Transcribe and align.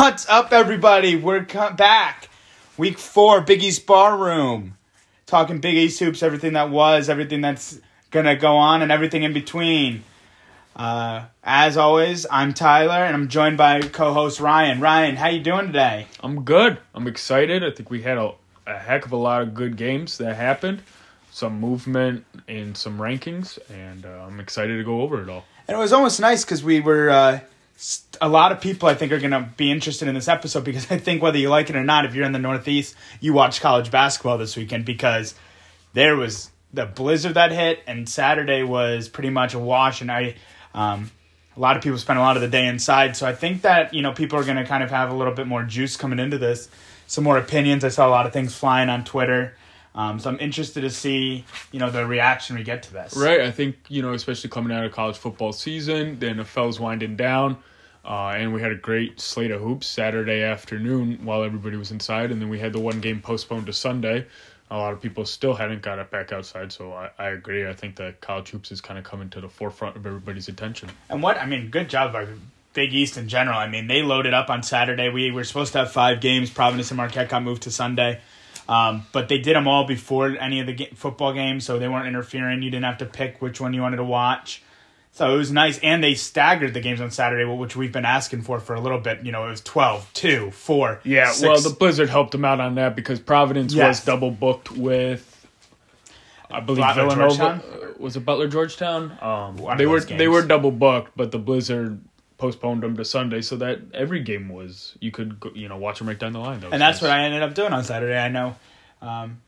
What's 0.00 0.26
up, 0.30 0.50
everybody? 0.54 1.14
We're 1.14 1.44
co- 1.44 1.74
back. 1.74 2.30
Week 2.78 2.98
four, 2.98 3.42
Big 3.42 3.62
East 3.62 3.86
Barroom. 3.86 4.78
Talking 5.26 5.60
Big 5.60 5.76
East 5.76 6.00
hoops, 6.00 6.22
everything 6.22 6.54
that 6.54 6.70
was, 6.70 7.10
everything 7.10 7.42
that's 7.42 7.78
gonna 8.10 8.34
go 8.34 8.56
on, 8.56 8.80
and 8.80 8.90
everything 8.90 9.24
in 9.24 9.34
between. 9.34 10.02
Uh, 10.74 11.26
as 11.44 11.76
always, 11.76 12.24
I'm 12.30 12.54
Tyler, 12.54 12.94
and 12.94 13.14
I'm 13.14 13.28
joined 13.28 13.58
by 13.58 13.82
co-host 13.82 14.40
Ryan. 14.40 14.80
Ryan, 14.80 15.16
how 15.16 15.28
you 15.28 15.40
doing 15.40 15.66
today? 15.66 16.06
I'm 16.20 16.44
good. 16.44 16.78
I'm 16.94 17.06
excited. 17.06 17.62
I 17.62 17.70
think 17.70 17.90
we 17.90 18.00
had 18.00 18.16
a, 18.16 18.32
a 18.66 18.78
heck 18.78 19.04
of 19.04 19.12
a 19.12 19.16
lot 19.16 19.42
of 19.42 19.52
good 19.52 19.76
games 19.76 20.16
that 20.16 20.34
happened, 20.34 20.80
some 21.30 21.60
movement 21.60 22.24
in 22.48 22.74
some 22.74 22.96
rankings, 22.96 23.58
and 23.70 24.06
uh, 24.06 24.24
I'm 24.26 24.40
excited 24.40 24.78
to 24.78 24.82
go 24.82 25.02
over 25.02 25.22
it 25.22 25.28
all. 25.28 25.44
And 25.68 25.76
it 25.76 25.78
was 25.78 25.92
almost 25.92 26.20
nice 26.20 26.42
because 26.42 26.64
we 26.64 26.80
were. 26.80 27.10
Uh, 27.10 27.40
a 28.20 28.28
lot 28.28 28.52
of 28.52 28.60
people, 28.60 28.88
I 28.88 28.94
think, 28.94 29.12
are 29.12 29.18
going 29.18 29.30
to 29.30 29.48
be 29.56 29.70
interested 29.70 30.06
in 30.06 30.14
this 30.14 30.28
episode 30.28 30.64
because 30.64 30.90
I 30.90 30.98
think 30.98 31.22
whether 31.22 31.38
you 31.38 31.48
like 31.48 31.70
it 31.70 31.76
or 31.76 31.84
not, 31.84 32.04
if 32.04 32.14
you're 32.14 32.26
in 32.26 32.32
the 32.32 32.38
Northeast, 32.38 32.94
you 33.20 33.32
watch 33.32 33.60
college 33.60 33.90
basketball 33.90 34.38
this 34.38 34.56
weekend 34.56 34.84
because 34.84 35.34
there 35.94 36.16
was 36.16 36.50
the 36.72 36.86
blizzard 36.86 37.34
that 37.34 37.52
hit, 37.52 37.82
and 37.86 38.08
Saturday 38.08 38.62
was 38.62 39.08
pretty 39.08 39.30
much 39.30 39.54
a 39.54 39.58
wash. 39.58 40.02
And 40.02 40.12
I, 40.12 40.36
um, 40.74 41.10
a 41.56 41.60
lot 41.60 41.76
of 41.76 41.82
people 41.82 41.98
spent 41.98 42.18
a 42.18 42.22
lot 42.22 42.36
of 42.36 42.42
the 42.42 42.48
day 42.48 42.66
inside, 42.66 43.16
so 43.16 43.26
I 43.26 43.34
think 43.34 43.62
that 43.62 43.92
you 43.94 44.02
know 44.02 44.12
people 44.12 44.38
are 44.38 44.44
going 44.44 44.56
to 44.56 44.64
kind 44.64 44.84
of 44.84 44.90
have 44.90 45.10
a 45.10 45.14
little 45.14 45.34
bit 45.34 45.46
more 45.46 45.62
juice 45.64 45.96
coming 45.96 46.18
into 46.18 46.38
this, 46.38 46.68
some 47.06 47.24
more 47.24 47.38
opinions. 47.38 47.82
I 47.82 47.88
saw 47.88 48.06
a 48.06 48.10
lot 48.10 48.26
of 48.26 48.32
things 48.32 48.54
flying 48.54 48.88
on 48.88 49.04
Twitter. 49.04 49.56
Um, 49.94 50.20
so 50.20 50.30
I'm 50.30 50.38
interested 50.38 50.82
to 50.82 50.90
see, 50.90 51.44
you 51.72 51.80
know, 51.80 51.90
the 51.90 52.06
reaction 52.06 52.56
we 52.56 52.62
get 52.62 52.82
to 52.84 52.92
this. 52.92 53.16
Right. 53.16 53.40
I 53.40 53.50
think, 53.50 53.76
you 53.88 54.02
know, 54.02 54.12
especially 54.12 54.50
coming 54.50 54.76
out 54.76 54.84
of 54.84 54.92
college 54.92 55.16
football 55.16 55.52
season, 55.52 56.18
then 56.18 56.36
the 56.36 56.44
NFL's 56.44 56.78
winding 56.78 57.16
down. 57.16 57.58
Uh, 58.04 58.34
and 58.36 58.54
we 58.54 58.62
had 58.62 58.72
a 58.72 58.76
great 58.76 59.20
slate 59.20 59.50
of 59.50 59.60
hoops 59.60 59.86
Saturday 59.86 60.42
afternoon 60.42 61.18
while 61.24 61.42
everybody 61.42 61.76
was 61.76 61.90
inside. 61.90 62.30
And 62.30 62.40
then 62.40 62.48
we 62.48 62.58
had 62.58 62.72
the 62.72 62.80
one 62.80 63.00
game 63.00 63.20
postponed 63.20 63.66
to 63.66 63.72
Sunday. 63.72 64.26
A 64.70 64.76
lot 64.76 64.92
of 64.92 65.02
people 65.02 65.26
still 65.26 65.54
hadn't 65.54 65.82
got 65.82 65.98
it 65.98 66.10
back 66.10 66.32
outside. 66.32 66.72
So 66.72 66.92
I, 66.92 67.10
I 67.18 67.28
agree. 67.30 67.66
I 67.66 67.74
think 67.74 67.96
that 67.96 68.20
college 68.20 68.50
hoops 68.50 68.70
is 68.70 68.80
kind 68.80 68.98
of 68.98 69.04
coming 69.04 69.28
to 69.30 69.40
the 69.40 69.48
forefront 69.48 69.96
of 69.96 70.06
everybody's 70.06 70.48
attention. 70.48 70.90
And 71.08 71.22
what 71.22 71.36
I 71.38 71.46
mean, 71.46 71.70
good 71.70 71.90
job 71.90 72.12
by 72.12 72.26
Big 72.72 72.94
East 72.94 73.16
in 73.16 73.28
general. 73.28 73.58
I 73.58 73.68
mean, 73.68 73.88
they 73.88 74.02
loaded 74.02 74.32
up 74.32 74.48
on 74.48 74.62
Saturday. 74.62 75.08
We 75.08 75.30
were 75.30 75.44
supposed 75.44 75.72
to 75.72 75.78
have 75.78 75.92
five 75.92 76.20
games. 76.20 76.50
Providence 76.50 76.90
and 76.90 76.96
Marquette 76.96 77.28
got 77.28 77.42
moved 77.42 77.62
to 77.62 77.70
Sunday, 77.70 78.20
um, 78.70 79.04
but 79.12 79.28
they 79.28 79.38
did 79.38 79.56
them 79.56 79.66
all 79.68 79.84
before 79.86 80.28
any 80.38 80.60
of 80.60 80.66
the 80.66 80.72
ga- 80.74 80.90
football 80.94 81.32
games, 81.32 81.64
so 81.64 81.78
they 81.78 81.88
weren't 81.88 82.06
interfering. 82.06 82.62
You 82.62 82.70
didn't 82.70 82.84
have 82.84 82.98
to 82.98 83.06
pick 83.06 83.42
which 83.42 83.60
one 83.60 83.74
you 83.74 83.82
wanted 83.82 83.96
to 83.98 84.04
watch. 84.04 84.62
So 85.12 85.34
it 85.34 85.36
was 85.36 85.50
nice, 85.50 85.78
and 85.80 86.04
they 86.04 86.14
staggered 86.14 86.72
the 86.72 86.80
games 86.80 87.00
on 87.00 87.10
Saturday, 87.10 87.44
which 87.44 87.74
we've 87.74 87.90
been 87.92 88.04
asking 88.04 88.42
for 88.42 88.60
for 88.60 88.74
a 88.74 88.80
little 88.80 88.98
bit. 89.00 89.24
You 89.24 89.32
know, 89.32 89.44
it 89.46 89.50
was 89.50 89.60
12, 89.60 90.08
2, 90.14 90.50
4. 90.52 91.00
Yeah, 91.02 91.32
six. 91.32 91.42
well, 91.42 91.60
the 91.60 91.76
Blizzard 91.76 92.08
helped 92.08 92.30
them 92.30 92.44
out 92.44 92.60
on 92.60 92.76
that 92.76 92.94
because 92.94 93.18
Providence 93.18 93.74
Yes. 93.74 93.98
was 93.98 94.04
double 94.04 94.30
booked 94.30 94.70
with, 94.70 95.26
I 96.48 96.60
believe 96.60 96.82
Butler, 96.84 97.02
Villanova 97.08 97.28
Georgetown? 97.36 97.60
uh, 97.60 97.86
was 97.98 98.16
it 98.16 98.20
Butler 98.24 98.46
Georgetown. 98.48 99.18
Um, 99.20 99.76
they 99.76 99.86
were 99.86 100.00
they 100.00 100.28
were 100.28 100.42
double 100.42 100.70
booked, 100.70 101.16
but 101.16 101.32
the 101.32 101.38
Blizzard 101.40 102.00
postponed 102.40 102.82
them 102.82 102.96
to 102.96 103.04
Sunday, 103.04 103.42
so 103.42 103.56
that 103.56 103.78
every 103.94 104.20
game 104.20 104.48
was 104.48 104.96
you 104.98 105.10
could 105.10 105.38
go, 105.38 105.50
you 105.54 105.68
know 105.68 105.76
watch 105.76 105.98
them 105.98 106.08
right 106.08 106.18
down 106.18 106.32
the 106.32 106.40
line. 106.40 106.60
That 106.60 106.72
and 106.72 106.82
that's 106.82 107.00
nice. 107.00 107.02
what 107.02 107.10
I 107.10 107.24
ended 107.24 107.42
up 107.42 107.54
doing 107.54 107.72
on 107.72 107.84
Saturday. 107.84 108.18
I 108.18 108.28
know 108.28 108.56
um, 109.02 109.42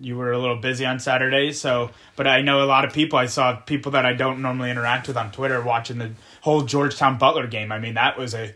you 0.00 0.16
were 0.16 0.32
a 0.32 0.38
little 0.38 0.56
busy 0.56 0.86
on 0.86 0.98
Saturday, 0.98 1.52
so 1.52 1.90
but 2.16 2.26
I 2.26 2.40
know 2.40 2.64
a 2.64 2.66
lot 2.66 2.84
of 2.84 2.92
people. 2.92 3.18
I 3.18 3.26
saw 3.26 3.54
people 3.54 3.92
that 3.92 4.06
I 4.06 4.14
don't 4.14 4.40
normally 4.40 4.70
interact 4.70 5.06
with 5.06 5.16
on 5.16 5.30
Twitter 5.30 5.60
watching 5.62 5.98
the 5.98 6.12
whole 6.40 6.62
Georgetown 6.62 7.18
Butler 7.18 7.46
game. 7.46 7.70
I 7.70 7.78
mean, 7.78 7.94
that 7.94 8.18
was 8.18 8.34
a, 8.34 8.54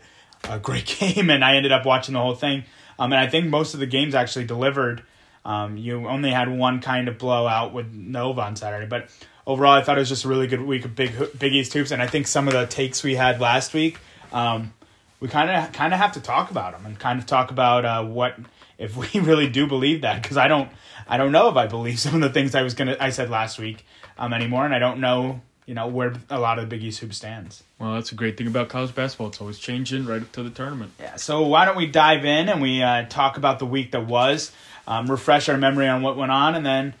a 0.49 0.59
great 0.59 0.85
game, 0.99 1.29
and 1.29 1.45
I 1.45 1.55
ended 1.55 1.71
up 1.71 1.85
watching 1.85 2.13
the 2.13 2.19
whole 2.19 2.35
thing. 2.35 2.63
Um, 2.97 3.13
and 3.13 3.19
I 3.19 3.27
think 3.27 3.45
most 3.45 3.73
of 3.75 3.79
the 3.79 3.87
games 3.87 4.15
actually 4.15 4.45
delivered. 4.45 5.03
Um, 5.45 5.77
you 5.77 6.07
only 6.07 6.31
had 6.31 6.49
one 6.49 6.79
kind 6.81 7.07
of 7.07 7.17
blowout 7.17 7.73
with 7.73 7.91
Nova 7.93 8.41
on 8.41 8.55
Saturday, 8.55 8.87
but 8.87 9.09
overall, 9.45 9.73
I 9.73 9.83
thought 9.83 9.97
it 9.97 10.01
was 10.01 10.09
just 10.09 10.25
a 10.25 10.27
really 10.27 10.47
good 10.47 10.61
week 10.61 10.85
of 10.85 10.95
big 10.95 11.13
Big 11.37 11.53
East 11.53 11.73
hoops. 11.73 11.91
And 11.91 12.01
I 12.01 12.07
think 12.07 12.27
some 12.27 12.47
of 12.47 12.53
the 12.53 12.65
takes 12.65 13.03
we 13.03 13.15
had 13.15 13.39
last 13.39 13.73
week, 13.73 13.99
um, 14.31 14.73
we 15.19 15.27
kind 15.27 15.49
of 15.49 15.71
kind 15.71 15.93
of 15.93 15.99
have 15.99 16.13
to 16.13 16.21
talk 16.21 16.51
about 16.51 16.73
them 16.73 16.85
and 16.85 16.99
kind 16.99 17.19
of 17.19 17.25
talk 17.25 17.51
about 17.51 17.85
uh, 17.85 18.03
what 18.03 18.35
if 18.77 18.95
we 18.95 19.07
really 19.19 19.49
do 19.49 19.67
believe 19.67 20.01
that 20.01 20.21
because 20.21 20.37
I 20.37 20.47
don't 20.47 20.69
I 21.07 21.17
don't 21.17 21.31
know 21.31 21.49
if 21.49 21.55
I 21.55 21.67
believe 21.67 21.99
some 21.99 22.15
of 22.15 22.21
the 22.21 22.29
things 22.29 22.55
I 22.55 22.61
was 22.61 22.73
gonna 22.73 22.97
I 22.99 23.09
said 23.09 23.29
last 23.29 23.59
week 23.59 23.85
um, 24.17 24.33
anymore, 24.33 24.65
and 24.65 24.73
I 24.73 24.79
don't 24.79 24.99
know 24.99 25.41
you 25.65 25.73
know 25.73 25.87
where 25.87 26.13
a 26.29 26.39
lot 26.39 26.59
of 26.59 26.65
the 26.65 26.75
Big 26.75 26.83
East 26.83 26.99
hoop 26.99 27.13
stands. 27.13 27.63
Well, 27.79 27.93
that's 27.93 28.11
a 28.11 28.15
great 28.15 28.37
thing 28.37 28.47
about 28.47 28.69
college 28.69 28.93
basketball. 28.93 29.27
It's 29.27 29.39
always 29.39 29.59
changing 29.59 30.05
right 30.05 30.21
up 30.21 30.31
to 30.33 30.43
the 30.43 30.49
tournament. 30.49 30.91
Yeah, 30.99 31.15
so 31.15 31.43
why 31.43 31.65
don't 31.65 31.77
we 31.77 31.87
dive 31.87 32.25
in 32.25 32.49
and 32.49 32.61
we 32.61 32.81
uh, 32.81 33.05
talk 33.05 33.37
about 33.37 33.59
the 33.59 33.65
week 33.65 33.91
that 33.91 34.05
was, 34.05 34.51
um, 34.87 35.09
refresh 35.09 35.47
our 35.47 35.57
memory 35.57 35.87
on 35.87 36.01
what 36.01 36.17
went 36.17 36.31
on, 36.31 36.55
and 36.55 36.65
then 36.65 36.93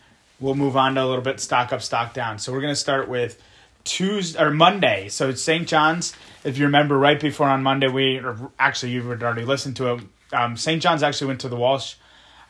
we'll 0.43 0.55
move 0.55 0.75
on 0.75 0.95
to 0.95 1.03
a 1.03 1.05
little 1.05 1.23
bit 1.23 1.39
stock 1.39 1.71
up, 1.71 1.81
stock 1.81 2.13
down. 2.13 2.37
So 2.37 2.51
we're 2.51 2.61
gonna 2.61 2.75
start 2.75 3.07
with 3.07 3.41
Tuesday 3.85 4.41
or 4.41 4.51
Monday. 4.51 5.07
So 5.07 5.29
it's 5.29 5.41
St. 5.41 5.67
John's. 5.67 6.13
If 6.43 6.57
you 6.57 6.65
remember, 6.65 6.99
right 6.99 7.19
before 7.19 7.47
on 7.47 7.63
Monday, 7.63 7.87
we 7.87 8.19
or 8.19 8.51
actually 8.59 8.91
you 8.91 9.07
had 9.09 9.23
already 9.23 9.45
listened 9.45 9.77
to 9.77 9.93
it. 9.93 10.01
Um, 10.33 10.57
St. 10.57 10.81
John's 10.81 11.01
actually 11.01 11.27
went 11.27 11.39
to 11.41 11.49
the 11.49 11.55
Walsh 11.55 11.95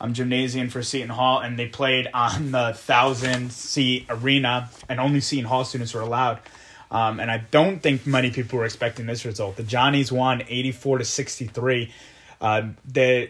um, 0.01 0.13
Gymnasium 0.13 0.69
for 0.69 0.81
Seton 0.81 1.09
Hall, 1.09 1.39
and 1.39 1.57
they 1.57 1.67
played 1.67 2.09
on 2.13 2.51
the 2.51 2.73
thousand 2.73 3.51
seat 3.51 4.07
arena, 4.09 4.69
and 4.89 4.99
only 4.99 5.21
Seton 5.21 5.45
Hall 5.45 5.63
students 5.63 5.93
were 5.93 6.01
allowed. 6.01 6.39
Um, 6.89 7.19
and 7.19 7.29
I 7.29 7.37
don't 7.51 7.81
think 7.81 8.05
many 8.07 8.31
people 8.31 8.59
were 8.59 8.65
expecting 8.65 9.05
this 9.05 9.23
result. 9.23 9.55
The 9.55 9.63
Johnnies 9.63 10.11
won 10.11 10.43
eighty 10.49 10.71
four 10.71 10.97
to 10.97 11.05
sixty 11.05 11.45
three. 11.45 11.91
Uh, 12.41 12.69
the 12.85 13.25
uh, 13.25 13.27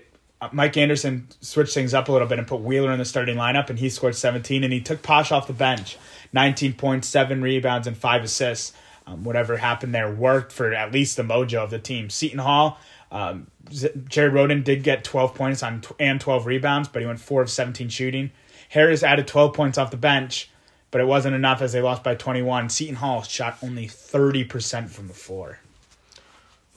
Mike 0.52 0.78
Anderson 0.78 1.28
switched 1.42 1.74
things 1.74 1.94
up 1.94 2.10
a 2.10 2.12
little 2.12 2.28
bit 2.28 2.40
and 2.40 2.48
put 2.48 2.62
Wheeler 2.62 2.92
in 2.92 3.00
the 3.00 3.06
starting 3.06 3.38
lineup, 3.38 3.70
and 3.70 3.80
he 3.80 3.90
scored 3.90 4.16
17. 4.16 4.64
And 4.64 4.74
he 4.74 4.82
took 4.82 5.02
Posh 5.02 5.32
off 5.32 5.48
the 5.48 5.54
bench, 5.54 5.98
19 6.34 6.74
points, 6.74 7.08
seven 7.08 7.42
rebounds, 7.42 7.88
and 7.88 7.98
five 7.98 8.24
assists. 8.24 8.74
Um, 9.06 9.24
whatever 9.24 9.58
happened 9.58 9.94
there 9.94 10.14
worked 10.14 10.54
for 10.54 10.74
at 10.74 10.94
least 10.94 11.18
the 11.18 11.24
mojo 11.24 11.64
of 11.64 11.70
the 11.70 11.80
team. 11.80 12.10
Seton 12.10 12.40
Hall, 12.40 12.80
um, 13.12 13.48
Jared 13.70 14.34
Rhoden 14.34 14.64
did 14.64 14.84
get 14.84 15.04
12 15.04 15.36
points 15.36 15.62
on 15.62 15.82
tw- 15.82 15.96
and 16.00 16.22
12 16.22 16.46
rebounds, 16.46 16.88
but 16.88 17.02
he 17.02 17.06
went 17.06 17.20
four 17.20 17.42
of 17.42 17.50
17 17.50 17.90
shooting. 17.90 18.32
Harris 18.70 19.04
added 19.04 19.28
12 19.28 19.54
points 19.54 19.78
off 19.78 19.92
the 19.92 19.98
bench, 19.98 20.50
but 20.90 21.02
it 21.02 21.06
wasn't 21.06 21.36
enough 21.36 21.62
as 21.62 21.74
they 21.74 21.82
lost 21.82 22.04
by 22.04 22.16
21. 22.16 22.70
Seton 22.70 22.96
Hall 22.96 23.24
shot 23.24 23.58
only 23.62 23.88
30% 23.88 24.90
from 24.90 25.08
the 25.08 25.14
floor. 25.14 25.60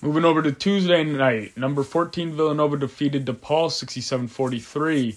Moving 0.03 0.25
over 0.25 0.43
to 0.43 0.53
Tuesday 0.53 1.03
night, 1.05 1.57
number 1.57 1.83
14 1.83 2.35
Villanova 2.37 2.77
defeated 2.77 3.25
DePaul 3.25 3.71
67-43. 3.71 5.17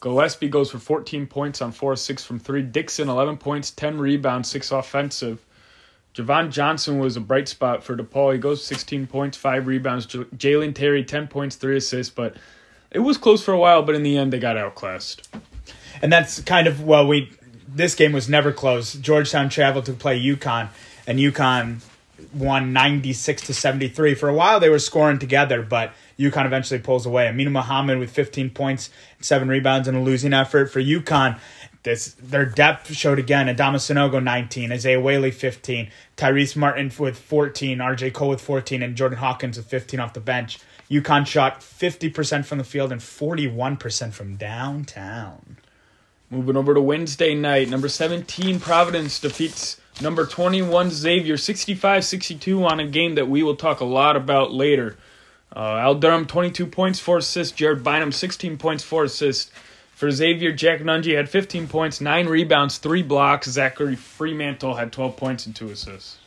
Gillespie 0.00 0.48
goes 0.48 0.70
for 0.70 0.78
14 0.78 1.26
points 1.26 1.60
on 1.60 1.72
4 1.72 1.96
6 1.96 2.24
from 2.24 2.38
3. 2.38 2.62
Dixon 2.62 3.08
11 3.08 3.38
points, 3.38 3.70
10 3.72 3.98
rebounds, 3.98 4.48
6 4.50 4.70
offensive. 4.70 5.44
Javon 6.14 6.52
Johnson 6.52 7.00
was 7.00 7.16
a 7.16 7.20
bright 7.20 7.48
spot 7.48 7.82
for 7.82 7.96
DePaul. 7.96 8.34
He 8.34 8.38
goes 8.38 8.64
16 8.64 9.08
points, 9.08 9.36
5 9.36 9.66
rebounds. 9.66 10.06
J- 10.06 10.18
Jalen 10.36 10.74
Terry 10.74 11.02
10 11.04 11.26
points, 11.26 11.56
3 11.56 11.76
assists, 11.78 12.14
but 12.14 12.36
it 12.92 13.00
was 13.00 13.18
close 13.18 13.42
for 13.44 13.52
a 13.52 13.58
while, 13.58 13.82
but 13.82 13.96
in 13.96 14.04
the 14.04 14.16
end 14.16 14.32
they 14.32 14.38
got 14.38 14.56
outclassed. 14.56 15.28
and 16.00 16.12
that's 16.12 16.40
kind 16.42 16.66
of 16.68 16.82
well 16.84 17.06
we 17.06 17.32
this 17.66 17.94
game 17.96 18.12
was 18.12 18.28
never 18.28 18.52
close 18.52 18.94
georgetown 18.94 19.48
traveled 19.48 19.86
to 19.86 19.92
play 19.92 20.20
UConn 20.20 20.68
and 21.06 21.18
UConn 21.18 21.80
won 22.32 22.72
96 22.72 23.42
to 23.42 23.54
73 23.54 24.14
for 24.14 24.28
a 24.28 24.34
while 24.34 24.60
they 24.60 24.68
were 24.68 24.78
scoring 24.78 25.18
together 25.18 25.62
but 25.62 25.92
UConn 26.18 26.46
eventually 26.46 26.78
pulls 26.78 27.06
away. 27.06 27.26
Aminu 27.26 27.50
Mohammed 27.50 27.98
with 27.98 28.10
15 28.10 28.50
points 28.50 28.90
7 29.20 29.48
rebounds 29.48 29.88
in 29.88 29.94
a 29.94 30.02
losing 30.02 30.32
effort 30.32 30.70
for 30.70 30.80
UConn 30.80 31.38
this 31.84 32.14
their 32.14 32.46
depth 32.46 32.92
showed 32.94 33.18
again. 33.18 33.46
Adama 33.46 33.76
Sanogo 33.76 34.22
19 34.22 34.72
isaiah 34.72 35.00
whaley 35.00 35.30
15 35.30 35.90
tyrese 36.16 36.56
martin 36.56 36.90
with 36.98 37.18
14 37.18 37.78
rj 37.78 38.12
cole 38.12 38.30
with 38.30 38.40
14 38.40 38.82
and 38.82 38.96
jordan 38.96 39.18
hawkins 39.18 39.56
with 39.56 39.66
15 39.66 40.00
off 40.00 40.14
the 40.14 40.20
bench. 40.20 40.58
UConn 40.90 41.26
shot 41.26 41.60
50% 41.60 42.44
from 42.44 42.58
the 42.58 42.64
field 42.64 42.92
and 42.92 43.00
41% 43.00 44.12
from 44.12 44.36
downtown. 44.36 45.56
Moving 46.30 46.56
over 46.56 46.74
to 46.74 46.80
Wednesday 46.80 47.34
night, 47.34 47.70
number 47.70 47.88
17 47.88 48.60
Providence 48.60 49.18
defeats 49.18 49.80
Number 50.00 50.26
21, 50.26 50.90
Xavier, 50.90 51.36
65 51.36 52.04
62 52.04 52.64
on 52.64 52.80
a 52.80 52.86
game 52.86 53.14
that 53.14 53.28
we 53.28 53.42
will 53.42 53.56
talk 53.56 53.80
a 53.80 53.84
lot 53.84 54.16
about 54.16 54.52
later. 54.52 54.96
Uh, 55.54 55.76
Al 55.76 55.94
Durham, 55.94 56.26
22 56.26 56.66
points, 56.66 56.98
4 56.98 57.18
assists. 57.18 57.54
Jared 57.54 57.84
Bynum, 57.84 58.10
16 58.10 58.58
points, 58.58 58.82
4 58.82 59.04
assists. 59.04 59.52
For 59.94 60.10
Xavier, 60.10 60.50
Jack 60.50 60.80
Nunge 60.80 61.14
had 61.14 61.28
15 61.28 61.68
points, 61.68 62.00
9 62.00 62.26
rebounds, 62.26 62.78
3 62.78 63.02
blocks. 63.02 63.48
Zachary 63.48 63.94
Freemantle 63.94 64.76
had 64.76 64.90
12 64.90 65.16
points 65.16 65.46
and 65.46 65.54
2 65.54 65.70
assists. 65.70 66.18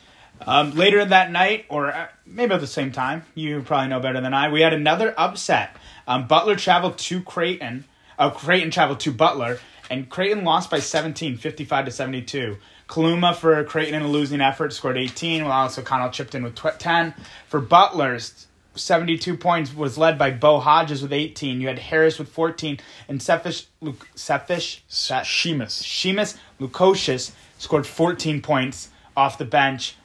Um, 0.46 0.74
later 0.74 1.04
that 1.04 1.30
night, 1.30 1.66
or 1.68 1.92
uh, 1.92 2.08
maybe 2.24 2.54
at 2.54 2.60
the 2.60 2.66
same 2.66 2.92
time, 2.92 3.24
you 3.34 3.60
probably 3.62 3.88
know 3.88 4.00
better 4.00 4.20
than 4.20 4.32
I, 4.32 4.48
we 4.50 4.62
had 4.62 4.72
another 4.72 5.12
upset. 5.18 5.76
Um, 6.06 6.26
Butler 6.26 6.56
traveled 6.56 6.96
to 6.98 7.20
Creighton. 7.22 7.84
Uh, 8.18 8.30
Creighton 8.30 8.70
traveled 8.70 9.00
to 9.00 9.12
Butler, 9.12 9.58
and 9.90 10.08
Creighton 10.08 10.44
lost 10.44 10.70
by 10.70 10.78
17, 10.78 11.36
55 11.36 11.84
to 11.86 11.90
72. 11.90 12.56
Kaluma 12.88 13.36
for 13.36 13.62
Creighton 13.64 13.94
in 13.94 14.02
a 14.02 14.08
losing 14.08 14.40
effort 14.40 14.72
scored 14.72 14.96
18, 14.96 15.44
while 15.44 15.66
O'Connell 15.66 16.10
chipped 16.10 16.34
in 16.34 16.42
with 16.42 16.56
10. 16.56 17.14
For 17.46 17.60
Butler's 17.60 18.46
72 18.74 19.36
points 19.36 19.74
was 19.74 19.98
led 19.98 20.18
by 20.18 20.30
Bo 20.30 20.58
Hodges 20.58 21.02
with 21.02 21.12
18. 21.12 21.60
You 21.60 21.68
had 21.68 21.78
Harris 21.78 22.18
with 22.18 22.28
14, 22.28 22.78
and 23.08 23.20
Sephish, 23.20 23.66
Luke, 23.80 24.08
Sephish, 24.14 24.80
Se- 24.88 25.24
Sheamus. 25.24 25.82
Sheamus 25.82 26.36
Lukosius 26.58 27.32
scored 27.58 27.86
14 27.86 28.40
points 28.40 28.88
off 29.16 29.36
the 29.36 29.44
bench 29.44 29.96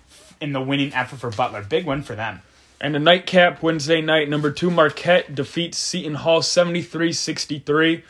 in 0.42 0.52
the 0.54 0.62
winning 0.62 0.94
effort 0.94 1.20
for 1.20 1.30
Butler. 1.30 1.64
Big 1.64 1.86
win 1.86 2.04
for 2.04 2.16
them. 2.16 2.42
And 2.82 2.94
the 2.94 3.00
nightcap 3.00 3.64
Wednesday 3.64 4.02
night, 4.02 4.28
number 4.28 4.52
two, 4.52 4.70
Marquette 4.70 5.34
defeats 5.34 5.78
Seton 5.78 6.16
Hall 6.16 6.42
73 6.42 7.14
63. 7.14 8.04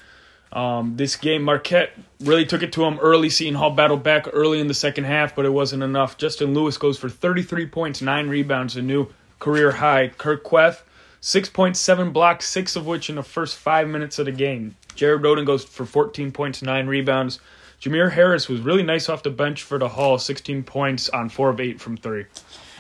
Um, 0.54 0.98
this 0.98 1.16
game, 1.16 1.42
Marquette 1.42 1.92
really 2.22 2.46
took 2.46 2.62
it 2.62 2.72
to 2.74 2.82
them 2.82 3.00
early. 3.00 3.30
Seton 3.30 3.56
Hall 3.56 3.72
battled 3.72 4.04
back 4.04 4.28
early 4.32 4.60
in 4.60 4.68
the 4.68 4.74
second 4.76 5.06
half, 5.06 5.36
but 5.36 5.46
it 5.46 5.50
wasn't 5.50 5.82
enough. 5.82 6.18
Justin 6.18 6.54
Lewis 6.54 6.78
goes 6.78 6.98
for 6.98 7.10
33 7.10 7.66
points, 7.66 8.02
9 8.02 8.30
rebounds, 8.30 8.78
a 8.78 8.82
new 8.82 9.08
career 9.40 9.72
high. 9.72 10.10
Kur 10.10 10.38
Kuath, 10.38 10.84
6.7 11.22 12.14
blocks, 12.14 12.48
6 12.48 12.76
of 12.76 12.86
which 12.86 13.10
in 13.10 13.16
the 13.16 13.24
first 13.24 13.58
5 13.58 13.88
minutes 13.88 14.20
of 14.20 14.26
the 14.26 14.32
game. 14.32 14.76
Jared 14.94 15.24
Rhoden 15.24 15.46
goes 15.46 15.66
for 15.66 15.86
14 15.86 16.32
points, 16.32 16.62
9 16.62 16.86
rebounds. 16.86 17.40
Jamir 17.82 18.12
Harris 18.12 18.48
was 18.48 18.62
really 18.62 18.84
nice 18.84 19.10
off 19.10 19.24
the 19.24 19.32
bench 19.32 19.64
for 19.64 19.80
the 19.80 19.90
Hall, 19.90 20.20
16 20.20 20.64
points 20.64 21.10
on 21.10 21.30
4 21.30 21.50
of 21.50 21.60
8 21.60 21.82
from 21.82 21.98
3. 21.98 22.26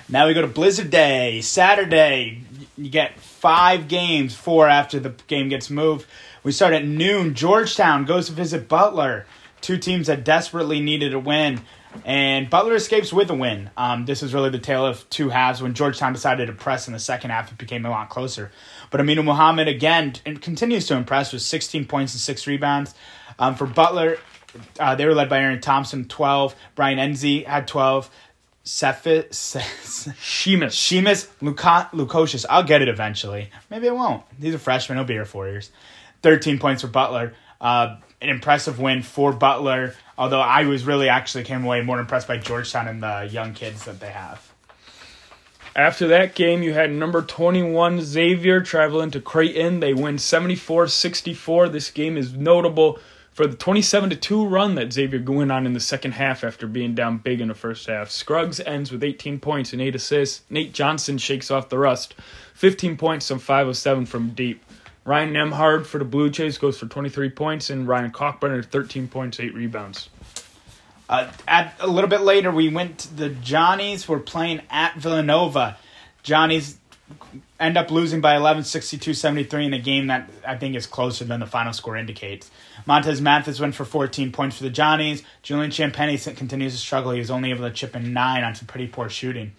Now 0.09 0.27
we 0.27 0.33
go 0.33 0.41
to 0.41 0.47
Blizzard 0.47 0.89
Day, 0.89 1.41
Saturday. 1.41 2.43
You 2.77 2.89
get 2.89 3.19
five 3.19 3.87
games, 3.87 4.35
four 4.35 4.67
after 4.67 4.99
the 4.99 5.13
game 5.27 5.47
gets 5.49 5.69
moved. 5.69 6.05
We 6.43 6.51
start 6.51 6.73
at 6.73 6.85
noon. 6.85 7.35
Georgetown 7.35 8.03
goes 8.03 8.27
to 8.27 8.33
visit 8.33 8.67
Butler, 8.67 9.25
two 9.61 9.77
teams 9.77 10.07
that 10.07 10.25
desperately 10.25 10.81
needed 10.81 11.13
a 11.13 11.19
win. 11.19 11.61
And 12.03 12.49
Butler 12.49 12.75
escapes 12.75 13.13
with 13.13 13.29
a 13.29 13.33
win. 13.33 13.69
Um, 13.77 14.05
this 14.05 14.21
is 14.21 14.33
really 14.33 14.49
the 14.49 14.59
tale 14.59 14.85
of 14.85 15.09
two 15.09 15.29
halves. 15.29 15.61
When 15.61 15.73
Georgetown 15.73 16.11
decided 16.11 16.47
to 16.47 16.53
press 16.53 16.87
in 16.87 16.93
the 16.93 16.99
second 16.99 17.29
half, 17.29 17.51
it 17.51 17.57
became 17.57 17.85
a 17.85 17.89
lot 17.89 18.09
closer. 18.09 18.51
But 18.91 18.99
Aminu 18.99 19.23
Mohammed, 19.23 19.69
again, 19.69 20.11
continues 20.11 20.85
to 20.87 20.95
impress 20.95 21.31
with 21.31 21.43
16 21.43 21.85
points 21.85 22.13
and 22.13 22.19
six 22.19 22.45
rebounds. 22.45 22.93
Um, 23.39 23.55
for 23.55 23.65
Butler, 23.65 24.17
uh, 24.79 24.95
they 24.95 25.05
were 25.05 25.13
led 25.13 25.29
by 25.29 25.39
Aaron 25.39 25.61
Thompson, 25.61 26.05
12. 26.05 26.55
Bryce 26.75 26.97
Nze 26.97 27.45
had 27.45 27.67
12. 27.67 28.09
Cephas, 28.65 29.57
Sheamus. 30.21 30.73
Sheamus 30.73 31.27
Lukosius. 31.41 32.45
I'll 32.49 32.63
get 32.63 32.81
it 32.81 32.87
eventually. 32.87 33.49
Maybe 33.69 33.87
I 33.89 33.91
won't. 33.91 34.23
He's 34.41 34.53
a 34.53 34.59
freshman. 34.59 34.97
He'll 34.97 35.05
be 35.05 35.13
here 35.13 35.25
four 35.25 35.47
years. 35.47 35.69
13 36.23 36.57
points 36.59 36.81
for 36.81 36.87
Butler. 36.87 37.33
Uh, 37.61 37.97
an 38.21 38.29
impressive 38.29 38.79
win 38.79 39.03
for 39.03 39.31
Butler. 39.31 39.93
Although 40.17 40.41
I 40.41 40.63
was 40.65 40.85
really 40.85 41.09
actually 41.09 41.43
came 41.43 41.63
away 41.63 41.81
more 41.81 41.99
impressed 41.99 42.27
by 42.27 42.37
Georgetown 42.37 42.87
and 42.87 43.03
the 43.03 43.29
young 43.31 43.53
kids 43.53 43.85
that 43.85 43.99
they 43.99 44.09
have. 44.09 44.51
After 45.75 46.07
that 46.09 46.35
game, 46.35 46.61
you 46.61 46.73
had 46.73 46.91
number 46.91 47.23
21 47.23 48.01
Xavier 48.01 48.61
traveling 48.61 49.09
to 49.11 49.19
Creighton. 49.19 49.79
They 49.79 49.93
win 49.93 50.19
74 50.19 50.87
64. 50.87 51.69
This 51.69 51.89
game 51.89 52.15
is 52.15 52.33
notable 52.33 52.99
for 53.33 53.47
the 53.47 53.57
27 53.57 54.11
2 54.11 54.45
run 54.45 54.75
that 54.75 54.93
Xavier 54.93 55.19
went 55.23 55.51
on 55.51 55.65
in 55.65 55.73
the 55.73 55.79
second 55.79 56.11
half 56.11 56.43
after 56.43 56.67
being 56.67 56.93
down 56.93 57.17
big 57.17 57.41
in 57.41 57.47
the 57.47 57.55
first 57.55 57.87
half. 57.87 58.11
Scruggs 58.11 58.59
ends 58.59 58.91
with 58.91 59.03
18 59.03 59.39
points 59.39 59.73
and 59.73 59.81
8 59.81 59.95
assists. 59.95 60.43
Nate 60.51 60.73
Johnson 60.73 61.17
shakes 61.17 61.49
off 61.49 61.69
the 61.69 61.79
rust. 61.79 62.13
15 62.53 62.95
points, 62.95 63.25
some 63.25 63.39
5 63.39 63.69
of 63.69 63.77
7 63.77 64.05
from 64.05 64.29
deep. 64.29 64.63
Ryan 65.05 65.33
Nembhard 65.33 65.85
for 65.85 65.97
the 65.97 66.05
Blue 66.05 66.29
Jays 66.29 66.57
goes 66.57 66.79
for 66.79 66.85
23 66.85 67.29
points, 67.31 67.69
and 67.69 67.88
Ryan 67.88 68.11
Kalkbrenner 68.11 68.65
13 68.65 69.07
points, 69.07 69.39
8 69.39 69.53
rebounds. 69.53 70.09
Uh, 71.09 71.29
at 71.47 71.75
a 71.79 71.88
little 71.88 72.09
bit 72.09 72.21
later, 72.21 72.51
we 72.51 72.69
went. 72.69 73.00
To 73.00 73.13
the 73.13 73.29
Johnnies 73.29 74.07
were 74.07 74.19
playing 74.19 74.61
at 74.69 74.95
Villanova. 74.95 75.77
Johnnies 76.23 76.77
end 77.59 77.77
up 77.77 77.91
losing 77.91 78.21
by 78.21 78.35
11, 78.35 78.63
62, 78.63 79.13
73 79.13 79.65
in 79.65 79.73
a 79.73 79.79
game 79.79 80.07
that 80.07 80.29
I 80.47 80.57
think 80.57 80.75
is 80.75 80.88
closer 80.88 81.25
than 81.25 81.41
the 81.41 81.45
final 81.45 81.73
score 81.73 81.97
indicates. 81.97 82.50
Montez 82.85 83.21
Mathis 83.21 83.59
went 83.59 83.75
for 83.75 83.85
14 83.85 84.31
points 84.31 84.57
for 84.57 84.63
the 84.63 84.69
Johnnies. 84.69 85.23
Julian 85.41 85.71
Champagnie 85.71 86.35
continues 86.35 86.73
to 86.73 86.79
struggle. 86.79 87.11
He 87.11 87.19
was 87.19 87.29
only 87.29 87.51
able 87.51 87.67
to 87.67 87.73
chip 87.73 87.95
in 87.95 88.13
nine 88.13 88.44
on 88.44 88.55
some 88.55 88.67
pretty 88.67 88.88
poor 88.88 89.09
shooting. 89.09 89.51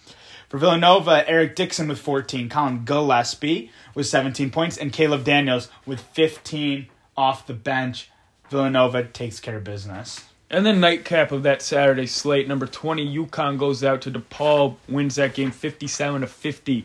For 0.55 0.59
Villanova, 0.59 1.29
Eric 1.29 1.57
Dixon 1.57 1.89
with 1.89 1.99
14, 1.99 2.49
Collin 2.49 2.85
Gillespie 2.85 3.73
with 3.93 4.07
17 4.07 4.53
points, 4.53 4.77
and 4.77 4.93
Caleb 4.93 5.25
Daniels 5.25 5.69
with 5.85 6.01
15 6.01 6.87
off 7.17 7.45
the 7.49 7.55
bench. 7.55 8.09
Villanova 8.51 9.03
takes 9.03 9.41
care 9.41 9.57
of 9.57 9.65
business. 9.65 10.27
And 10.49 10.65
then 10.65 10.79
nightcap 10.79 11.33
of 11.33 11.43
that 11.43 11.61
Saturday 11.61 12.07
slate, 12.07 12.47
number 12.47 12.69
20, 12.69 13.17
UConn 13.17 13.59
goes 13.59 13.83
out 13.83 14.01
to 14.03 14.13
DePaul, 14.13 14.77
wins 14.89 15.17
that 15.17 15.35
game 15.35 15.51
57 15.51 16.21
to 16.21 16.29
50. 16.29 16.85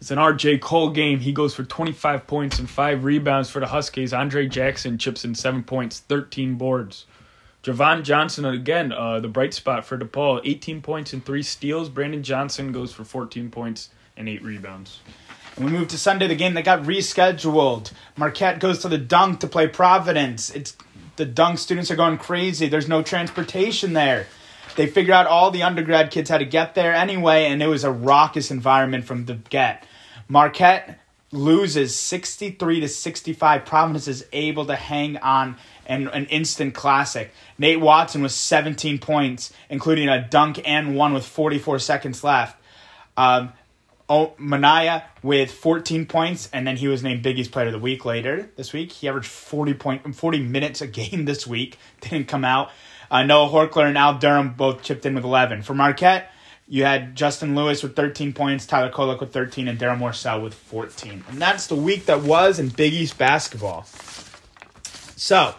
It's 0.00 0.10
an 0.10 0.18
RJ 0.18 0.60
Cole 0.60 0.90
game. 0.90 1.20
He 1.20 1.30
goes 1.30 1.54
for 1.54 1.62
25 1.62 2.26
points 2.26 2.58
and 2.58 2.68
5 2.68 3.04
rebounds 3.04 3.50
for 3.50 3.60
the 3.60 3.68
Huskies. 3.68 4.12
Andre 4.12 4.48
Jackson 4.48 4.98
chips 4.98 5.24
in 5.24 5.36
7 5.36 5.62
points, 5.62 6.00
13 6.00 6.56
boards. 6.56 7.06
Javon 7.62 8.02
Johnson, 8.02 8.44
again, 8.46 8.92
uh, 8.92 9.20
the 9.20 9.28
bright 9.28 9.52
spot 9.52 9.84
for 9.84 9.98
DePaul, 9.98 10.40
18 10.44 10.80
points 10.80 11.12
and 11.12 11.24
3 11.24 11.42
steals. 11.42 11.88
Brandon 11.88 12.22
Johnson 12.22 12.72
goes 12.72 12.92
for 12.92 13.04
14 13.04 13.50
points 13.50 13.90
and 14.16 14.28
8 14.28 14.42
rebounds. 14.42 15.00
And 15.56 15.66
we 15.66 15.72
move 15.72 15.88
to 15.88 15.98
Sunday, 15.98 16.26
the 16.26 16.34
game 16.34 16.54
that 16.54 16.64
got 16.64 16.82
rescheduled. 16.84 17.92
Marquette 18.16 18.60
goes 18.60 18.78
to 18.78 18.88
the 18.88 18.96
Dunk 18.96 19.40
to 19.40 19.46
play 19.46 19.66
Providence. 19.66 20.50
It's 20.50 20.76
the 21.16 21.26
Dunk 21.26 21.58
students 21.58 21.90
are 21.90 21.96
going 21.96 22.16
crazy. 22.16 22.68
There's 22.68 22.88
no 22.88 23.02
transportation 23.02 23.92
there. 23.92 24.26
They 24.76 24.86
figured 24.86 25.12
out 25.12 25.26
all 25.26 25.50
the 25.50 25.62
undergrad 25.62 26.10
kids 26.10 26.30
had 26.30 26.38
to 26.38 26.46
get 26.46 26.74
there 26.74 26.94
anyway, 26.94 27.46
and 27.46 27.62
it 27.62 27.66
was 27.66 27.84
a 27.84 27.90
raucous 27.90 28.50
environment 28.50 29.04
from 29.04 29.26
the 29.26 29.34
get. 29.34 29.84
Marquette 30.28 30.98
loses 31.32 31.94
63 31.94 32.80
to 32.80 32.88
65. 32.88 33.64
Providence 33.64 34.08
is 34.08 34.24
able 34.32 34.64
to 34.66 34.76
hang 34.76 35.18
on 35.18 35.56
and 35.90 36.08
an 36.08 36.26
instant 36.26 36.72
classic. 36.72 37.32
Nate 37.58 37.80
Watson 37.80 38.22
with 38.22 38.32
17 38.32 38.98
points, 38.98 39.52
including 39.68 40.08
a 40.08 40.26
dunk 40.26 40.62
and 40.64 40.94
one 40.94 41.12
with 41.12 41.26
44 41.26 41.80
seconds 41.80 42.22
left. 42.24 42.56
Um, 43.16 43.52
Minaya 44.38 45.04
with 45.22 45.52
14 45.52 46.06
points, 46.06 46.48
and 46.52 46.66
then 46.66 46.76
he 46.76 46.88
was 46.88 47.02
named 47.02 47.22
Big 47.22 47.38
East 47.38 47.52
Player 47.52 47.66
of 47.66 47.72
the 47.72 47.78
Week 47.78 48.04
later 48.04 48.50
this 48.56 48.72
week. 48.72 48.92
He 48.92 49.08
averaged 49.08 49.28
40 49.28 49.74
point 49.74 50.14
40 50.14 50.40
minutes 50.40 50.80
a 50.80 50.86
game 50.86 51.24
this 51.26 51.46
week. 51.46 51.76
Didn't 52.00 52.28
come 52.28 52.44
out. 52.44 52.70
Uh, 53.10 53.24
Noah 53.24 53.48
Horchler 53.48 53.88
and 53.88 53.98
Al 53.98 54.18
Durham 54.18 54.54
both 54.54 54.82
chipped 54.82 55.04
in 55.04 55.16
with 55.16 55.24
11. 55.24 55.62
For 55.62 55.74
Marquette, 55.74 56.30
you 56.68 56.84
had 56.84 57.16
Justin 57.16 57.56
Lewis 57.56 57.82
with 57.82 57.96
13 57.96 58.32
points, 58.32 58.64
Tyler 58.64 58.92
Kolek 58.92 59.18
with 59.18 59.32
13, 59.32 59.66
and 59.66 59.76
Daryl 59.76 59.98
Morsell 59.98 60.40
with 60.40 60.54
14. 60.54 61.24
And 61.28 61.42
that's 61.42 61.66
the 61.66 61.74
week 61.74 62.06
that 62.06 62.22
was 62.22 62.60
in 62.60 62.68
Big 62.68 62.92
East 62.92 63.18
basketball. 63.18 63.86
So, 65.16 65.54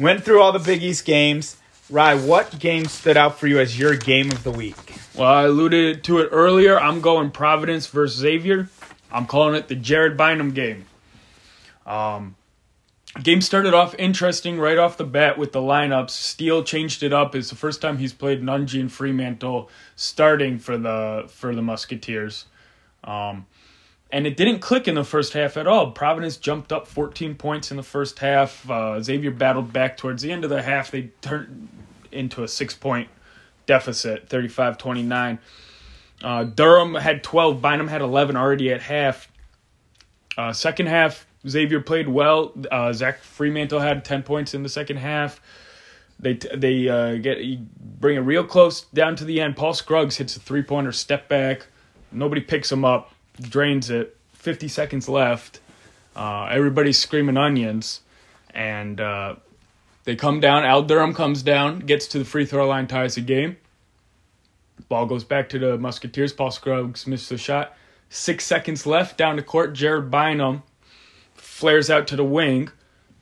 went 0.00 0.24
through 0.24 0.40
all 0.40 0.50
the 0.50 0.58
Big 0.58 0.82
East 0.82 1.04
games. 1.04 1.56
Rye, 1.90 2.14
what 2.14 2.58
game 2.58 2.86
stood 2.86 3.16
out 3.16 3.38
for 3.38 3.46
you 3.46 3.60
as 3.60 3.78
your 3.78 3.94
game 3.96 4.30
of 4.32 4.42
the 4.42 4.50
week? 4.50 4.76
Well, 5.14 5.28
I 5.28 5.42
alluded 5.42 6.02
to 6.04 6.18
it 6.18 6.28
earlier. 6.32 6.80
I'm 6.80 7.00
going 7.00 7.30
Providence 7.30 7.86
versus 7.86 8.18
Xavier. 8.18 8.68
I'm 9.12 9.26
calling 9.26 9.54
it 9.54 9.68
the 9.68 9.74
Jared 9.74 10.16
Bynum 10.16 10.52
game. 10.52 10.86
Um, 11.84 12.36
game 13.22 13.40
started 13.40 13.74
off 13.74 13.94
interesting 13.98 14.58
right 14.58 14.78
off 14.78 14.96
the 14.96 15.04
bat 15.04 15.36
with 15.36 15.52
the 15.52 15.60
lineups. 15.60 16.10
Steele 16.10 16.62
changed 16.62 17.02
it 17.02 17.12
up. 17.12 17.34
It's 17.34 17.50
the 17.50 17.56
first 17.56 17.82
time 17.82 17.98
he's 17.98 18.12
played 18.12 18.40
Nunge 18.40 18.80
and 18.80 18.88
Freemantle 18.88 19.68
starting 19.96 20.58
for 20.58 20.78
the 20.78 21.24
for 21.28 21.54
the 21.54 21.62
Musketeers. 21.62 22.46
Um, 23.02 23.46
and 24.12 24.26
it 24.26 24.36
didn't 24.36 24.60
click 24.60 24.88
in 24.88 24.94
the 24.94 25.04
first 25.04 25.32
half 25.32 25.56
at 25.56 25.66
all. 25.66 25.92
Providence 25.92 26.36
jumped 26.36 26.72
up 26.72 26.86
14 26.86 27.34
points 27.36 27.70
in 27.70 27.76
the 27.76 27.82
first 27.82 28.18
half. 28.18 28.68
Uh, 28.68 29.00
Xavier 29.00 29.30
battled 29.30 29.72
back 29.72 29.96
towards 29.96 30.22
the 30.22 30.32
end 30.32 30.44
of 30.44 30.50
the 30.50 30.62
half. 30.62 30.90
They 30.90 31.10
turned 31.20 31.68
into 32.10 32.42
a 32.42 32.48
six 32.48 32.74
point 32.74 33.08
deficit, 33.66 34.28
35 34.28 34.78
29. 34.78 35.38
Uh, 36.22 36.44
Durham 36.44 36.94
had 36.96 37.22
12, 37.22 37.62
Bynum 37.62 37.88
had 37.88 38.02
11 38.02 38.36
already 38.36 38.72
at 38.72 38.82
half. 38.82 39.30
Uh, 40.36 40.52
second 40.52 40.86
half, 40.86 41.26
Xavier 41.48 41.80
played 41.80 42.08
well. 42.08 42.52
Uh, 42.70 42.92
Zach 42.92 43.22
Freemantle 43.22 43.80
had 43.80 44.04
10 44.04 44.22
points 44.22 44.54
in 44.54 44.62
the 44.62 44.68
second 44.68 44.98
half. 44.98 45.40
They 46.18 46.34
they 46.34 46.86
uh, 46.86 47.14
get 47.14 47.38
bring 47.98 48.16
it 48.16 48.20
real 48.20 48.44
close 48.44 48.82
down 48.82 49.16
to 49.16 49.24
the 49.24 49.40
end. 49.40 49.56
Paul 49.56 49.72
Scruggs 49.72 50.16
hits 50.18 50.36
a 50.36 50.40
three 50.40 50.62
pointer, 50.62 50.92
step 50.92 51.28
back. 51.28 51.66
Nobody 52.12 52.42
picks 52.42 52.70
him 52.70 52.84
up, 52.84 53.14
drains 53.40 53.90
it. 53.90 54.16
Fifty 54.32 54.68
seconds 54.68 55.08
left. 55.08 55.60
Uh, 56.16 56.48
everybody's 56.50 56.98
screaming 56.98 57.36
onions, 57.36 58.00
and 58.52 59.00
uh, 59.00 59.36
they 60.04 60.16
come 60.16 60.40
down. 60.40 60.64
Al 60.64 60.82
Durham 60.82 61.14
comes 61.14 61.42
down, 61.42 61.80
gets 61.80 62.06
to 62.08 62.18
the 62.18 62.24
free 62.24 62.44
throw 62.44 62.66
line, 62.66 62.86
ties 62.86 63.14
the 63.14 63.20
game. 63.20 63.56
Ball 64.88 65.06
goes 65.06 65.24
back 65.24 65.48
to 65.50 65.58
the 65.58 65.78
Musketeers. 65.78 66.32
Paul 66.32 66.50
Scruggs 66.50 67.06
misses 67.06 67.28
the 67.28 67.38
shot. 67.38 67.76
Six 68.08 68.44
seconds 68.44 68.86
left. 68.86 69.16
Down 69.16 69.36
to 69.36 69.42
court. 69.42 69.72
Jared 69.72 70.10
Bynum 70.10 70.62
flares 71.34 71.90
out 71.90 72.08
to 72.08 72.16
the 72.16 72.24
wing. 72.24 72.70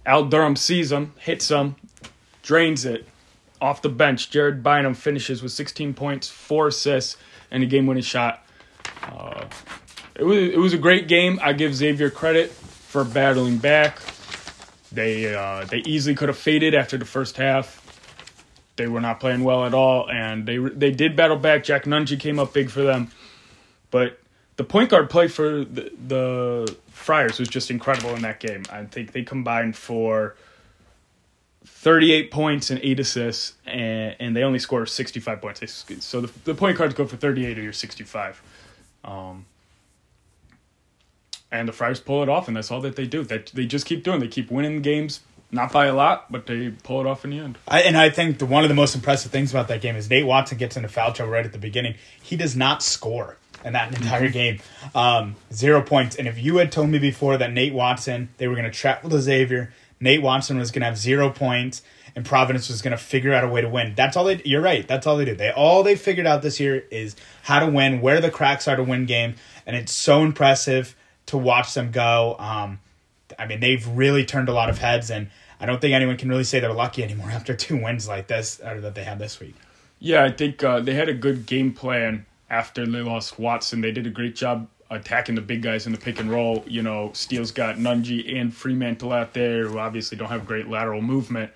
Al 0.07 0.25
Durham 0.25 0.57
sees 0.57 0.91
him, 0.91 1.13
hits 1.19 1.51
him, 1.51 1.77
drains 2.43 2.87
it 2.87 3.07
off 3.61 3.83
the 3.83 3.91
bench. 3.91 4.31
Jared 4.31 4.63
Bynum 4.63 4.95
finishes 4.95 5.43
with 5.43 5.53
16 5.53 5.93
points, 5.93 6.29
four 6.29 6.69
assists, 6.69 7.17
and 7.51 7.63
a 7.63 7.67
game-winning 7.67 8.03
shot. 8.03 8.47
Uh, 9.03 9.45
it 10.19 10.25
was 10.25 10.39
it 10.39 10.59
was 10.59 10.73
a 10.73 10.79
great 10.79 11.09
game. 11.09 11.39
I 11.43 11.53
give 11.53 11.75
Xavier 11.75 12.11
credit 12.11 12.51
for 12.51 13.05
battling 13.05 13.59
back. 13.59 14.01
They 14.91 15.35
uh, 15.35 15.65
they 15.65 15.79
easily 15.79 16.15
could 16.15 16.29
have 16.29 16.39
faded 16.39 16.75
after 16.75 16.99
the 16.99 17.05
first 17.05 17.37
half. 17.37 17.85
They 18.77 18.87
were 18.87 19.01
not 19.01 19.21
playing 19.21 19.45
well 19.45 19.65
at 19.65 19.75
all, 19.75 20.11
and 20.11 20.47
they 20.47 20.59
they 20.59 20.91
did 20.91 21.17
battle 21.17 21.37
back. 21.37 21.65
Jack 21.65 21.85
Nunge 21.85 22.19
came 22.19 22.39
up 22.39 22.53
big 22.53 22.71
for 22.71 22.83
them, 22.83 23.11
but 23.91 24.19
the 24.57 24.65
point 24.65 24.91
guard 24.91 25.09
play 25.09 25.29
for 25.29 25.65
the, 25.65 25.93
the 26.07 26.77
Friars 26.91 27.39
was 27.39 27.49
just 27.49 27.71
incredible 27.71 28.15
in 28.17 28.23
that 28.23 28.41
game. 28.41 28.65
I 28.71 28.85
think 28.85 29.13
they 29.13 29.23
combined 29.23 29.77
for 29.77 30.35
38 31.65 32.33
points 32.33 32.71
and 32.71 32.81
8 32.83 32.99
assists, 32.99 33.55
and, 33.65 34.17
and 34.19 34.35
they 34.35 34.43
only 34.43 34.59
scored 34.59 34.89
65 34.89 35.41
points. 35.41 35.85
So 36.01 36.23
the, 36.23 36.33
the 36.45 36.55
point 36.55 36.77
guards 36.77 36.95
go 36.95 37.07
for 37.07 37.17
38 37.17 37.57
or 37.57 37.63
your 37.63 37.73
65. 37.73 38.43
Um, 39.05 39.47
and 41.51 41.69
the 41.69 41.73
Friars 41.73 42.01
pull 42.01 42.23
it 42.23 42.29
off, 42.29 42.49
and 42.49 42.57
that's 42.57 42.71
all 42.71 42.81
that 42.83 42.97
they 42.97 43.07
do. 43.07 43.23
That 43.25 43.47
they 43.55 43.67
just 43.67 43.87
keep 43.87 44.05
doing. 44.05 44.21
They 44.21 44.29
keep 44.29 44.51
winning 44.51 44.83
games, 44.83 45.21
not 45.51 45.73
by 45.73 45.87
a 45.87 45.95
lot, 45.95 46.31
but 46.31 46.47
they 46.47 46.71
pull 46.71 47.01
it 47.01 47.07
off 47.07 47.25
in 47.25 47.31
the 47.31 47.39
end. 47.39 47.59
I, 47.67 47.83
and 47.83 47.97
I 47.97 48.11
think 48.11 48.39
the, 48.39 48.47
one 48.47 48.65
of 48.65 48.69
the 48.69 48.75
most 48.75 48.95
impressive 48.95 49.33
things 49.33 49.51
about 49.51 49.69
that 49.69 49.81
game 49.81 49.97
is 49.97 50.11
Nate 50.11 50.27
Watson 50.27 50.59
gets 50.59 50.77
into 50.77 50.89
foul 50.89 51.13
trouble 51.13 51.33
right 51.33 51.45
at 51.45 51.53
the 51.53 51.59
beginning. 51.59 51.95
He 52.23 52.37
does 52.37 52.57
not 52.57 52.83
score 52.83 53.37
in 53.65 53.73
that 53.73 53.95
entire 53.95 54.29
game. 54.29 54.61
Um, 54.95 55.37
zero 55.53 55.83
points. 55.83 56.17
And 56.17 56.29
if 56.29 56.39
you 56.39 56.59
had 56.59 56.71
told 56.71 56.91
me 56.91 56.99
before 56.99 57.37
that 57.39 57.53
Nate 57.53 57.75
Watson, 57.75 58.29
they 58.37 58.49
were 58.49 58.55
going 58.55 58.71
to 58.71 58.77
travel 58.77 59.11
to 59.11 59.21
Xavier, 59.21 59.73
Nate 60.01 60.23
Watson 60.23 60.59
was 60.59 60.71
going 60.71 60.81
to 60.81 60.87
have 60.87 60.99
zero 60.99 61.31
points, 61.31 61.83
and 62.15 62.25
Providence 62.25 62.69
was 62.69 62.83
going 62.83 62.97
to 62.97 63.03
figure 63.03 63.33
out 63.33 63.45
a 63.45 63.49
way 63.49 63.61
to 63.61 63.69
win. 63.69 63.95
That's 63.97 64.17
all 64.17 64.25
they. 64.25 64.41
You're 64.45 64.61
right. 64.61 64.87
That's 64.87 65.07
all 65.07 65.17
they 65.17 65.25
did. 65.25 65.39
They 65.39 65.51
all 65.51 65.83
they 65.83 65.97
figured 65.97 66.27
out 66.27 66.43
this 66.43 66.61
year 66.61 66.85
is 66.91 67.17
how 67.43 67.61
to 67.61 67.67
win, 67.71 68.01
where 68.01 68.21
the 68.21 68.31
cracks 68.31 68.69
are 68.69 68.77
to 68.77 68.83
win 68.83 69.07
games, 69.07 69.39
and 69.67 69.77
it's 69.77 69.93
so 69.93 70.23
impressive 70.23 70.95
to 71.29 71.39
watch 71.39 71.75
them 71.75 71.91
go. 71.91 72.37
Um, 72.39 72.81
I 73.39 73.47
mean, 73.47 73.61
they've 73.61 73.87
really 73.87 74.25
turned 74.25 74.49
a 74.49 74.53
lot 74.53 74.69
of 74.69 74.79
heads, 74.79 75.11
and 75.11 75.31
I 75.61 75.67
don't 75.67 75.81
think 75.81 75.95
anyone 75.95 76.17
can 76.17 76.29
really 76.29 76.45
say 76.45 76.61
they're 76.61 76.73
lucky 76.73 77.03
anymore 77.03 77.31
after 77.33 77.55
two 77.55 77.77
wins 77.77 78.09
like 78.09 78.27
this 78.27 78.61
or 78.61 78.81
that 78.81 78.95
they 78.95 79.05
had 79.05 79.19
this 79.19 79.41
week. 79.41 79.55
Yeah, 80.01 80.25
I 80.25 80.31
think 80.31 80.63
uh, 80.63 80.81
they 80.81 80.95
had 80.95 81.09
a 81.09 81.15
good 81.15 81.47
game 81.47 81.73
plan 81.73 82.27
after 82.49 82.87
they 82.87 83.01
lost 83.01 83.39
Watson. 83.39 83.81
They 83.81 83.93
did 83.93 84.07
a 84.07 84.11
great 84.11 84.37
job 84.37 84.69
attacking 84.91 85.35
the 85.35 85.41
big 85.41 85.63
guys 85.63 85.87
in 85.87 85.93
the 85.93 85.99
pick 85.99 86.21
and 86.21 86.31
roll. 86.31 86.65
You 86.67 86.83
know, 86.83 87.11
Steele's 87.15 87.51
got 87.51 87.77
Nunge 87.77 88.41
and 88.41 88.53
Freemantle 88.53 89.13
out 89.13 89.35
there 89.35 89.67
who 89.67 89.79
obviously 89.79 90.17
don't 90.17 90.29
have 90.29 90.47
great 90.47 90.69
lateral 90.69 91.03
movement. 91.03 91.51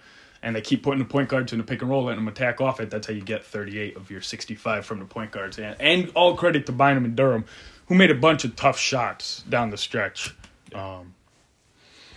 And 0.44 0.56
they 0.56 0.60
keep 0.60 0.82
putting 0.82 0.98
the 0.98 1.04
point 1.04 1.28
guards 1.28 1.52
in 1.52 1.58
the 1.58 1.64
pick 1.64 1.82
and 1.82 1.90
roll, 1.90 2.04
letting 2.04 2.18
them 2.18 2.26
attack 2.26 2.60
off 2.60 2.80
it. 2.80 2.90
That's 2.90 3.06
how 3.06 3.12
you 3.12 3.22
get 3.22 3.44
38 3.44 3.96
of 3.96 4.10
your 4.10 4.20
65 4.20 4.84
from 4.84 4.98
the 4.98 5.04
point 5.04 5.30
guards. 5.30 5.58
And, 5.58 5.76
and 5.80 6.10
all 6.16 6.36
credit 6.36 6.66
to 6.66 6.72
Bynum 6.72 7.04
and 7.04 7.14
Durham, 7.14 7.44
who 7.92 7.98
made 7.98 8.10
a 8.10 8.14
bunch 8.14 8.42
of 8.44 8.56
tough 8.56 8.78
shots 8.78 9.42
down 9.50 9.68
the 9.68 9.76
stretch. 9.76 10.34
Um, 10.74 11.12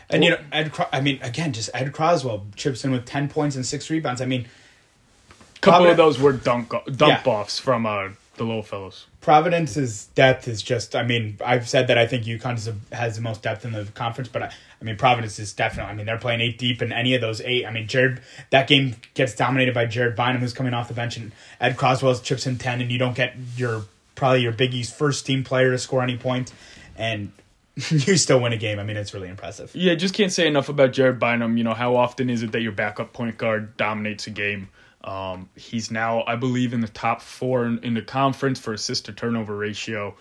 And 0.10 0.24
you 0.24 0.30
know, 0.30 0.38
Ed, 0.54 0.72
Cro- 0.72 0.88
I 0.94 1.02
mean, 1.02 1.20
again, 1.22 1.52
just 1.52 1.70
Ed 1.74 1.92
Croswell 1.92 2.46
chips 2.56 2.86
in 2.86 2.92
with 2.92 3.06
ten 3.06 3.28
points 3.28 3.56
and 3.58 3.66
six 3.66 3.90
rebounds. 3.90 4.22
I 4.22 4.26
mean, 4.26 4.42
a 4.46 5.60
couple 5.60 5.80
Providence- 5.86 5.92
of 5.92 5.98
those 5.98 6.20
were 6.20 6.32
dunk 6.34 6.70
dump 6.70 7.26
Yeah. 7.26 7.32
offs 7.32 7.60
from 7.60 7.86
uh, 7.86 8.10
the 8.38 8.44
little 8.46 8.62
fellows. 8.64 9.08
Providence's 9.20 10.06
depth 10.16 10.48
is 10.48 10.62
just. 10.62 10.96
I 10.96 11.04
mean, 11.04 11.38
I've 11.44 11.68
said 11.68 11.88
that 11.88 11.98
I 11.98 12.06
think 12.08 12.24
UConn 12.26 12.56
is 12.56 12.68
a- 12.70 12.96
has 12.96 13.16
the 13.18 13.22
most 13.22 13.42
depth 13.42 13.66
in 13.66 13.72
the 13.74 13.84
conference, 13.96 14.30
but 14.30 14.44
I, 14.44 14.52
I 14.80 14.84
mean, 14.86 14.96
Providence 14.96 15.40
is 15.40 15.52
definitely. 15.52 15.92
I 15.92 15.96
mean, 15.96 16.06
they're 16.06 16.20
playing 16.20 16.40
eight 16.40 16.58
deep 16.60 16.82
in 16.84 16.94
any 16.94 17.16
of 17.16 17.22
those 17.22 17.42
eight. 17.42 17.66
I 17.66 17.72
mean, 17.72 17.88
Jared, 17.88 18.22
that 18.52 18.68
game 18.68 18.96
gets 19.16 19.34
dominated 19.36 19.74
by 19.74 19.88
Jared 19.88 20.16
Bynum, 20.16 20.40
who's 20.40 20.54
coming 20.54 20.74
off 20.76 20.88
the 20.88 20.94
bench, 20.94 21.18
and 21.18 21.32
Ed 21.60 21.76
Croswell 21.78 22.16
chips 22.20 22.46
in 22.48 22.58
ten, 22.60 22.80
and 22.80 22.90
you 22.92 23.00
don't 23.00 23.16
get 23.16 23.34
your 23.58 23.86
probably 24.16 24.42
your 24.42 24.52
Big 24.52 24.74
East 24.74 24.96
first 24.96 25.26
team 25.26 25.44
player 25.44 25.72
to 25.72 25.78
score 25.78 26.02
any 26.02 26.18
points, 26.18 26.54
and 26.98 27.32
you 27.76 28.18
still 28.18 28.40
win 28.40 28.54
a 28.54 28.58
game. 28.58 28.80
I 28.80 28.84
mean, 28.84 28.98
it's 28.98 29.14
really 29.14 29.30
impressive. 29.30 29.76
Yeah, 29.76 29.96
just 29.96 30.14
can't 30.14 30.32
say 30.32 30.48
enough 30.48 30.70
about 30.70 30.94
Jared 30.94 31.20
Bynum. 31.20 31.58
You 31.58 31.64
know, 31.64 31.74
how 31.74 31.96
often 31.96 32.30
is 32.30 32.42
it 32.42 32.52
that 32.54 32.62
your 32.62 32.72
backup 32.72 33.14
point 33.14 33.38
guard 33.38 33.76
dominates 33.78 34.28
a 34.28 34.32
game? 34.32 34.70
Um, 35.04 35.50
he's 35.56 35.92
now, 35.92 36.24
I 36.26 36.36
believe, 36.36 36.74
in 36.74 36.82
the 36.82 36.88
top 36.88 37.22
four 37.22 37.66
in, 37.66 37.80
in 37.84 37.94
the 37.94 38.02
conference 38.02 38.60
for 38.60 38.74
assist 38.74 39.06
to 39.06 39.14
turnover 39.14 39.56
ratio. 39.56 40.16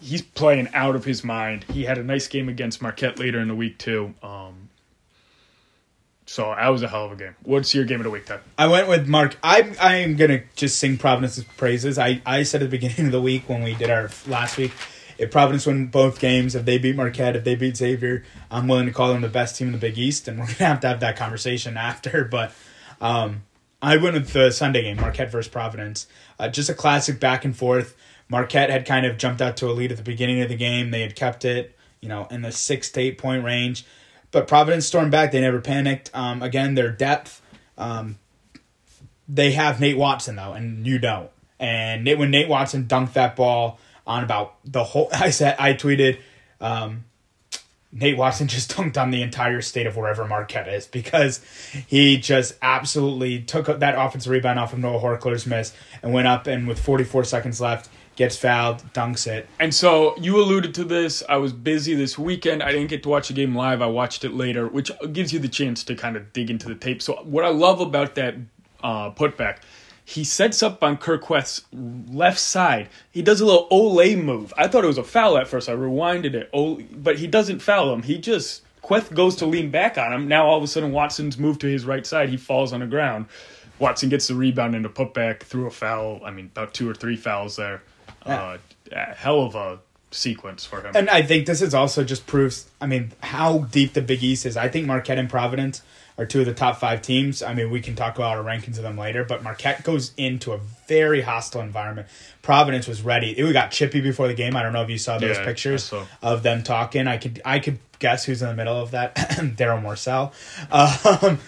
He's 0.00 0.22
playing 0.22 0.68
out 0.74 0.94
of 0.94 1.04
his 1.04 1.24
mind. 1.24 1.64
He 1.64 1.84
had 1.84 1.98
a 1.98 2.04
nice 2.04 2.28
game 2.28 2.48
against 2.48 2.80
Marquette 2.80 3.18
later 3.18 3.40
in 3.40 3.48
the 3.48 3.54
week 3.56 3.78
too. 3.78 4.14
Um, 4.22 4.67
so 6.28 6.54
that 6.54 6.68
was 6.68 6.82
a 6.82 6.88
hell 6.88 7.06
of 7.06 7.12
a 7.12 7.16
game. 7.16 7.34
What's 7.42 7.74
your 7.74 7.86
game 7.86 8.00
of 8.00 8.04
the 8.04 8.10
week, 8.10 8.26
Ted? 8.26 8.40
I 8.58 8.66
went 8.66 8.86
with 8.86 9.08
Mark. 9.08 9.38
I'm 9.42 9.74
I'm 9.80 10.14
gonna 10.16 10.42
just 10.56 10.78
sing 10.78 10.98
Providence's 10.98 11.44
praises. 11.44 11.98
I, 11.98 12.20
I 12.26 12.42
said 12.42 12.62
at 12.62 12.70
the 12.70 12.76
beginning 12.78 13.06
of 13.06 13.12
the 13.12 13.22
week 13.22 13.48
when 13.48 13.62
we 13.62 13.74
did 13.74 13.88
our 13.88 14.10
last 14.26 14.58
week, 14.58 14.72
if 15.16 15.30
Providence 15.30 15.64
win 15.64 15.86
both 15.86 16.20
games, 16.20 16.54
if 16.54 16.66
they 16.66 16.76
beat 16.76 16.96
Marquette, 16.96 17.34
if 17.34 17.44
they 17.44 17.54
beat 17.54 17.78
Xavier, 17.78 18.24
I'm 18.50 18.68
willing 18.68 18.84
to 18.84 18.92
call 18.92 19.10
them 19.10 19.22
the 19.22 19.28
best 19.28 19.56
team 19.56 19.68
in 19.68 19.72
the 19.72 19.78
Big 19.78 19.96
East, 19.96 20.28
and 20.28 20.38
we're 20.38 20.44
gonna 20.44 20.66
have 20.66 20.80
to 20.80 20.88
have 20.88 21.00
that 21.00 21.16
conversation 21.16 21.78
after. 21.78 22.24
But 22.30 22.52
um, 23.00 23.44
I 23.80 23.96
went 23.96 24.12
with 24.12 24.34
the 24.34 24.50
Sunday 24.50 24.82
game, 24.82 24.98
Marquette 24.98 25.32
versus 25.32 25.50
Providence. 25.50 26.08
Uh, 26.38 26.48
just 26.48 26.68
a 26.68 26.74
classic 26.74 27.18
back 27.18 27.46
and 27.46 27.56
forth. 27.56 27.96
Marquette 28.28 28.68
had 28.68 28.84
kind 28.84 29.06
of 29.06 29.16
jumped 29.16 29.40
out 29.40 29.56
to 29.58 29.70
a 29.70 29.72
lead 29.72 29.92
at 29.92 29.96
the 29.96 30.04
beginning 30.04 30.42
of 30.42 30.50
the 30.50 30.56
game. 30.56 30.90
They 30.90 31.00
had 31.00 31.16
kept 31.16 31.46
it, 31.46 31.74
you 32.02 32.08
know, 32.10 32.26
in 32.30 32.42
the 32.42 32.52
six 32.52 32.90
to 32.90 33.00
eight 33.00 33.16
point 33.16 33.44
range. 33.44 33.86
But 34.30 34.46
Providence 34.46 34.86
stormed 34.86 35.10
back. 35.10 35.32
They 35.32 35.40
never 35.40 35.60
panicked. 35.60 36.10
Um, 36.14 36.42
again, 36.42 36.74
their 36.74 36.90
depth. 36.90 37.40
Um, 37.76 38.18
they 39.28 39.52
have 39.52 39.80
Nate 39.80 39.96
Watson 39.96 40.36
though, 40.36 40.52
and 40.52 40.86
you 40.86 40.98
don't. 40.98 41.30
And 41.58 42.04
Nate, 42.04 42.18
when 42.18 42.30
Nate 42.30 42.48
Watson 42.48 42.84
dunked 42.86 43.14
that 43.14 43.36
ball 43.36 43.78
on 44.06 44.24
about 44.24 44.56
the 44.64 44.84
whole, 44.84 45.08
I 45.12 45.30
said 45.30 45.56
I 45.58 45.74
tweeted, 45.74 46.18
um, 46.60 47.04
Nate 47.90 48.16
Watson 48.16 48.48
just 48.48 48.70
dunked 48.72 49.00
on 49.00 49.10
the 49.10 49.22
entire 49.22 49.60
state 49.60 49.86
of 49.86 49.96
wherever 49.96 50.26
Marquette 50.26 50.68
is 50.68 50.86
because 50.86 51.40
he 51.86 52.18
just 52.18 52.54
absolutely 52.62 53.42
took 53.42 53.66
that 53.66 53.94
offensive 53.98 54.30
rebound 54.30 54.58
off 54.58 54.72
of 54.72 54.78
Noah 54.78 55.00
Horchler's 55.00 55.46
miss 55.46 55.72
and 56.02 56.12
went 56.12 56.26
up 56.26 56.46
and 56.46 56.68
with 56.68 56.78
44 56.78 57.24
seconds 57.24 57.60
left 57.60 57.88
gets 58.18 58.36
fouled, 58.36 58.82
dunks 58.92 59.28
it. 59.28 59.48
And 59.60 59.72
so 59.72 60.16
you 60.18 60.42
alluded 60.42 60.74
to 60.74 60.84
this. 60.84 61.22
I 61.28 61.36
was 61.36 61.52
busy 61.52 61.94
this 61.94 62.18
weekend. 62.18 62.64
I 62.64 62.72
didn't 62.72 62.88
get 62.88 63.04
to 63.04 63.08
watch 63.08 63.28
the 63.28 63.34
game 63.34 63.54
live. 63.54 63.80
I 63.80 63.86
watched 63.86 64.24
it 64.24 64.34
later, 64.34 64.66
which 64.66 64.90
gives 65.12 65.32
you 65.32 65.38
the 65.38 65.48
chance 65.48 65.84
to 65.84 65.94
kind 65.94 66.16
of 66.16 66.32
dig 66.32 66.50
into 66.50 66.66
the 66.66 66.74
tape. 66.74 67.00
So 67.00 67.14
what 67.22 67.44
I 67.44 67.48
love 67.48 67.80
about 67.80 68.16
that 68.16 68.34
uh, 68.82 69.12
putback, 69.12 69.58
he 70.04 70.24
sets 70.24 70.64
up 70.64 70.82
on 70.82 70.96
Kur 70.96 71.18
Kuath's 71.18 71.62
left 71.72 72.40
side. 72.40 72.88
He 73.12 73.22
does 73.22 73.40
a 73.40 73.46
little 73.46 73.68
Olay 73.70 74.20
move. 74.20 74.52
I 74.58 74.66
thought 74.66 74.82
it 74.82 74.88
was 74.88 74.98
a 74.98 75.04
foul 75.04 75.38
at 75.38 75.46
first. 75.46 75.68
I 75.68 75.74
rewinded 75.74 76.34
it. 76.34 76.50
Ole, 76.52 76.82
but 76.92 77.20
he 77.20 77.28
doesn't 77.28 77.60
foul 77.60 77.92
him. 77.94 78.02
He 78.02 78.18
just 78.18 78.64
Kuath 78.82 79.14
goes 79.14 79.36
to 79.36 79.46
lean 79.46 79.70
back 79.70 79.96
on 79.96 80.12
him. 80.12 80.26
Now 80.26 80.46
all 80.46 80.56
of 80.56 80.64
a 80.64 80.66
sudden 80.66 80.90
Watson's 80.90 81.38
moved 81.38 81.60
to 81.60 81.68
his 81.68 81.84
right 81.84 82.04
side. 82.04 82.30
He 82.30 82.36
falls 82.36 82.72
on 82.72 82.80
the 82.80 82.86
ground. 82.86 83.26
Watson 83.78 84.08
gets 84.08 84.26
the 84.26 84.34
rebound 84.34 84.74
and 84.74 84.84
a 84.84 84.88
putback 84.88 85.42
through 85.42 85.68
a 85.68 85.70
foul. 85.70 86.20
I 86.24 86.32
mean, 86.32 86.46
about 86.46 86.74
two 86.74 86.90
or 86.90 86.94
three 86.94 87.14
fouls 87.14 87.54
there. 87.54 87.80
Uh, 88.28 88.58
hell 89.14 89.42
of 89.42 89.54
a 89.54 89.78
sequence 90.10 90.64
for 90.64 90.80
him. 90.80 90.92
And 90.94 91.10
I 91.10 91.22
think 91.22 91.46
this 91.46 91.60
is 91.62 91.74
also 91.74 92.04
just 92.04 92.26
proves, 92.26 92.70
I 92.80 92.86
mean, 92.86 93.12
how 93.22 93.58
deep 93.58 93.92
the 93.92 94.02
Big 94.02 94.22
East 94.22 94.46
is. 94.46 94.56
I 94.56 94.68
think 94.68 94.86
Marquette 94.86 95.18
and 95.18 95.28
Providence 95.28 95.82
are 96.16 96.24
two 96.26 96.40
of 96.40 96.46
the 96.46 96.54
top 96.54 96.78
five 96.78 97.00
teams. 97.02 97.42
I 97.42 97.54
mean, 97.54 97.70
we 97.70 97.80
can 97.80 97.94
talk 97.94 98.16
about 98.16 98.36
our 98.38 98.42
rankings 98.42 98.76
of 98.76 98.82
them 98.82 98.96
later, 98.98 99.22
but 99.24 99.42
Marquette 99.42 99.84
goes 99.84 100.12
into 100.16 100.52
a 100.52 100.58
very 100.88 101.20
hostile 101.20 101.60
environment. 101.60 102.08
Providence 102.42 102.88
was 102.88 103.02
ready. 103.02 103.38
It 103.38 103.52
got 103.52 103.70
chippy 103.70 104.00
before 104.00 104.26
the 104.26 104.34
game. 104.34 104.56
I 104.56 104.62
don't 104.62 104.72
know 104.72 104.82
if 104.82 104.90
you 104.90 104.98
saw 104.98 105.18
those 105.18 105.36
Yeah, 105.36 105.44
pictures 105.44 105.84
saw. 105.84 106.04
of 106.22 106.42
them 106.42 106.62
talking. 106.62 107.06
I 107.06 107.18
could 107.18 107.40
I 107.44 107.58
could 107.60 107.78
guess 107.98 108.24
who's 108.24 108.42
in 108.42 108.48
the 108.48 108.54
middle 108.54 108.76
of 108.80 108.92
that. 108.92 109.14
Daryl 109.16 109.82
Morsell. 109.82 110.32
Um, 110.72 111.38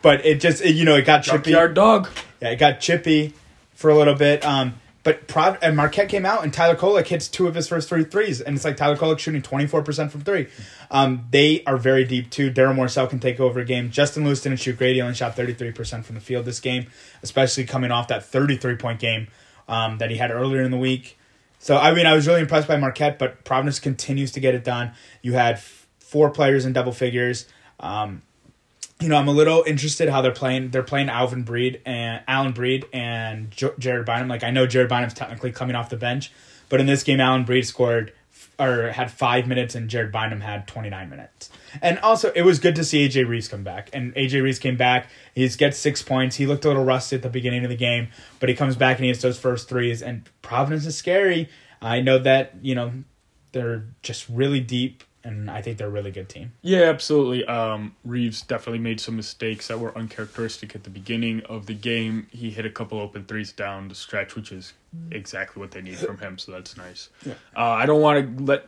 but 0.00 0.24
it 0.24 0.40
just 0.40 0.62
it, 0.62 0.74
you 0.74 0.84
know 0.84 0.94
it 0.96 1.04
got 1.04 1.24
chippy. 1.24 1.50
Junkyard 1.50 1.74
dog. 1.74 2.08
Yeah, 2.40 2.50
it 2.50 2.56
got 2.56 2.80
chippy 2.80 3.34
for 3.74 3.90
a 3.90 3.96
little 3.96 4.14
bit. 4.14 4.44
Um, 4.44 4.74
But 5.04 5.28
Prov- 5.28 5.58
and 5.62 5.76
Marquette 5.76 6.08
came 6.08 6.24
out 6.24 6.42
and 6.42 6.52
Tyler 6.52 6.74
Kolek 6.74 7.06
hits 7.06 7.28
two 7.28 7.46
of 7.46 7.54
his 7.54 7.68
first 7.68 7.88
three 7.90 8.04
threes, 8.04 8.40
and 8.40 8.56
it's 8.56 8.64
like 8.64 8.76
Tyler 8.76 8.96
Kolek 8.96 9.18
shooting 9.18 9.42
twenty 9.42 9.66
four 9.66 9.82
percent 9.82 10.10
from 10.10 10.22
three. 10.22 10.48
Um, 10.90 11.26
they 11.30 11.62
are 11.66 11.76
very 11.76 12.04
deep 12.04 12.30
too. 12.30 12.50
Daryl 12.50 12.74
Morsell 12.74 13.08
can 13.08 13.20
take 13.20 13.38
over 13.38 13.60
a 13.60 13.64
game. 13.64 13.90
Justin 13.90 14.24
Lewis 14.24 14.40
didn't 14.40 14.60
shoot 14.60 14.78
great. 14.78 14.94
He 14.94 15.02
only 15.02 15.14
shot 15.14 15.36
thirty 15.36 15.52
three 15.52 15.72
percent 15.72 16.06
from 16.06 16.14
the 16.14 16.20
field 16.20 16.46
this 16.46 16.58
game, 16.58 16.86
especially 17.22 17.64
coming 17.64 17.90
off 17.90 18.08
that 18.08 18.24
thirty 18.24 18.56
three 18.56 18.76
point 18.76 18.98
game 18.98 19.28
um, 19.68 19.98
that 19.98 20.10
he 20.10 20.16
had 20.16 20.30
earlier 20.30 20.62
in 20.62 20.70
the 20.70 20.78
week. 20.78 21.18
So 21.58 21.76
I 21.76 21.94
mean, 21.94 22.06
I 22.06 22.14
was 22.14 22.26
really 22.26 22.40
impressed 22.40 22.66
by 22.66 22.78
Marquette, 22.78 23.18
but 23.18 23.44
Providence 23.44 23.78
continues 23.78 24.32
to 24.32 24.40
get 24.40 24.54
it 24.54 24.64
done. 24.64 24.92
You 25.20 25.34
had 25.34 25.56
f- 25.56 25.86
four 25.98 26.30
players 26.30 26.64
in 26.64 26.72
double 26.72 26.92
figures. 26.92 27.46
Um, 27.78 28.22
you 29.00 29.08
know, 29.08 29.16
I'm 29.16 29.28
a 29.28 29.32
little 29.32 29.64
interested 29.66 30.08
how 30.08 30.22
they're 30.22 30.32
playing. 30.32 30.70
They're 30.70 30.82
playing 30.82 31.08
Alvin 31.08 31.42
Breed 31.42 31.82
and 31.84 32.24
Alyn 32.26 32.54
Breed 32.54 32.86
and 32.92 33.50
Jared 33.50 34.06
Bynum. 34.06 34.28
Like 34.28 34.44
I 34.44 34.50
know 34.50 34.66
Jared 34.66 34.88
Bynum's 34.88 35.14
technically 35.14 35.52
coming 35.52 35.76
off 35.76 35.90
the 35.90 35.96
bench, 35.96 36.32
but 36.68 36.80
in 36.80 36.86
this 36.86 37.02
game, 37.02 37.18
Alyn 37.18 37.44
Breed 37.44 37.62
scored 37.62 38.12
f- 38.32 38.50
or 38.58 38.92
had 38.92 39.10
five 39.10 39.46
minutes, 39.46 39.74
and 39.74 39.90
Jared 39.90 40.12
Bynum 40.12 40.40
had 40.40 40.68
29 40.68 41.10
minutes. 41.10 41.50
And 41.82 41.98
also, 41.98 42.30
it 42.36 42.42
was 42.42 42.58
good 42.58 42.76
to 42.76 42.84
see 42.84 43.06
AJ 43.08 43.28
Reeves 43.28 43.48
come 43.48 43.64
back. 43.64 43.90
And 43.92 44.14
AJ 44.14 44.42
Reeves 44.42 44.58
came 44.58 44.76
back. 44.76 45.10
He 45.34 45.46
gets 45.48 45.76
six 45.76 46.02
points. 46.02 46.36
He 46.36 46.46
looked 46.46 46.64
a 46.64 46.68
little 46.68 46.84
rusty 46.84 47.16
at 47.16 47.22
the 47.22 47.28
beginning 47.28 47.64
of 47.64 47.70
the 47.70 47.76
game, 47.76 48.08
but 48.38 48.48
he 48.48 48.54
comes 48.54 48.76
back 48.76 48.96
and 48.98 49.04
he 49.04 49.10
hits 49.10 49.22
those 49.22 49.38
first 49.38 49.68
threes. 49.68 50.02
And 50.02 50.28
Providence 50.40 50.86
is 50.86 50.96
scary. 50.96 51.48
I 51.82 52.00
know 52.00 52.18
that 52.18 52.54
you 52.62 52.74
know 52.74 52.92
they're 53.52 53.84
just 54.02 54.28
really 54.28 54.60
deep, 54.60 55.04
and 55.24 55.50
I 55.50 55.62
think 55.62 55.78
they're 55.78 55.88
a 55.88 55.90
really 55.90 56.10
good 56.10 56.28
team. 56.28 56.52
Yeah, 56.62 56.82
absolutely. 56.82 57.44
Um, 57.46 57.96
Reeves 58.04 58.42
definitely 58.42 58.78
made 58.78 59.00
some 59.00 59.16
mistakes 59.16 59.68
that 59.68 59.80
were 59.80 59.96
uncharacteristic 59.96 60.74
at 60.74 60.84
the 60.84 60.90
beginning 60.90 61.40
of 61.48 61.66
the 61.66 61.74
game. 61.74 62.28
He 62.30 62.50
hit 62.50 62.66
a 62.66 62.70
couple 62.70 63.00
open 63.00 63.24
threes 63.24 63.50
down 63.50 63.88
the 63.88 63.94
stretch, 63.94 64.36
which 64.36 64.52
is 64.52 64.74
exactly 65.10 65.60
what 65.60 65.70
they 65.70 65.80
need 65.80 65.98
from 65.98 66.18
him. 66.18 66.38
So 66.38 66.52
that's 66.52 66.76
nice. 66.76 67.08
Uh, 67.26 67.32
I 67.56 67.86
don't 67.86 68.02
want 68.02 68.38
to 68.38 68.44
let 68.44 68.66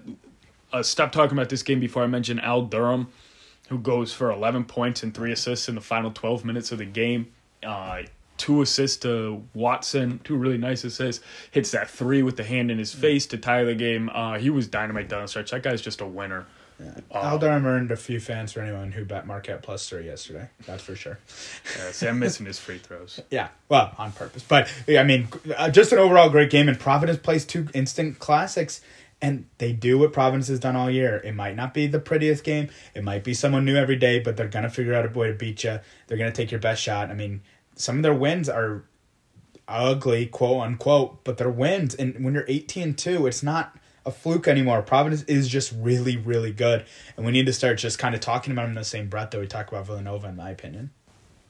uh, 0.72 0.82
stop 0.82 1.12
talking 1.12 1.36
about 1.36 1.50
this 1.50 1.62
game 1.62 1.78
before 1.78 2.02
I 2.02 2.06
mention 2.06 2.40
Al 2.40 2.62
Durham, 2.62 3.08
who 3.68 3.78
goes 3.78 4.12
for 4.12 4.30
11 4.30 4.64
points 4.64 5.02
and 5.02 5.14
three 5.14 5.32
assists 5.32 5.68
in 5.68 5.74
the 5.74 5.80
final 5.82 6.10
12 6.10 6.44
minutes 6.44 6.72
of 6.72 6.78
the 6.78 6.86
game. 6.86 7.32
Uh, 7.62 8.02
two 8.36 8.62
assists 8.62 8.98
to 8.98 9.42
Watson, 9.54 10.20
two 10.24 10.36
really 10.36 10.58
nice 10.58 10.84
assists. 10.84 11.24
Hits 11.50 11.70
that 11.72 11.90
three 11.90 12.22
with 12.22 12.36
the 12.36 12.44
hand 12.44 12.70
in 12.70 12.78
his 12.78 12.94
face 12.94 13.26
to 13.26 13.38
tie 13.38 13.64
the 13.64 13.74
game. 13.74 14.10
Uh, 14.12 14.38
he 14.38 14.50
was 14.50 14.68
dynamite 14.68 15.08
down 15.08 15.22
the 15.22 15.28
stretch. 15.28 15.50
That 15.50 15.62
guy's 15.62 15.80
just 15.82 16.00
a 16.00 16.06
winner. 16.06 16.46
Al 17.10 17.38
Durham 17.38 17.64
earned 17.64 17.90
a 17.90 17.96
few 17.96 18.20
fans 18.20 18.52
for 18.52 18.60
anyone 18.60 18.92
who 18.92 19.04
bet 19.04 19.26
Marquette 19.26 19.62
plus 19.62 19.88
three 19.88 20.04
yesterday. 20.04 20.48
That's 20.66 20.82
for 20.82 20.94
sure. 20.94 21.18
Yeah, 21.78 21.90
see, 21.90 22.06
I'm 22.06 22.18
missing 22.18 22.44
his 22.46 22.58
free 22.58 22.78
throws. 22.78 23.20
Yeah, 23.30 23.48
well, 23.68 23.92
on 23.98 24.12
purpose. 24.12 24.44
But 24.46 24.72
I 24.88 25.02
mean, 25.02 25.28
uh, 25.56 25.70
just 25.70 25.92
an 25.92 25.98
overall 25.98 26.28
great 26.28 26.50
game. 26.50 26.68
And 26.68 26.78
Providence 26.78 27.18
plays 27.18 27.44
two 27.44 27.68
instant 27.74 28.18
classics, 28.18 28.82
and 29.22 29.46
they 29.58 29.72
do 29.72 29.98
what 29.98 30.12
Providence 30.12 30.48
has 30.48 30.60
done 30.60 30.76
all 30.76 30.90
year. 30.90 31.16
It 31.24 31.34
might 31.34 31.56
not 31.56 31.72
be 31.72 31.86
the 31.86 31.98
prettiest 31.98 32.44
game. 32.44 32.68
It 32.94 33.02
might 33.02 33.24
be 33.24 33.34
someone 33.34 33.64
new 33.64 33.76
every 33.76 33.96
day, 33.96 34.18
but 34.20 34.36
they're 34.36 34.48
gonna 34.48 34.70
figure 34.70 34.94
out 34.94 35.06
a 35.06 35.18
way 35.18 35.28
to 35.28 35.34
beat 35.34 35.64
you. 35.64 35.80
They're 36.06 36.18
gonna 36.18 36.30
take 36.30 36.50
your 36.50 36.60
best 36.60 36.82
shot. 36.82 37.10
I 37.10 37.14
mean, 37.14 37.40
some 37.76 37.96
of 37.96 38.02
their 38.02 38.14
wins 38.14 38.48
are 38.48 38.84
ugly, 39.68 40.26
quote 40.26 40.62
unquote, 40.62 41.22
but 41.24 41.38
they're 41.38 41.48
wins. 41.48 41.94
And 41.94 42.24
when 42.24 42.34
you're 42.34 42.44
18 42.48 42.82
and 42.82 42.98
2, 42.98 43.26
it's 43.26 43.42
not 43.42 43.76
a 44.04 44.10
fluke 44.10 44.48
anymore. 44.48 44.82
Providence 44.82 45.22
is 45.24 45.48
just 45.48 45.72
really, 45.76 46.16
really 46.16 46.52
good. 46.52 46.84
And 47.16 47.26
we 47.26 47.32
need 47.32 47.46
to 47.46 47.52
start 47.52 47.78
just 47.78 47.98
kind 47.98 48.14
of 48.14 48.20
talking 48.20 48.52
about 48.52 48.62
them 48.62 48.70
in 48.70 48.76
the 48.76 48.84
same 48.84 49.08
breath 49.08 49.30
that 49.32 49.40
we 49.40 49.46
talk 49.46 49.68
about 49.68 49.86
Villanova, 49.86 50.28
in 50.28 50.36
my 50.36 50.50
opinion. 50.50 50.90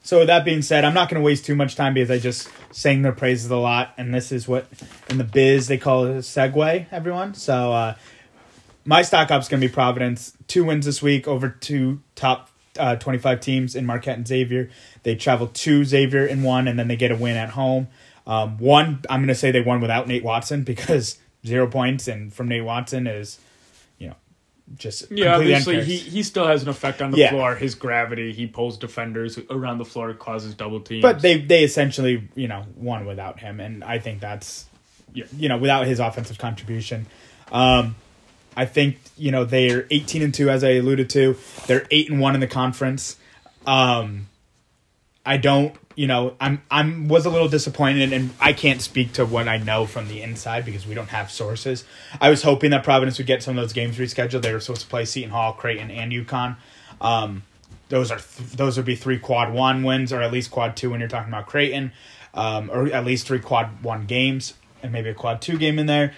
So 0.03 0.21
with 0.21 0.29
that 0.29 0.45
being 0.45 0.63
said, 0.63 0.85
I'm 0.85 0.95
not 0.95 1.11
going 1.11 1.21
to 1.21 1.25
waste 1.25 1.45
too 1.45 1.57
much 1.57 1.75
time 1.75 1.95
because 1.95 2.13
I 2.13 2.19
just 2.19 2.49
sang 2.71 3.03
their 3.03 3.13
praises 3.13 3.51
a 3.51 3.57
lot, 3.57 3.93
and 3.99 4.15
this 4.15 4.31
is 4.31 4.47
what 4.47 4.69
in 5.11 5.19
the 5.19 5.25
biz 5.25 5.67
they 5.67 5.79
call 5.79 6.07
a 6.07 6.19
segue. 6.19 6.87
Everyone, 6.93 7.35
so 7.35 7.73
uh, 7.73 7.95
my 8.85 9.03
stock 9.03 9.33
up's 9.33 9.49
going 9.49 9.61
to 9.61 9.67
be 9.67 9.73
Providence. 9.73 10.33
Two 10.47 10.65
wins 10.65 10.87
this 10.87 11.03
week 11.03 11.27
over 11.27 11.49
two 11.49 12.03
top 12.15 12.51
uh, 12.79 12.97
25 12.97 13.41
teams 13.41 13.75
in 13.75 13.87
Marquette 13.87 14.17
and 14.19 14.27
Xavier. 14.27 14.71
They 15.03 15.15
travel 15.17 15.47
to 15.49 15.85
Xavier 15.85 16.27
in 16.27 16.43
one, 16.43 16.69
and 16.69 16.79
then 16.79 16.89
they 16.89 16.97
get 16.97 17.11
a 17.13 17.17
win 17.17 17.37
at 17.37 17.51
home. 17.51 17.89
Um, 18.27 18.59
one, 18.59 19.03
I'm 19.09 19.21
going 19.21 19.29
to 19.29 19.35
say 19.35 19.51
they 19.53 19.61
won 19.61 19.81
without 19.81 20.09
Nate 20.09 20.25
Watson 20.25 20.63
because 20.73 21.19
zero 21.47 21.67
points 21.69 22.09
and 22.09 22.33
from 22.33 22.49
Nate 22.49 22.65
Watson 22.65 23.07
is, 23.07 23.39
you 23.99 24.09
know, 24.09 24.17
just 24.77 25.09
Yeah, 25.13 25.37
obviously 25.37 25.77
unfair. 25.77 25.85
he, 25.87 25.97
he 25.97 26.23
still 26.25 26.47
has 26.47 26.63
an 26.65 26.69
effect 26.69 27.01
on 27.01 27.13
the 27.13 27.19
Yeah. 27.19 27.31
floor. 27.31 27.55
His 27.55 27.77
gravity, 27.77 28.33
he 28.33 28.49
pulls 28.49 28.77
defenders 28.79 29.39
around 29.49 29.79
the 29.79 29.85
floor, 29.85 30.13
causes 30.15 30.55
double 30.55 30.81
teams. 30.81 31.03
But 31.03 31.23
they 31.23 31.41
they 31.41 31.63
essentially 31.63 32.29
you 32.35 32.49
know 32.49 32.65
won 32.77 33.07
without 33.07 33.39
him, 33.39 33.61
and 33.61 33.85
I 33.85 34.01
think 34.01 34.19
that's 34.21 34.65
Yeah. 35.15 35.27
you 35.39 35.49
know 35.49 35.57
without 35.59 35.87
his 35.87 36.01
offensive 36.01 36.39
contribution. 36.39 37.07
Um, 37.53 37.95
I 38.57 38.65
think 38.65 38.99
you 39.17 39.31
know 39.31 39.45
they're 39.45 39.87
eighteen 39.91 40.23
and 40.23 40.33
two 40.33 40.49
as 40.49 40.65
I 40.65 40.71
alluded 40.71 41.11
to. 41.11 41.37
They're 41.67 41.87
eight 41.91 42.11
and 42.11 42.21
one 42.21 42.35
in 42.35 42.41
the 42.41 42.47
conference. 42.47 43.17
Um, 43.67 44.29
I 45.25 45.37
don't 45.37 45.75
you 45.95 46.07
know 46.07 46.35
I'm 46.41 46.63
I'm 46.71 47.09
was 47.09 47.27
a 47.27 47.31
little 47.31 47.49
disappointed, 47.49 48.13
and 48.13 48.31
I 48.41 48.53
can't 48.53 48.81
speak 48.81 49.13
to 49.15 49.27
what 49.27 49.49
I 49.49 49.59
know 49.59 49.87
from 49.87 50.09
the 50.09 50.23
inside 50.23 50.65
because 50.65 50.87
we 50.87 50.95
don't 50.95 51.11
have 51.11 51.31
sources. 51.31 51.85
I 52.21 52.31
was 52.31 52.43
hoping 52.43 52.71
that 52.71 52.83
Providence 52.85 53.19
would 53.19 53.27
get 53.27 53.43
some 53.43 53.59
of 53.59 53.63
those 53.63 53.73
games 53.73 53.99
rescheduled. 53.99 54.43
They 54.43 54.53
were 54.53 54.61
supposed 54.61 54.83
to 54.83 54.89
play 54.89 55.05
Seton 55.05 55.31
Hall, 55.31 55.53
Creighton, 55.53 55.91
and 55.91 56.13
UConn. 56.13 56.57
Um, 57.01 57.43
those 57.89 58.11
are 58.11 58.19
th- 58.19 58.51
those 58.53 58.77
would 58.77 58.87
be 58.87 58.97
three 58.97 59.19
quad 59.19 59.53
one 59.53 59.83
wins 59.83 60.13
or 60.13 60.23
at 60.23 60.33
least 60.33 60.51
quad 60.51 60.77
two 60.77 60.91
when 60.91 61.01
you're 61.01 61.09
talking 61.09 61.33
about 61.33 61.47
Creighton, 61.47 61.93
um, 62.35 62.71
or 62.71 62.87
at 62.87 63.05
least 63.05 63.27
three 63.27 63.39
quad 63.39 63.83
one 63.83 64.07
games 64.07 64.55
and 64.83 64.93
maybe 64.93 65.11
a 65.11 65.15
quad 65.15 65.41
two 65.41 65.59
game 65.59 65.79
in 65.79 65.87
there. 65.87 66.15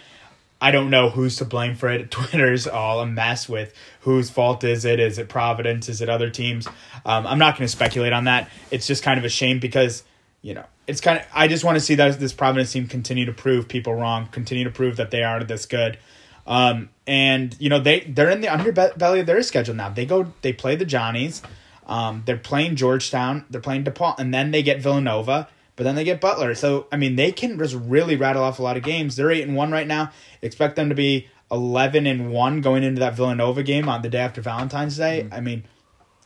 I 0.61 0.71
don't 0.71 0.91
know 0.91 1.11
who's 1.11 1.37
to 1.37 1.45
blame 1.45 1.75
for 1.75 1.89
it. 1.89 2.11
Twitter's 2.11 2.67
all 2.67 3.01
a 3.01 3.07
mess 3.07 3.49
with 3.49 3.75
whose 4.01 4.31
fault 4.31 4.65
is 4.65 4.85
it? 4.85 5.01
Is 5.01 5.19
it 5.19 5.29
Providence? 5.29 5.89
Is 5.89 6.01
it 6.01 6.09
other 6.09 6.31
teams? 6.31 6.67
Um, 7.05 7.27
I'm 7.27 7.39
not 7.39 7.57
going 7.57 7.67
to 7.67 7.73
speculate 7.73 8.13
on 8.13 8.25
that. 8.25 8.51
It's 8.71 8.87
just 8.87 9.03
kind 9.03 9.19
of 9.19 9.25
a 9.25 9.29
shame 9.29 9.59
because 9.59 10.05
you 10.43 10.55
know 10.55 10.65
it's 10.87 11.01
kind 11.01 11.19
of. 11.19 11.27
I 11.35 11.49
just 11.49 11.65
want 11.65 11.77
to 11.77 11.81
see 11.81 11.95
that 11.97 12.19
this 12.19 12.33
Providence 12.33 12.73
team 12.73 12.87
continue 12.87 13.25
to 13.27 13.33
prove 13.33 13.69
people 13.69 13.95
wrong, 13.95 14.27
continue 14.29 14.65
to 14.65 14.71
prove 14.71 14.97
that 14.97 15.11
they 15.11 15.23
are 15.23 15.43
this 15.45 15.67
good. 15.67 15.99
Um, 16.47 16.89
and 17.07 17.55
you 17.61 17.69
know 17.69 17.79
they 17.79 18.01
they're 18.01 18.31
in 18.31 18.41
the 18.41 18.49
underbelly 18.49 19.21
of 19.21 19.27
their 19.27 19.43
schedule 19.43 19.75
now. 19.75 19.91
They 19.91 20.07
go 20.07 20.33
they 20.43 20.53
play 20.53 20.77
the 20.77 20.87
Johnnies. 20.87 21.43
Um, 21.87 22.23
they're 22.27 22.37
playing 22.37 22.77
Georgetown. 22.77 23.47
They're 23.49 23.61
playing 23.61 23.85
DePaul, 23.85 24.19
and 24.19 24.33
then 24.33 24.51
they 24.51 24.63
get 24.63 24.81
Villanova. 24.81 25.49
But 25.79 25.85
then 25.85 25.95
they 25.95 26.03
get 26.03 26.21
Butler. 26.21 26.57
So 26.57 26.89
I 26.91 26.97
mean, 26.97 27.15
they 27.15 27.31
can 27.31 27.57
just 27.57 27.77
really 27.77 28.17
rattle 28.17 28.43
off 28.43 28.59
a 28.59 28.63
lot 28.63 28.77
of 28.77 28.83
games. 28.83 29.15
They're 29.15 29.31
eight 29.31 29.47
and 29.47 29.55
one 29.55 29.71
right 29.71 29.87
now. 29.87 30.11
Expect 30.43 30.75
them 30.75 30.89
to 30.89 30.97
be 30.97 31.29
eleven 31.53 32.05
and 32.05 32.33
one 32.33 32.61
going 32.61 32.83
into 32.83 32.99
that 32.99 33.15
Villanova 33.15 33.63
game 33.63 33.89
on 33.89 34.03
the 34.03 34.09
day 34.09 34.19
after 34.19 34.41
Valentine's 34.41 34.97
Day. 34.97 35.29
I 35.31 35.41
mean, 35.41 35.63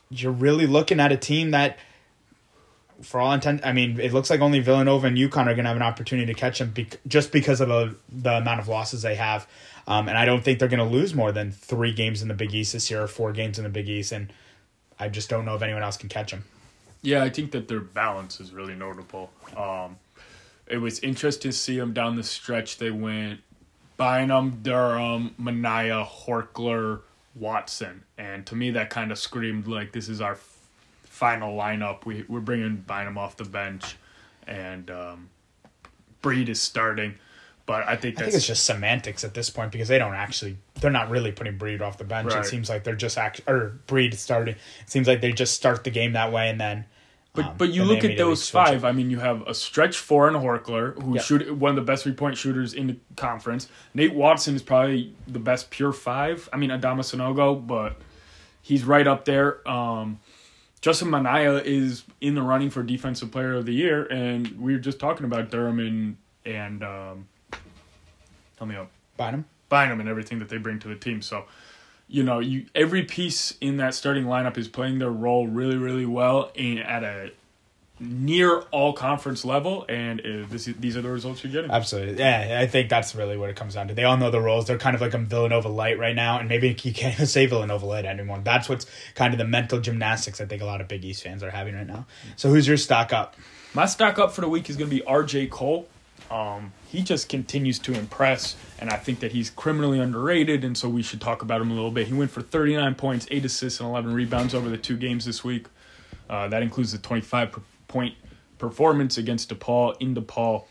you're 0.08 0.32
really 0.32 0.66
looking 0.66 1.00
at 1.00 1.12
a 1.12 1.18
team 1.18 1.50
that, 1.50 1.78
for 3.02 3.20
all 3.20 3.34
intent, 3.34 3.60
I 3.62 3.72
mean, 3.72 4.00
it 4.00 4.14
looks 4.14 4.30
like 4.30 4.40
only 4.40 4.60
Villanova 4.60 5.06
and 5.06 5.18
UConn 5.18 5.46
are 5.46 5.54
going 5.54 5.64
to 5.64 5.68
have 5.68 5.76
an 5.76 5.82
opportunity 5.82 6.32
to 6.32 6.38
catch 6.38 6.58
them 6.58 6.70
bec- 6.70 7.00
just 7.06 7.30
because 7.30 7.60
of 7.60 7.68
the 7.68 7.94
the 8.10 8.38
amount 8.38 8.58
of 8.58 8.68
losses 8.68 9.02
they 9.02 9.16
have. 9.16 9.46
Um, 9.86 10.08
and 10.08 10.16
I 10.16 10.24
don't 10.24 10.42
think 10.42 10.60
they're 10.60 10.68
going 10.68 10.78
to 10.78 10.96
lose 10.96 11.14
more 11.14 11.30
than 11.30 11.52
three 11.52 11.92
games 11.92 12.22
in 12.22 12.28
the 12.28 12.34
Big 12.34 12.54
East 12.54 12.72
this 12.72 12.90
year 12.90 13.02
or 13.02 13.08
four 13.08 13.32
games 13.32 13.58
in 13.58 13.64
the 13.64 13.70
Big 13.70 13.90
East. 13.90 14.12
And 14.12 14.32
I 14.98 15.10
just 15.10 15.28
don't 15.28 15.44
know 15.44 15.56
if 15.56 15.60
anyone 15.60 15.82
else 15.82 15.98
can 15.98 16.08
catch 16.08 16.30
them. 16.30 16.44
Yeah, 17.02 17.22
I 17.24 17.30
think 17.30 17.50
that 17.50 17.68
their 17.68 17.80
balance 17.80 18.40
is 18.40 18.52
really 18.52 18.74
notable. 18.74 19.30
Um, 19.56 19.96
it 20.68 20.78
was 20.78 21.00
interesting 21.00 21.50
to 21.50 21.56
see 21.56 21.76
them 21.78 21.92
down 21.92 22.16
the 22.16 22.22
stretch. 22.22 22.78
They 22.78 22.90
went 22.90 23.40
Bynum, 23.96 24.60
Durham, 24.62 25.34
Minaya, 25.36 26.04
Horchler, 26.04 27.00
Watson, 27.34 28.04
and 28.16 28.46
to 28.46 28.54
me 28.54 28.70
that 28.70 28.90
kind 28.90 29.10
of 29.10 29.18
screamed 29.18 29.66
like 29.66 29.92
this 29.92 30.08
is 30.08 30.20
our 30.20 30.32
f- 30.32 30.58
final 31.04 31.56
lineup. 31.56 32.04
We 32.04 32.24
we're 32.28 32.40
bringing 32.40 32.76
Bynum 32.76 33.18
off 33.18 33.36
the 33.36 33.44
bench, 33.44 33.96
and 34.46 34.90
um, 34.90 35.28
Breed 36.20 36.48
is 36.48 36.60
starting. 36.60 37.16
But 37.64 37.86
I 37.86 37.96
think 37.96 38.18
I 38.18 38.24
think 38.24 38.34
it's 38.34 38.46
just 38.46 38.64
semantics 38.64 39.24
at 39.24 39.34
this 39.34 39.48
point 39.50 39.72
because 39.72 39.88
they 39.88 39.98
don't 39.98 40.14
actually 40.14 40.56
they're 40.80 40.90
not 40.90 41.10
really 41.10 41.32
putting 41.32 41.58
Breed 41.58 41.80
off 41.80 41.96
the 41.96 42.04
bench. 42.04 42.32
Right. 42.32 42.44
It 42.44 42.48
seems 42.48 42.68
like 42.68 42.84
they're 42.84 42.96
just 42.96 43.16
act 43.18 43.40
or 43.46 43.78
Breed 43.86 44.14
starting. 44.14 44.54
It 44.56 44.90
seems 44.90 45.06
like 45.06 45.20
they 45.20 45.32
just 45.32 45.54
start 45.54 45.84
the 45.84 45.90
game 45.90 46.12
that 46.12 46.32
way 46.32 46.48
and 46.48 46.60
then. 46.60 46.84
But 47.34 47.44
um, 47.46 47.54
but 47.56 47.70
you 47.70 47.84
look 47.84 48.04
at 48.04 48.18
those 48.18 48.46
it. 48.46 48.52
five. 48.52 48.84
I 48.84 48.92
mean, 48.92 49.10
you 49.10 49.18
have 49.18 49.46
a 49.46 49.54
stretch 49.54 49.96
four 49.96 50.28
in 50.28 50.34
Horchler, 50.34 51.00
who 51.02 51.14
Yeah. 51.14 51.22
shoot 51.22 51.54
one 51.56 51.70
of 51.70 51.76
the 51.76 51.82
best 51.82 52.02
three 52.02 52.12
point 52.12 52.36
shooters 52.36 52.74
in 52.74 52.86
the 52.88 52.96
conference. 53.16 53.68
Nate 53.94 54.14
Watson 54.14 54.54
is 54.54 54.62
probably 54.62 55.14
the 55.26 55.38
best 55.38 55.70
pure 55.70 55.92
five. 55.92 56.48
I 56.52 56.56
mean, 56.58 56.70
Adama 56.70 57.00
Sanogo, 57.00 57.66
but 57.66 57.96
he's 58.60 58.84
right 58.84 59.06
up 59.06 59.24
there. 59.24 59.66
Um, 59.68 60.20
Justin 60.82 61.08
Minaya 61.10 61.62
is 61.64 62.02
in 62.20 62.34
the 62.34 62.42
running 62.42 62.68
for 62.68 62.82
defensive 62.82 63.30
player 63.30 63.54
of 63.54 63.66
the 63.66 63.72
year, 63.72 64.04
and 64.06 64.60
we 64.60 64.72
were 64.74 64.80
just 64.80 64.98
talking 64.98 65.24
about 65.24 65.50
Durham 65.50 65.78
and 65.78 66.16
and 66.44 66.82
um, 66.82 67.28
tell 68.58 68.66
me 68.66 68.76
up. 68.76 68.90
Bynum. 69.16 69.44
Bynum 69.68 70.00
and 70.00 70.08
everything 70.08 70.38
that 70.40 70.48
they 70.48 70.58
bring 70.58 70.78
to 70.80 70.88
the 70.88 70.96
team. 70.96 71.22
So, 71.22 71.44
you 72.12 72.22
know, 72.22 72.40
you 72.40 72.66
every 72.74 73.04
piece 73.04 73.54
in 73.62 73.78
that 73.78 73.94
starting 73.94 74.24
lineup 74.24 74.58
is 74.58 74.68
playing 74.68 74.98
their 74.98 75.10
role 75.10 75.48
really, 75.48 75.78
really 75.78 76.04
well 76.04 76.52
and 76.54 76.78
at 76.78 77.02
a 77.02 77.32
near 77.98 78.58
all 78.70 78.92
conference 78.92 79.46
level, 79.46 79.86
and 79.88 80.20
uh, 80.20 80.46
this 80.50 80.68
is, 80.68 80.76
these 80.76 80.94
are 80.94 81.00
the 81.00 81.08
results 81.08 81.42
you're 81.42 81.52
getting. 81.52 81.70
Absolutely. 81.70 82.18
Yeah, 82.18 82.58
I 82.60 82.66
think 82.66 82.90
that's 82.90 83.14
really 83.14 83.38
what 83.38 83.48
it 83.48 83.56
comes 83.56 83.74
down 83.74 83.88
to. 83.88 83.94
They 83.94 84.04
all 84.04 84.18
know 84.18 84.30
the 84.30 84.42
roles. 84.42 84.66
They're 84.66 84.76
kind 84.76 84.94
of 84.94 85.00
like 85.00 85.14
a 85.14 85.18
Villanova 85.18 85.68
light 85.68 85.98
right 85.98 86.14
now, 86.14 86.38
and 86.38 86.50
maybe 86.50 86.68
you 86.68 86.92
can't 86.92 87.14
even 87.14 87.26
say 87.26 87.46
Villanova 87.46 87.86
light 87.86 88.04
anymore. 88.04 88.40
That's 88.44 88.68
what's 88.68 88.84
kind 89.14 89.32
of 89.32 89.38
the 89.38 89.46
mental 89.46 89.80
gymnastics 89.80 90.38
I 90.38 90.44
think 90.44 90.60
a 90.60 90.66
lot 90.66 90.82
of 90.82 90.88
Big 90.88 91.04
East 91.06 91.22
fans 91.22 91.42
are 91.42 91.50
having 91.50 91.74
right 91.74 91.86
now. 91.86 92.06
So 92.36 92.50
who's 92.50 92.68
your 92.68 92.76
stock 92.76 93.14
up? 93.14 93.36
My 93.72 93.86
stock 93.86 94.18
up 94.18 94.32
for 94.32 94.42
the 94.42 94.50
week 94.50 94.68
is 94.68 94.76
going 94.76 94.90
to 94.90 94.94
be 94.94 95.02
R.J. 95.04 95.46
Cole. 95.46 95.88
Um, 96.32 96.72
he 96.88 97.02
just 97.02 97.28
continues 97.28 97.78
to 97.80 97.92
impress, 97.92 98.56
and 98.78 98.88
I 98.88 98.96
think 98.96 99.20
that 99.20 99.32
he's 99.32 99.50
criminally 99.50 99.98
underrated, 99.98 100.64
and 100.64 100.76
so 100.76 100.88
we 100.88 101.02
should 101.02 101.20
talk 101.20 101.42
about 101.42 101.60
him 101.60 101.70
a 101.70 101.74
little 101.74 101.90
bit. 101.90 102.06
He 102.06 102.14
went 102.14 102.30
for 102.30 102.40
39 102.40 102.94
points, 102.94 103.26
8 103.30 103.44
assists, 103.44 103.80
and 103.80 103.88
11 103.88 104.14
rebounds 104.14 104.54
over 104.54 104.70
the 104.70 104.78
two 104.78 104.96
games 104.96 105.26
this 105.26 105.44
week. 105.44 105.66
Uh, 106.30 106.48
that 106.48 106.62
includes 106.62 106.92
the 106.92 106.98
25 106.98 107.60
point 107.86 108.14
performance 108.56 109.18
against 109.18 109.50
DePaul 109.50 109.94
in 110.00 110.14
DePaul. 110.14 110.64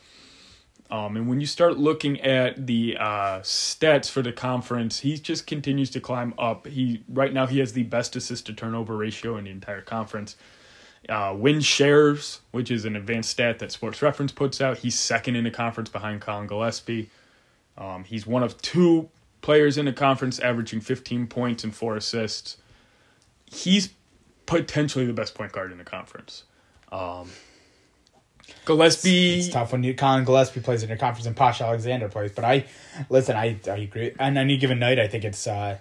Um, 0.90 1.16
and 1.16 1.30
when 1.30 1.40
you 1.40 1.46
start 1.46 1.78
looking 1.78 2.20
at 2.22 2.66
the 2.68 2.98
uh, 3.00 3.40
stats 3.40 4.10
for 4.10 4.22
the 4.22 4.34
conference, 4.34 5.00
he 5.00 5.18
just 5.18 5.46
continues 5.46 5.90
to 5.92 6.02
climb 6.02 6.34
up. 6.38 6.68
He 6.68 7.04
right 7.08 7.32
now 7.32 7.46
he 7.46 7.60
has 7.60 7.74
the 7.74 7.84
best 7.84 8.16
assist 8.16 8.48
to 8.48 8.54
turnover 8.54 8.98
ratio 8.98 9.38
in 9.38 9.46
the 9.46 9.52
entire 9.52 9.82
conference. 9.82 10.36
Uh, 11.10 11.36
win 11.36 11.62
shares, 11.62 12.42
which 12.52 12.70
is 12.70 12.86
an 12.86 12.96
advanced 12.96 13.32
stat 13.32 13.60
that 13.60 13.72
Sports 13.72 14.02
Reference 14.02 14.32
puts 14.32 14.62
out, 14.62 14.78
he's 14.80 14.98
second 14.98 15.36
in 15.36 15.44
the 15.44 15.52
conference 15.52 15.90
behind 15.90 16.22
Collin 16.22 16.48
Gillespie. 16.48 17.10
Um, 17.78 18.04
he's 18.04 18.28
one 18.28 18.44
of 18.44 18.62
two 18.62 19.10
players 19.42 19.78
in 19.78 19.86
the 19.86 19.94
conference 19.94 20.40
averaging 20.40 20.80
15 20.80 21.26
points 21.28 21.64
and 21.64 21.76
four 21.76 21.96
assists. 21.96 22.58
He's 23.46 23.90
potentially 24.46 25.06
the 25.06 25.14
best 25.14 25.34
point 25.34 25.52
guard 25.52 25.72
in 25.72 25.80
the 25.80 25.84
conference. 25.84 26.44
Um, 26.92 27.32
Gillespie. 28.66 29.40
It's 29.40 29.50
tough 29.50 29.72
when 29.72 29.84
you 29.84 29.96
Collin 29.96 30.24
Gillespie 30.26 30.60
plays 30.60 30.84
in 30.84 30.90
your 30.90 30.98
conference 30.98 31.26
and 31.26 31.36
Posh 31.36 31.62
Alexander 31.62 32.10
plays. 32.10 32.32
But 32.32 32.46
I 32.46 32.66
listen, 33.10 33.36
I 33.36 33.60
I 33.68 33.78
agree. 33.78 34.14
And 34.20 34.38
any 34.38 34.58
given 34.58 34.80
night, 34.80 35.00
I 35.00 35.08
think 35.08 35.24
it's. 35.24 35.48
uh 35.48 35.78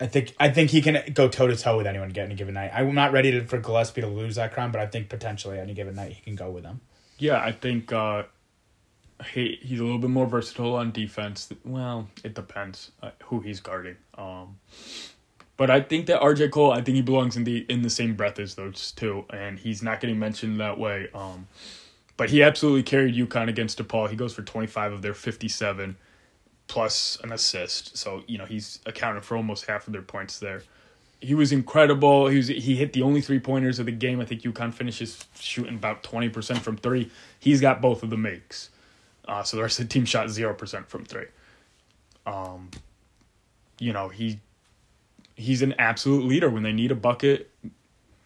I 0.00 0.06
think 0.06 0.34
I 0.40 0.50
think 0.50 0.70
he 0.70 0.82
can 0.82 1.12
go 1.12 1.28
toe 1.28 1.46
to 1.46 1.56
toe 1.56 1.76
with 1.76 1.86
anyone 1.86 2.12
any 2.16 2.34
given 2.34 2.54
night. 2.54 2.72
I'm 2.74 2.94
not 2.94 3.12
ready 3.12 3.30
to, 3.30 3.44
for 3.46 3.58
Gillespie 3.58 4.00
to 4.00 4.06
lose 4.06 4.34
that 4.36 4.52
crown, 4.52 4.72
but 4.72 4.80
I 4.80 4.86
think 4.86 5.08
potentially 5.08 5.58
any 5.58 5.74
given 5.74 5.94
night 5.94 6.12
he 6.12 6.20
can 6.20 6.34
go 6.34 6.50
with 6.50 6.64
him. 6.64 6.80
Yeah, 7.18 7.38
I 7.40 7.52
think 7.52 7.92
uh, 7.92 8.24
he 9.32 9.58
he's 9.62 9.80
a 9.80 9.84
little 9.84 9.98
bit 9.98 10.10
more 10.10 10.26
versatile 10.26 10.74
on 10.74 10.90
defense. 10.90 11.48
Well, 11.64 12.08
it 12.24 12.34
depends 12.34 12.90
uh, 13.02 13.10
who 13.24 13.40
he's 13.40 13.60
guarding. 13.60 13.96
Um, 14.18 14.58
but 15.56 15.70
I 15.70 15.80
think 15.80 16.06
that 16.06 16.20
RJ 16.20 16.50
Cole, 16.50 16.72
I 16.72 16.80
think 16.80 16.96
he 16.96 17.02
belongs 17.02 17.36
in 17.36 17.44
the 17.44 17.64
in 17.68 17.82
the 17.82 17.90
same 17.90 18.14
breath 18.14 18.38
as 18.38 18.56
those 18.56 18.90
two, 18.92 19.24
and 19.30 19.58
he's 19.58 19.82
not 19.82 20.00
getting 20.00 20.18
mentioned 20.18 20.58
that 20.60 20.78
way. 20.78 21.08
Um, 21.14 21.46
but 22.16 22.30
he 22.30 22.42
absolutely 22.42 22.82
carried 22.82 23.14
UConn 23.14 23.48
against 23.48 23.78
DePaul. 23.78 24.10
He 24.10 24.16
goes 24.16 24.34
for 24.34 24.42
twenty 24.42 24.66
five 24.66 24.92
of 24.92 25.02
their 25.02 25.14
fifty 25.14 25.48
seven, 25.48 25.96
plus 26.66 27.18
an 27.22 27.32
assist. 27.32 27.96
So 27.96 28.22
you 28.26 28.38
know 28.38 28.44
he's 28.44 28.78
accounted 28.86 29.24
for 29.24 29.36
almost 29.36 29.66
half 29.66 29.86
of 29.86 29.92
their 29.92 30.02
points 30.02 30.38
there. 30.38 30.62
He 31.20 31.34
was 31.34 31.52
incredible. 31.52 32.28
He 32.28 32.36
was 32.36 32.48
he 32.48 32.76
hit 32.76 32.92
the 32.92 33.02
only 33.02 33.20
three 33.20 33.40
pointers 33.40 33.78
of 33.78 33.86
the 33.86 33.92
game. 33.92 34.20
I 34.20 34.24
think 34.24 34.42
UConn 34.42 34.72
finishes 34.72 35.24
shooting 35.38 35.74
about 35.74 36.02
twenty 36.02 36.28
percent 36.28 36.60
from 36.60 36.76
three. 36.76 37.10
He's 37.38 37.60
got 37.60 37.80
both 37.80 38.02
of 38.02 38.10
the 38.10 38.16
makes. 38.16 38.70
Uh, 39.26 39.42
so 39.42 39.56
the 39.56 39.62
rest 39.62 39.80
of 39.80 39.88
the 39.88 39.92
team 39.92 40.04
shot 40.04 40.28
zero 40.30 40.54
percent 40.54 40.88
from 40.88 41.04
three. 41.04 41.26
Um, 42.26 42.70
you 43.78 43.92
know 43.92 44.08
he 44.08 44.40
he's 45.34 45.62
an 45.62 45.74
absolute 45.78 46.24
leader. 46.24 46.50
When 46.50 46.62
they 46.62 46.72
need 46.72 46.90
a 46.90 46.96
bucket, 46.96 47.50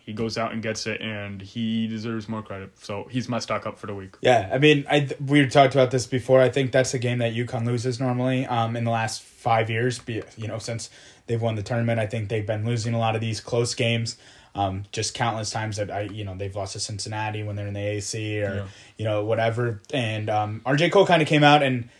he 0.09 0.15
goes 0.15 0.39
out 0.39 0.53
and 0.55 0.63
gets 0.63 0.87
it, 0.87 1.03
and 1.03 1.43
he 1.43 1.87
deserves 1.87 2.31
more 2.31 2.41
credit. 2.41 2.71
So 2.83 3.07
he's 3.11 3.29
my 3.29 3.41
stock 3.41 3.67
up 3.67 3.79
for 3.79 3.87
the 3.87 3.95
week. 3.95 4.15
Yeah, 4.23 4.49
I 4.51 4.57
mean, 4.57 4.87
I 4.91 5.07
we 5.25 5.47
talked 5.47 5.75
about 5.75 5.91
this 5.91 6.07
before. 6.07 6.41
I 6.41 6.49
think 6.49 6.73
that's 6.73 6.95
a 6.95 6.99
game 6.99 7.19
that 7.19 7.35
UConn 7.35 7.67
loses 7.67 8.01
normally. 8.01 8.47
Um, 8.47 8.75
in 8.75 8.85
the 8.85 8.91
last 8.91 9.21
five 9.23 9.69
years, 9.69 9.99
be 9.99 10.23
you 10.39 10.49
know 10.49 10.59
since 10.59 10.89
they've 11.27 11.43
won 11.43 11.57
the 11.57 11.63
tournament, 11.63 12.01
I 12.01 12.07
think 12.07 12.31
they've 12.31 12.47
been 12.47 12.65
losing 12.65 12.95
a 12.95 12.99
lot 12.99 13.17
of 13.17 13.21
these 13.21 13.39
close 13.43 13.75
games. 13.75 14.17
Um, 14.55 14.85
just 14.93 15.13
countless 15.13 15.51
times 15.51 15.77
that 15.77 15.91
I, 15.91 16.01
you 16.05 16.25
know, 16.25 16.35
they've 16.35 16.57
lost 16.57 16.73
to 16.73 16.81
Cincinnati 16.81 17.43
when 17.43 17.55
they're 17.55 17.67
in 17.69 17.75
the 17.75 17.87
AC 17.87 18.43
or, 18.43 18.55
Yeah. 18.55 18.65
you 18.97 19.05
know, 19.05 19.23
whatever. 19.25 19.83
And 19.93 20.31
um, 20.31 20.63
RJ 20.65 20.91
Cole 20.91 21.07
kind 21.07 21.21
of 21.23 21.29
came 21.29 21.45
out 21.45 21.63
and, 21.63 21.91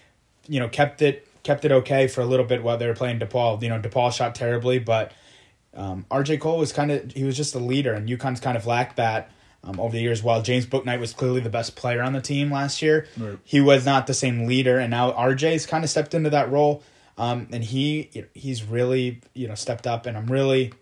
you 0.49 0.59
know, 0.59 0.69
kept 0.69 1.03
it 1.03 1.29
kept 1.45 1.65
it 1.67 1.73
okay 1.73 2.09
for 2.09 2.23
a 2.23 2.27
little 2.27 2.47
bit 2.47 2.63
while 2.65 2.77
they 2.79 2.87
were 2.87 2.95
playing 2.95 3.21
DePaul. 3.21 3.63
You 3.63 3.69
know, 3.69 3.79
DePaul 3.79 4.13
shot 4.13 4.35
terribly, 4.35 4.79
but 4.79 5.13
um, 5.79 6.05
RJ 6.11 6.41
Cole 6.41 6.59
was 6.59 6.73
kind 6.73 6.91
of 6.91 7.13
he 7.13 7.25
was 7.25 7.37
just 7.37 7.55
a 7.55 7.59
leader, 7.59 7.95
and 7.95 8.09
UConn's 8.09 8.41
kind 8.41 8.57
of 8.57 8.67
lacked 8.67 8.97
that 8.97 9.31
um, 9.65 9.79
over 9.81 9.93
the 9.93 10.01
years. 10.03 10.23
While 10.23 10.43
James 10.43 10.67
Bouknight 10.67 11.01
was 11.01 11.13
clearly 11.13 11.41
the 11.41 11.49
best 11.51 11.77
player 11.77 12.03
on 12.03 12.13
the 12.13 12.21
team 12.21 12.51
last 12.51 12.83
year, 12.83 13.07
Right. 13.17 13.39
he 13.45 13.61
was 13.61 13.87
not 13.87 14.07
the 14.07 14.15
same 14.15 14.47
leader, 14.47 14.79
and 14.79 14.91
now 14.91 15.13
RJ's 15.13 15.65
kind 15.67 15.85
of 15.85 15.91
stepped 15.91 16.15
into 16.15 16.31
that 16.31 16.51
role, 16.51 16.83
um, 17.17 17.49
and 17.53 17.63
he 17.65 18.11
he's 18.35 18.65
really 18.65 19.21
you 19.35 19.47
know 19.49 19.55
stepped 19.55 19.87
up, 19.87 20.05
and 20.07 20.17
I'm 20.17 20.27
really 20.27 20.73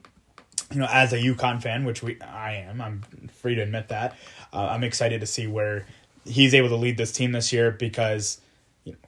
you 0.72 0.78
know 0.80 0.88
as 0.90 1.12
a 1.12 1.18
UConn 1.18 1.62
fan, 1.62 1.84
which 1.84 2.02
we 2.02 2.20
I 2.22 2.54
am, 2.54 2.80
I'm 2.80 3.02
free 3.40 3.54
to 3.54 3.62
admit 3.62 3.88
that. 3.88 4.16
Uh, 4.52 4.68
I'm 4.70 4.82
excited 4.82 5.20
to 5.20 5.26
see 5.26 5.46
where 5.46 5.86
he's 6.24 6.54
able 6.54 6.70
to 6.70 6.76
lead 6.76 6.96
this 6.96 7.12
team 7.12 7.32
this 7.32 7.52
year 7.52 7.70
because 7.70 8.40
you 8.84 8.92
know, 8.92 8.98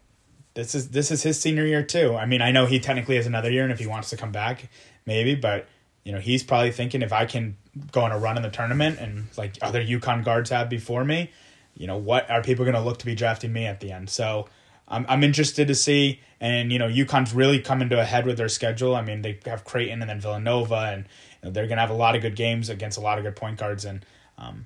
this 0.55 0.75
is 0.75 0.91
this 0.91 1.11
is 1.11 1.23
his 1.23 1.41
senior 1.41 1.65
year 1.65 1.83
too. 1.83 2.15
I 2.15 2.27
mean, 2.27 2.43
I 2.43 2.51
know 2.51 2.67
he 2.67 2.79
technically 2.79 3.17
has 3.17 3.27
another 3.27 3.51
year, 3.51 3.63
and 3.65 3.73
if 3.73 3.79
he 3.79 3.87
wants 3.87 4.11
to 4.11 4.17
come 4.19 4.33
back, 4.33 4.69
maybe, 5.07 5.35
but 5.35 5.67
you 6.09 6.15
know, 6.15 6.21
he's 6.21 6.43
probably 6.43 6.71
thinking 6.71 7.03
if 7.03 7.13
I 7.13 7.27
can 7.27 7.59
go 7.93 8.01
on 8.01 8.13
a 8.13 8.19
run 8.19 8.39
in 8.39 8.43
the 8.43 8.49
tournament 8.49 8.99
and 8.99 9.27
like 9.37 9.59
other 9.61 9.85
UConn 9.85 10.25
guards 10.25 10.49
have 10.49 10.71
before 10.71 11.05
me, 11.05 11.31
you 11.75 11.87
know, 11.87 11.99
what 11.99 12.31
are 12.31 12.43
people 12.43 12.65
going 12.65 12.75
to 12.77 12.81
look 12.81 12.99
to 13.01 13.05
be 13.05 13.15
drafting 13.15 13.53
me 13.53 13.67
at 13.67 13.81
the 13.81 13.93
end? 13.93 14.09
So 14.09 14.49
I'm 14.89 15.05
I'm 15.07 15.23
interested 15.23 15.69
to 15.69 15.75
see, 15.75 16.21
and 16.41 16.73
you 16.73 16.79
know, 16.79 16.89
UConn's 16.89 17.35
really 17.35 17.61
coming 17.61 17.91
to 17.91 18.01
a 18.01 18.07
head 18.07 18.25
with 18.25 18.39
their 18.39 18.49
schedule. 18.49 18.97
I 18.97 19.03
mean, 19.03 19.21
they 19.21 19.39
have 19.45 19.67
Creighton 19.67 20.01
and 20.01 20.09
then 20.09 20.19
Villanova, 20.19 20.91
and 20.95 21.05
you 21.43 21.49
know, 21.49 21.51
they're 21.51 21.67
going 21.67 21.77
to 21.77 21.83
have 21.83 21.91
a 21.91 22.01
lot 22.05 22.17
of 22.17 22.23
good 22.23 22.37
games 22.37 22.71
against 22.71 22.97
a 22.97 23.03
lot 23.03 23.19
of 23.19 23.25
good 23.25 23.37
point 23.37 23.59
guards, 23.59 23.85
and 23.85 24.03
um, 24.39 24.65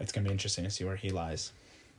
it's 0.00 0.10
going 0.10 0.24
to 0.24 0.30
be 0.30 0.32
interesting 0.32 0.64
to 0.64 0.70
see 0.70 0.82
where 0.82 0.96
he 0.96 1.10
lies. 1.10 1.52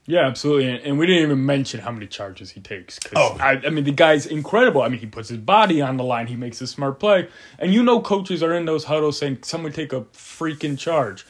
Yeah, 0.06 0.26
absolutely. 0.26 0.68
And, 0.68 0.84
and 0.84 0.98
we 0.98 1.06
didn't 1.06 1.22
even 1.22 1.46
mention 1.46 1.80
how 1.80 1.90
many 1.90 2.06
charges 2.06 2.50
he 2.50 2.60
takes. 2.60 2.98
Oh. 3.16 3.36
I, 3.40 3.52
I 3.64 3.70
mean, 3.70 3.84
the 3.84 3.92
guy's 3.92 4.26
incredible. 4.26 4.82
I 4.82 4.88
mean, 4.88 5.00
he 5.00 5.06
puts 5.06 5.30
his 5.30 5.38
body 5.38 5.80
on 5.80 5.96
the 5.96 6.04
line. 6.04 6.26
He 6.26 6.36
makes 6.36 6.60
a 6.60 6.66
smart 6.66 7.00
play. 7.00 7.28
And 7.58 7.72
you 7.72 7.82
know 7.82 8.00
coaches 8.00 8.42
are 8.42 8.52
in 8.52 8.66
those 8.66 8.84
huddles 8.84 9.18
saying, 9.18 9.38
someone 9.42 9.72
take 9.72 9.92
a 9.92 10.02
freaking 10.12 10.78
charge. 10.78 11.24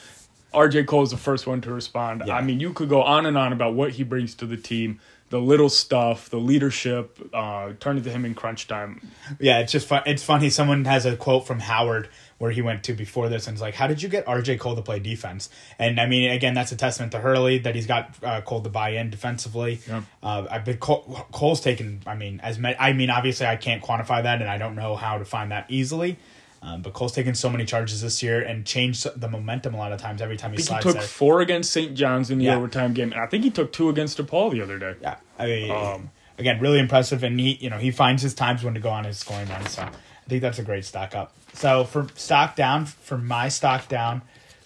RJ 0.52 0.86
Cole 0.86 1.02
is 1.02 1.10
the 1.10 1.16
first 1.16 1.46
one 1.46 1.60
to 1.62 1.72
respond. 1.72 2.22
Yeah. 2.26 2.36
I 2.36 2.42
mean, 2.42 2.60
you 2.60 2.72
could 2.72 2.88
go 2.88 3.02
on 3.02 3.26
and 3.26 3.36
on 3.36 3.52
about 3.52 3.74
what 3.74 3.92
he 3.92 4.04
brings 4.04 4.34
to 4.36 4.46
the 4.46 4.56
team, 4.56 5.00
the 5.34 5.40
little 5.40 5.68
stuff, 5.68 6.30
the 6.30 6.38
leadership, 6.38 7.18
uh, 7.34 7.72
turn 7.80 7.98
it 7.98 8.04
to 8.04 8.10
him 8.10 8.24
in 8.24 8.36
crunch 8.36 8.68
time. 8.68 9.00
Yeah, 9.40 9.58
it's 9.58 9.72
just 9.72 9.88
fun. 9.88 10.04
It's 10.06 10.22
funny. 10.22 10.48
Someone 10.48 10.84
has 10.84 11.06
a 11.06 11.16
quote 11.16 11.44
from 11.44 11.58
Howard 11.58 12.08
where 12.38 12.52
he 12.52 12.62
went 12.62 12.84
to 12.84 12.92
before 12.92 13.28
this 13.28 13.48
and 13.48 13.56
it's 13.56 13.60
like, 13.60 13.74
"How 13.74 13.88
did 13.88 14.00
you 14.00 14.08
get 14.08 14.26
RJ 14.26 14.60
Cole 14.60 14.76
to 14.76 14.82
play 14.82 15.00
defense?" 15.00 15.50
And 15.76 15.98
I 15.98 16.06
mean, 16.06 16.30
again, 16.30 16.54
that's 16.54 16.70
a 16.70 16.76
testament 16.76 17.10
to 17.12 17.18
Hurley 17.18 17.58
that 17.58 17.74
he's 17.74 17.88
got 17.88 18.14
uh, 18.22 18.42
Cole 18.42 18.62
to 18.62 18.68
buy 18.68 18.90
in 18.90 19.10
defensively. 19.10 19.80
Yeah. 19.88 20.02
Uh, 20.22 20.46
I've 20.48 20.64
been 20.64 20.76
Cole, 20.76 21.26
Cole's 21.32 21.60
taken. 21.60 22.04
I 22.06 22.14
mean, 22.14 22.38
as 22.38 22.60
ma- 22.60 22.74
I 22.78 22.92
mean, 22.92 23.10
obviously, 23.10 23.46
I 23.46 23.56
can't 23.56 23.82
quantify 23.82 24.22
that, 24.22 24.40
and 24.40 24.48
I 24.48 24.56
don't 24.56 24.76
know 24.76 24.94
how 24.94 25.18
to 25.18 25.24
find 25.24 25.50
that 25.50 25.66
easily. 25.68 26.16
Um, 26.64 26.80
but 26.80 26.94
Cole's 26.94 27.12
taken 27.12 27.34
so 27.34 27.50
many 27.50 27.66
charges 27.66 28.00
this 28.00 28.22
year 28.22 28.40
and 28.40 28.64
changed 28.64 29.06
the 29.20 29.28
momentum 29.28 29.74
a 29.74 29.76
lot 29.76 29.92
of 29.92 30.00
times 30.00 30.22
every 30.22 30.38
time 30.38 30.52
he 30.52 30.58
I 30.58 30.62
think 30.62 30.78
he 30.78 30.82
took 30.82 30.92
there. 30.94 31.02
four 31.02 31.40
against 31.42 31.70
St. 31.70 31.94
John's 31.94 32.30
in 32.30 32.38
the 32.38 32.46
Yeah. 32.46 32.56
overtime 32.56 32.94
game. 32.94 33.12
And 33.12 33.20
I 33.20 33.26
think 33.26 33.44
he 33.44 33.50
took 33.50 33.70
two 33.70 33.90
against 33.90 34.16
DePaul 34.16 34.50
the 34.50 34.62
other 34.62 34.78
day. 34.78 34.94
Yeah, 35.02 35.16
I 35.38 35.46
mean, 35.46 35.70
Um, 35.70 36.10
again, 36.38 36.60
really 36.60 36.78
impressive, 36.78 37.22
and 37.22 37.38
he, 37.38 37.56
you 37.60 37.68
know, 37.68 37.76
he 37.76 37.90
finds 37.90 38.22
his 38.22 38.32
times 38.32 38.64
when 38.64 38.72
to 38.74 38.80
go 38.80 38.88
on 38.88 39.04
his 39.04 39.18
scoring 39.18 39.46
run. 39.50 39.66
So 39.66 39.82
I 39.82 39.90
think 40.28 40.40
that's 40.40 40.58
a 40.58 40.62
great 40.62 40.86
stock 40.86 41.14
up. 41.14 41.34
So 41.52 41.84
for 41.84 42.06
stock 42.14 42.56
down, 42.56 42.86
for 42.86 43.18
my 43.18 43.50
stock 43.50 43.86
down 43.88 44.22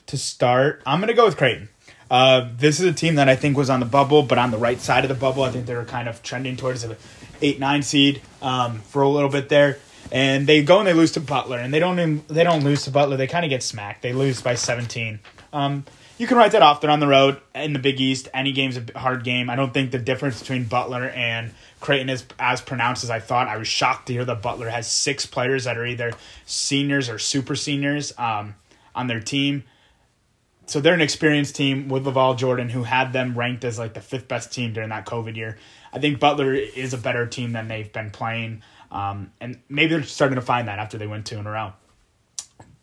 to 0.06 0.16
start, 0.16 0.82
I'm 0.86 1.00
gonna 1.00 1.14
go 1.14 1.24
with 1.24 1.36
Creighton. 1.36 1.68
Uh, 2.10 2.48
this 2.56 2.78
is 2.80 2.86
a 2.86 2.92
team 2.92 3.16
that 3.16 3.28
I 3.28 3.34
think 3.36 3.56
was 3.56 3.68
on 3.68 3.80
the 3.80 3.86
bubble, 3.86 4.22
but 4.22 4.38
on 4.38 4.50
the 4.52 4.56
right 4.56 4.80
side 4.80 5.04
of 5.04 5.08
the 5.08 5.14
bubble. 5.14 5.42
I 5.42 5.50
think 5.50 5.66
they 5.66 5.74
were 5.74 5.84
kind 5.84 6.08
of 6.08 6.22
trending 6.22 6.56
towards 6.56 6.84
an 6.84 6.96
eight 7.42 7.58
nine 7.58 7.82
seed 7.82 8.22
um, 8.40 8.78
for 8.80 9.02
a 9.02 9.08
little 9.08 9.28
bit 9.28 9.48
there. 9.48 9.78
And 10.10 10.46
they 10.46 10.62
go 10.62 10.78
and 10.78 10.86
they 10.86 10.94
lose 10.94 11.12
to 11.12 11.20
Butler, 11.20 11.58
and 11.58 11.72
they 11.72 11.78
don't 11.78 11.98
even, 11.98 12.24
they 12.28 12.44
don't 12.44 12.64
lose 12.64 12.84
to 12.84 12.90
Butler. 12.90 13.16
They 13.16 13.26
kind 13.26 13.44
of 13.44 13.50
get 13.50 13.62
smacked. 13.62 14.02
They 14.02 14.12
lose 14.12 14.40
by 14.40 14.54
17. 14.54 15.20
Um, 15.52 15.84
you 16.18 16.26
can 16.26 16.36
write 16.36 16.52
that 16.52 16.62
off. 16.62 16.80
They're 16.80 16.90
on 16.90 17.00
the 17.00 17.06
road 17.06 17.40
in 17.54 17.72
the 17.72 17.78
Big 17.78 18.00
East. 18.00 18.28
Any 18.34 18.52
game's 18.52 18.76
a 18.76 18.98
hard 18.98 19.22
game. 19.22 19.48
I 19.48 19.54
don't 19.54 19.72
think 19.72 19.92
the 19.92 19.98
difference 19.98 20.40
between 20.40 20.64
Butler 20.64 21.10
and 21.10 21.52
Creighton 21.80 22.10
is 22.10 22.24
as 22.40 22.60
pronounced 22.60 23.04
as 23.04 23.10
I 23.10 23.20
thought. 23.20 23.46
I 23.46 23.56
was 23.56 23.68
shocked 23.68 24.08
to 24.08 24.12
hear 24.12 24.24
that 24.24 24.42
Butler 24.42 24.68
has 24.68 24.90
six 24.90 25.26
players 25.26 25.64
that 25.64 25.78
are 25.78 25.86
either 25.86 26.12
seniors 26.44 27.08
or 27.08 27.18
super 27.20 27.54
seniors 27.54 28.12
um, 28.18 28.56
on 28.96 29.06
their 29.06 29.20
team. 29.20 29.62
So 30.66 30.80
they're 30.80 30.92
an 30.92 31.00
experienced 31.00 31.54
team 31.54 31.88
with 31.88 32.04
LaVall 32.04 32.36
Jordan, 32.36 32.68
who 32.68 32.82
had 32.82 33.12
them 33.12 33.38
ranked 33.38 33.64
as 33.64 33.78
like 33.78 33.94
the 33.94 34.00
fifth 34.00 34.28
best 34.28 34.52
team 34.52 34.72
during 34.72 34.90
that 34.90 35.06
COVID 35.06 35.36
year. 35.36 35.56
I 35.92 36.00
think 36.00 36.20
Butler 36.20 36.52
is 36.52 36.92
a 36.92 36.98
better 36.98 37.26
team 37.26 37.52
than 37.52 37.68
they've 37.68 37.90
been 37.90 38.10
playing, 38.10 38.62
um, 38.90 39.32
and 39.40 39.58
maybe 39.68 39.94
they're 39.94 40.02
starting 40.02 40.36
to 40.36 40.42
find 40.42 40.68
that 40.68 40.78
after 40.78 40.98
they 40.98 41.06
win 41.06 41.22
two 41.22 41.38
in 41.38 41.46
a 41.46 41.50
row. 41.50 41.72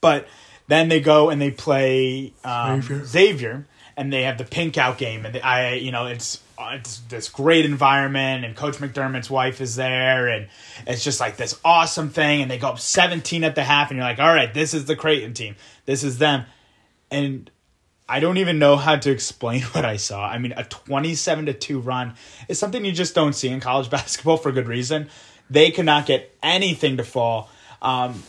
But 0.02 0.28
then 0.68 0.90
they 0.90 1.00
go 1.00 1.30
and 1.30 1.42
they 1.42 1.52
play 1.52 2.34
um, 2.44 2.82
Xavier. 2.82 3.68
and 3.98 4.12
they 4.12 4.24
have 4.24 4.38
the 4.38 4.44
pink 4.44 4.78
out 4.78 4.98
game, 4.98 5.26
and 5.26 5.38
I, 5.38 5.74
you 5.76 5.92
know, 5.92 6.06
it's 6.08 6.42
it's 6.58 7.00
this 7.10 7.30
great 7.30 7.66
environment, 7.66 8.46
and 8.46 8.56
Coach 8.56 8.78
McDermott's 8.78 9.30
wife 9.30 9.62
is 9.62 9.76
there, 9.76 10.28
and 10.28 10.48
it's 10.88 11.04
just 11.04 11.20
like 11.20 11.38
this 11.38 11.60
awesome 11.66 12.10
thing, 12.10 12.42
and 12.42 12.50
they 12.50 12.58
go 12.58 12.70
up 12.70 12.80
seventeen 12.80 13.44
at 13.44 13.56
the 13.56 13.64
half, 13.64 13.90
and 13.90 13.98
you're 13.98 14.08
like, 14.08 14.20
all 14.20 14.34
right, 14.34 14.54
this 14.54 14.74
is 14.74 14.86
the 14.86 14.96
Creighton 14.96 15.34
team, 15.34 15.56
this 15.86 16.04
is 16.04 16.18
them, 16.18 16.46
and 17.12 17.50
I 18.08 18.20
don't 18.20 18.38
even 18.38 18.60
know 18.60 18.76
how 18.76 18.96
to 18.96 19.12
explain 19.12 19.62
what 19.72 19.86
I 19.86 19.98
saw. 19.98 20.26
I 20.26 20.38
mean, 20.38 20.54
a 20.56 20.64
27 20.64 21.48
to 21.48 21.54
2 21.54 21.80
run 21.80 22.14
is 22.48 22.60
something 22.60 22.86
you 22.86 22.92
just 22.92 23.16
don't 23.16 23.34
see 23.34 23.50
in 23.50 23.60
college 23.60 23.90
basketball 23.92 24.38
for 24.38 24.52
good 24.52 24.68
reason. 24.68 25.10
They 25.50 25.72
could 25.72 25.86
not 25.86 26.06
get 26.06 26.36
anything 26.42 26.98
to 26.98 27.04
fall 27.04 27.50
um, 27.82 28.24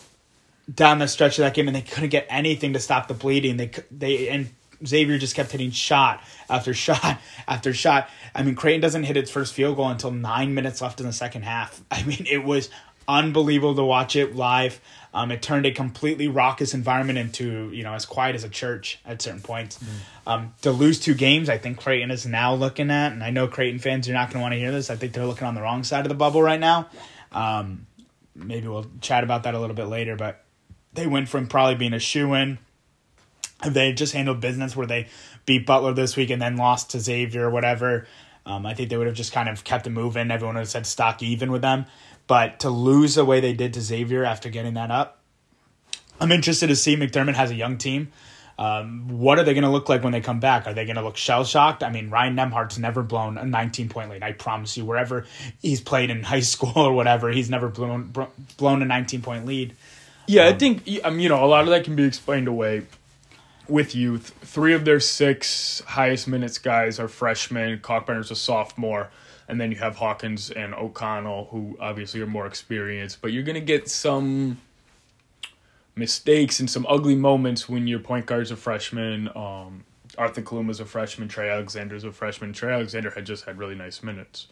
down 0.72 0.98
the 0.98 1.08
stretch 1.08 1.38
of 1.38 1.44
that 1.44 1.54
game, 1.54 1.68
and 1.68 1.76
they 1.76 1.82
couldn't 1.82 2.10
get 2.10 2.26
anything 2.28 2.72
to 2.74 2.80
stop 2.80 3.08
the 3.08 3.14
bleeding. 3.14 3.56
They 3.56 3.70
they 3.90 4.28
and 4.28 4.50
Xavier 4.84 5.18
just 5.18 5.34
kept 5.34 5.52
hitting 5.52 5.70
shot 5.70 6.22
after 6.50 6.74
shot 6.86 7.18
after 7.48 7.72
shot. 7.72 8.08
I 8.34 8.42
mean, 8.42 8.54
Creighton 8.54 8.80
doesn't 8.80 9.04
hit 9.04 9.16
its 9.16 9.30
first 9.30 9.54
field 9.54 9.76
goal 9.76 9.88
until 9.88 10.10
nine 10.10 10.54
minutes 10.54 10.80
left 10.82 11.00
in 11.00 11.06
the 11.06 11.12
second 11.12 11.42
half. 11.42 11.82
I 11.90 12.02
mean, 12.04 12.26
it 12.30 12.44
was 12.44 12.70
unbelievable 13.08 13.76
to 13.76 13.84
watch 13.84 14.16
it 14.16 14.34
live. 14.34 14.80
Um, 15.16 15.30
it 15.30 15.40
turned 15.40 15.64
a 15.64 15.72
completely 15.72 16.28
raucous 16.28 16.74
environment 16.74 17.18
into 17.18 17.70
you 17.72 17.82
know 17.82 17.94
as 17.94 18.04
quiet 18.04 18.34
as 18.34 18.44
a 18.44 18.50
church 18.50 18.98
at 19.06 19.22
certain 19.22 19.40
points. 19.40 19.78
Mm. 19.78 19.88
Um, 20.30 20.54
to 20.60 20.70
lose 20.70 21.00
two 21.00 21.14
games, 21.14 21.48
I 21.48 21.56
think 21.56 21.78
Creighton 21.78 22.10
is 22.10 22.26
now 22.26 22.54
looking 22.54 22.90
at, 22.90 23.12
and 23.12 23.24
I 23.24 23.30
know 23.30 23.48
Creighton 23.48 23.78
fans 23.78 24.10
are 24.10 24.12
not 24.12 24.28
going 24.28 24.40
to 24.40 24.42
want 24.42 24.52
to 24.52 24.58
hear 24.58 24.72
this. 24.72 24.90
I 24.90 24.96
think 24.96 25.14
they're 25.14 25.24
looking 25.24 25.46
on 25.46 25.54
the 25.54 25.62
wrong 25.62 25.84
side 25.84 26.04
of 26.04 26.10
the 26.10 26.14
bubble 26.14 26.42
right 26.42 26.60
now. 26.60 26.90
Um, 27.32 27.86
maybe 28.34 28.68
we'll 28.68 28.84
chat 29.00 29.24
about 29.24 29.44
that 29.44 29.54
a 29.54 29.58
little 29.58 29.74
bit 29.74 29.86
later, 29.86 30.16
but 30.16 30.44
they 30.92 31.06
went 31.06 31.30
from 31.30 31.46
probably 31.46 31.76
being 31.76 31.94
a 31.94 31.98
shoe 31.98 32.34
in. 32.34 32.58
They 33.66 33.94
just 33.94 34.12
handled 34.12 34.42
business 34.42 34.76
where 34.76 34.86
they 34.86 35.06
beat 35.46 35.64
Butler 35.64 35.94
this 35.94 36.14
week 36.14 36.28
and 36.28 36.42
then 36.42 36.58
lost 36.58 36.90
to 36.90 37.00
Xavier 37.00 37.46
or 37.46 37.50
whatever. 37.50 38.06
Um, 38.44 38.66
I 38.66 38.74
think 38.74 38.90
they 38.90 38.98
would 38.98 39.06
have 39.06 39.16
just 39.16 39.32
kind 39.32 39.48
of 39.48 39.64
kept 39.64 39.86
it 39.86 39.90
moving. 39.90 40.30
Everyone 40.30 40.56
would 40.56 40.60
have 40.60 40.68
said 40.68 40.86
stock 40.86 41.22
even 41.22 41.50
with 41.50 41.62
them. 41.62 41.86
But 42.26 42.60
to 42.60 42.70
lose 42.70 43.14
the 43.14 43.24
way 43.24 43.40
they 43.40 43.52
did 43.52 43.74
to 43.74 43.80
Xavier 43.80 44.24
after 44.24 44.48
getting 44.48 44.74
that 44.74 44.90
up, 44.90 45.20
I'm 46.20 46.32
interested 46.32 46.68
to 46.68 46.76
see 46.76 46.96
McDermott 46.96 47.34
has 47.34 47.50
a 47.50 47.54
young 47.54 47.78
team. 47.78 48.10
Um, 48.58 49.08
what 49.08 49.38
are 49.38 49.44
they 49.44 49.52
going 49.52 49.64
to 49.64 49.70
look 49.70 49.88
like 49.88 50.02
when 50.02 50.12
they 50.12 50.22
come 50.22 50.40
back? 50.40 50.66
Are 50.66 50.72
they 50.72 50.86
going 50.86 50.96
to 50.96 51.02
look 51.02 51.18
shell 51.18 51.44
shocked? 51.44 51.82
I 51.82 51.90
mean, 51.90 52.08
Ryan 52.08 52.36
Nembhard's 52.36 52.78
never 52.78 53.02
blown 53.02 53.36
a 53.36 53.44
19 53.44 53.90
point 53.90 54.10
lead. 54.10 54.22
I 54.22 54.32
promise 54.32 54.76
you, 54.76 54.84
wherever 54.84 55.26
he's 55.60 55.80
played 55.80 56.10
in 56.10 56.22
high 56.24 56.40
school 56.40 56.72
or 56.74 56.92
whatever, 56.92 57.30
he's 57.30 57.50
never 57.50 57.68
blown 57.68 58.14
blown 58.56 58.82
a 58.82 58.86
19 58.86 59.22
point 59.22 59.44
lead. 59.44 59.76
Yeah, 60.26 60.46
um, 60.46 60.54
I 60.54 60.58
think 60.58 60.86
mean, 60.86 61.20
you 61.20 61.28
know 61.28 61.44
a 61.44 61.46
lot 61.46 61.64
of 61.64 61.68
that 61.68 61.84
can 61.84 61.96
be 61.96 62.04
explained 62.04 62.48
away 62.48 62.82
with 63.68 63.94
youth. 63.94 64.34
Three 64.40 64.72
of 64.72 64.84
their 64.84 65.00
six 65.00 65.82
highest 65.86 66.26
minutes 66.26 66.58
guys 66.58 66.98
are 66.98 67.08
freshmen. 67.08 67.78
Kalkbrenner's 67.80 68.30
a 68.30 68.36
sophomore 68.36 69.10
and 69.48 69.60
then 69.60 69.70
you 69.70 69.78
have 69.78 69.96
Hawkins 69.96 70.50
and 70.50 70.74
O'Connell, 70.74 71.48
who 71.50 71.76
obviously 71.80 72.20
are 72.20 72.26
more 72.26 72.46
experienced. 72.46 73.20
But 73.20 73.32
you're 73.32 73.42
gonna 73.42 73.60
get 73.60 73.88
some 73.88 74.58
mistakes 75.96 76.60
and 76.60 76.68
some 76.68 76.86
ugly 76.88 77.14
moments 77.14 77.68
when 77.68 77.86
your 77.86 77.98
point 77.98 78.26
guard's 78.26 78.50
a 78.50 78.56
freshman. 78.56 79.28
Um, 79.34 79.84
Arthur 80.18 80.42
Kaluma's 80.42 80.80
a 80.80 80.84
freshman. 80.84 81.28
Trey 81.28 81.50
Alexander's 81.50 82.04
a 82.04 82.12
freshman. 82.12 82.52
Trey 82.52 82.72
Alexander 82.72 83.10
had 83.10 83.26
just 83.26 83.44
had 83.44 83.58
really 83.58 83.74
nice 83.74 84.02
minutes. 84.02 84.46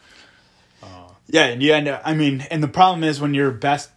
Uh, 0.83 1.09
yeah, 1.29 1.47
and 1.47 1.63
you 1.63 1.73
end 1.73 1.89
up, 1.89 2.03
I 2.05 2.15
mean, 2.15 2.41
and 2.51 2.63
the 2.63 2.69
problem 2.69 3.05
is 3.05 3.21
when 3.21 3.35
you're 3.35 3.51
best, 3.51 3.91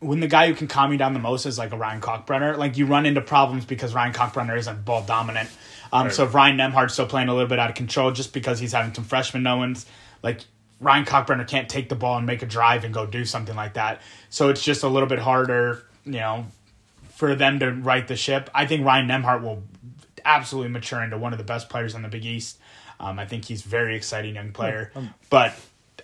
when 0.00 0.20
the 0.20 0.26
guy 0.28 0.48
who 0.48 0.54
can 0.54 0.66
calm 0.66 0.92
you 0.92 0.98
down 0.98 1.12
the 1.12 1.20
most 1.20 1.46
is 1.46 1.58
like 1.58 1.72
a 1.72 1.76
Ryan 1.76 2.00
Kalkbrenner, 2.00 2.56
like 2.56 2.76
you 2.76 2.86
run 2.86 3.06
into 3.06 3.20
problems 3.20 3.64
because 3.64 3.94
Ryan 3.94 4.12
Kalkbrenner 4.12 4.58
isn't 4.58 4.84
ball 4.84 5.02
dominant. 5.02 5.48
Um, 5.92 6.04
right. 6.04 6.12
So 6.12 6.24
if 6.24 6.34
Ryan 6.34 6.56
Nembhard's 6.56 6.94
still 6.94 7.06
playing 7.06 7.28
a 7.28 7.34
little 7.34 7.48
bit 7.48 7.58
out 7.58 7.70
of 7.70 7.76
control 7.76 8.10
just 8.10 8.32
because 8.32 8.58
he's 8.58 8.72
having 8.72 8.92
some 8.92 9.04
freshman 9.04 9.42
knowings, 9.42 9.86
like 10.26 10.40
Ryan 10.80 11.04
Kalkbrenner 11.04 11.46
can't 11.46 11.68
take 11.68 11.88
the 11.88 11.94
ball 11.94 12.16
and 12.16 12.26
make 12.26 12.42
a 12.42 12.46
drive 12.46 12.84
and 12.84 12.92
go 12.92 13.06
do 13.06 13.24
something 13.24 13.54
like 13.54 13.74
that. 13.74 14.02
So 14.28 14.48
it's 14.48 14.62
just 14.62 14.82
a 14.82 14.88
little 14.88 15.08
bit 15.08 15.20
harder, 15.20 15.86
you 16.04 16.12
know, 16.14 16.46
for 17.14 17.36
them 17.36 17.60
to 17.60 17.70
right 17.70 18.06
the 18.06 18.16
ship. 18.16 18.50
I 18.52 18.66
think 18.66 18.84
Ryan 18.84 19.06
Nembhard 19.06 19.42
will 19.42 19.62
absolutely 20.24 20.70
mature 20.72 21.00
into 21.00 21.16
one 21.16 21.32
of 21.32 21.38
the 21.38 21.44
best 21.44 21.68
players 21.68 21.94
in 21.94 22.02
the 22.02 22.08
Big 22.08 22.24
East. 22.24 22.58
Um, 22.98 23.20
I 23.20 23.24
think 23.24 23.44
he's 23.44 23.62
very 23.62 23.94
exciting 23.94 24.34
young 24.34 24.50
player. 24.50 24.90
Um, 24.96 25.14
but 25.30 25.54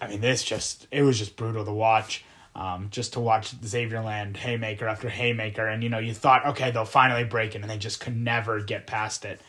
I 0.00 0.06
mean, 0.06 0.20
this 0.20 0.44
just 0.44 0.86
it 0.92 1.02
was 1.02 1.18
just 1.18 1.36
brutal 1.36 1.64
to 1.64 1.72
watch. 1.72 2.24
Um, 2.54 2.88
just 2.90 3.14
to 3.14 3.20
watch 3.20 3.54
Xavier 3.64 4.02
land 4.02 4.36
haymaker 4.36 4.86
after 4.86 5.08
haymaker, 5.08 5.66
and 5.66 5.82
you 5.82 5.88
know 5.88 5.98
you 5.98 6.12
thought, 6.12 6.44
okay, 6.48 6.70
they'll 6.70 6.84
finally 6.84 7.24
break 7.24 7.54
it, 7.54 7.62
and 7.62 7.70
they 7.70 7.78
just 7.78 7.98
could 7.98 8.14
never 8.14 8.60
get 8.60 8.86
past 8.86 9.24
it. 9.24 9.40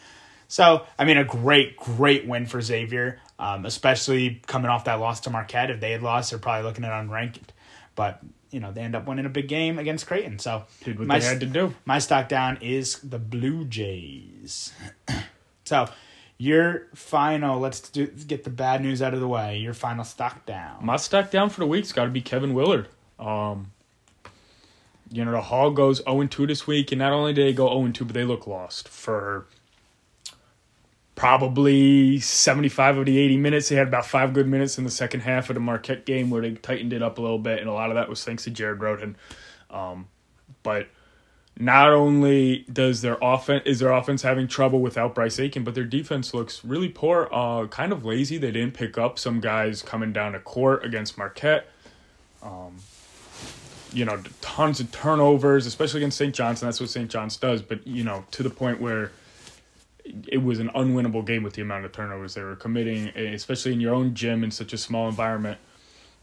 So, 0.53 0.85
I 0.99 1.05
mean, 1.05 1.17
a 1.17 1.23
great, 1.23 1.77
great 1.77 2.27
win 2.27 2.45
for 2.45 2.61
Xavier, 2.61 3.19
um, 3.43 3.65
especially 3.65 4.41
coming 4.47 4.69
off 4.69 4.85
that 4.85 5.01
loss 5.01 5.19
to 5.21 5.29
Marquette. 5.29 5.69
If 5.69 5.81
they 5.81 5.91
had 5.91 6.01
lost, 6.01 6.29
they're 6.29 6.39
probably 6.39 6.63
looking 6.63 6.85
at 6.85 6.91
unranked. 6.91 7.49
But, 7.93 8.21
you 8.51 8.61
know, 8.61 8.71
they 8.71 8.79
end 8.79 8.95
up 8.95 9.05
winning 9.05 9.25
a 9.25 9.29
big 9.29 9.49
game 9.49 9.79
against 9.79 10.07
Creighton. 10.07 10.39
So, 10.39 10.63
what 10.85 10.99
my, 10.99 11.19
they 11.19 11.25
had 11.25 11.41
to 11.41 11.45
do. 11.45 11.75
My 11.83 11.99
stock 11.99 12.29
down 12.29 12.57
is 12.61 12.99
the 12.99 13.19
Blue 13.19 13.65
Jays. 13.65 14.71
so, 15.65 15.89
your 16.37 16.87
final, 16.95 17.59
let's 17.59 17.81
do, 17.81 18.07
get 18.07 18.45
the 18.45 18.49
bad 18.49 18.81
news 18.81 19.01
out 19.01 19.13
of 19.13 19.19
the 19.19 19.27
way. 19.27 19.57
Your 19.57 19.73
final 19.73 20.05
stock 20.05 20.45
down. 20.45 20.77
My 20.81 20.95
stock 20.95 21.29
down 21.29 21.49
for 21.49 21.59
the 21.59 21.67
week's 21.67 21.91
got 21.91 22.05
to 22.05 22.11
be 22.11 22.21
Kevin 22.21 22.53
Willard. 22.53 22.87
Um, 23.19 23.71
you 25.11 25.25
know, 25.25 25.31
the 25.31 25.41
Hall 25.41 25.69
goes 25.69 26.01
0 26.05 26.27
2 26.27 26.47
this 26.47 26.65
week, 26.65 26.93
and 26.93 26.99
not 26.99 27.11
only 27.11 27.33
did 27.33 27.45
they 27.45 27.53
go 27.53 27.67
0 27.67 27.91
2, 27.91 28.05
but 28.05 28.13
they 28.13 28.23
look 28.23 28.47
lost 28.47 28.87
for 28.87 29.47
probably 31.15 32.19
75 32.19 32.97
of 32.97 33.05
the 33.05 33.17
80 33.19 33.37
minutes. 33.37 33.69
They 33.69 33.75
had 33.75 33.87
about 33.87 34.05
five 34.05 34.33
good 34.33 34.47
minutes 34.47 34.77
in 34.77 34.83
the 34.83 34.91
second 34.91 35.21
half 35.21 35.49
of 35.49 35.53
the 35.55 35.59
Marquette 35.59 36.05
game 36.05 36.29
where 36.29 36.41
they 36.41 36.51
tightened 36.51 36.93
it 36.93 37.03
up 37.03 37.17
a 37.17 37.21
little 37.21 37.39
bit, 37.39 37.59
and 37.59 37.69
a 37.69 37.73
lot 37.73 37.89
of 37.89 37.95
that 37.95 38.09
was 38.09 38.23
thanks 38.23 38.43
to 38.45 38.51
Jared 38.51 38.79
Rhoden. 38.79 39.15
Um, 39.69 40.07
but 40.63 40.87
not 41.59 41.91
only 41.91 42.65
does 42.71 43.01
their 43.01 43.17
offense 43.21 43.63
is 43.65 43.79
their 43.79 43.91
offense 43.91 44.23
having 44.23 44.47
trouble 44.47 44.79
without 44.79 45.13
Bryce 45.13 45.39
Aiken, 45.39 45.63
but 45.63 45.75
their 45.75 45.83
defense 45.83 46.33
looks 46.33 46.65
really 46.65 46.89
poor, 46.89 47.29
uh, 47.31 47.67
kind 47.67 47.91
of 47.91 48.03
lazy. 48.03 48.37
They 48.37 48.51
didn't 48.51 48.73
pick 48.73 48.97
up 48.97 49.19
some 49.19 49.39
guys 49.39 49.81
coming 49.81 50.11
down 50.13 50.33
to 50.33 50.39
court 50.39 50.83
against 50.83 51.17
Marquette. 51.17 51.67
Um, 52.41 52.77
you 53.91 54.03
know, 54.05 54.19
tons 54.41 54.79
of 54.79 54.91
turnovers, 54.91 55.67
especially 55.67 55.99
against 55.99 56.17
St. 56.17 56.33
John's, 56.33 56.63
and 56.63 56.67
that's 56.67 56.79
what 56.79 56.89
St. 56.89 57.09
John's 57.09 57.37
does. 57.37 57.61
But 57.61 57.85
you 57.85 58.03
know, 58.03 58.25
to 58.31 58.41
the 58.41 58.49
point 58.49 58.81
where 58.81 59.11
it 60.05 60.43
was 60.43 60.59
an 60.59 60.69
unwinnable 60.69 61.25
game 61.25 61.43
with 61.43 61.53
the 61.53 61.61
amount 61.61 61.85
of 61.85 61.91
turnovers 61.91 62.33
they 62.33 62.43
were 62.43 62.55
committing, 62.55 63.09
especially 63.09 63.73
in 63.73 63.79
your 63.79 63.93
own 63.93 64.13
gym 64.13 64.43
in 64.43 64.51
such 64.51 64.73
a 64.73 64.77
small 64.77 65.07
environment. 65.07 65.57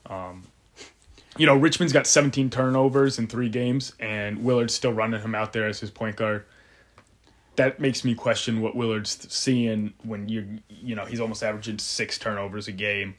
Um, 0.06 0.44
you 1.36 1.46
know, 1.46 1.56
Richmond's 1.56 1.92
got 1.92 2.06
17 2.06 2.50
turnovers 2.50 3.18
in 3.18 3.26
three 3.26 3.48
games, 3.48 3.94
and 4.00 4.44
Willard's 4.44 4.74
still 4.74 4.92
running 4.92 5.20
him 5.20 5.34
out 5.34 5.52
there 5.52 5.66
as 5.66 5.80
his 5.80 5.90
point 5.90 6.16
guard. 6.16 6.44
That 7.56 7.80
makes 7.80 8.04
me 8.04 8.14
question 8.14 8.60
what 8.60 8.74
Willard's 8.76 9.32
seeing 9.32 9.92
when 10.02 10.28
you 10.28 10.60
you 10.68 10.94
know 10.94 11.04
he's 11.04 11.20
almost 11.20 11.42
averaging 11.42 11.78
six 11.78 12.18
turnovers 12.18 12.68
a 12.68 12.72
game. 12.72 13.16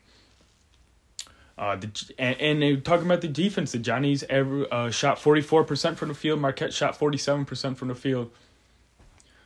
Uh, 1.58 1.76
the, 1.76 2.13
and, 2.17 2.63
and 2.63 2.86
talking 2.86 3.06
about 3.06 3.21
the 3.21 3.28
defense, 3.28 3.71
the 3.71 3.78
Johnnies 3.78 4.24
ever 4.30 4.65
uh, 4.74 4.89
shot 4.89 5.19
44% 5.19 5.95
from 5.95 6.08
the 6.08 6.15
field. 6.15 6.39
Marquette 6.39 6.74
shot 6.74 6.97
47% 6.97 7.78
from 7.78 7.89
the 7.89 7.93
field. 7.93 8.32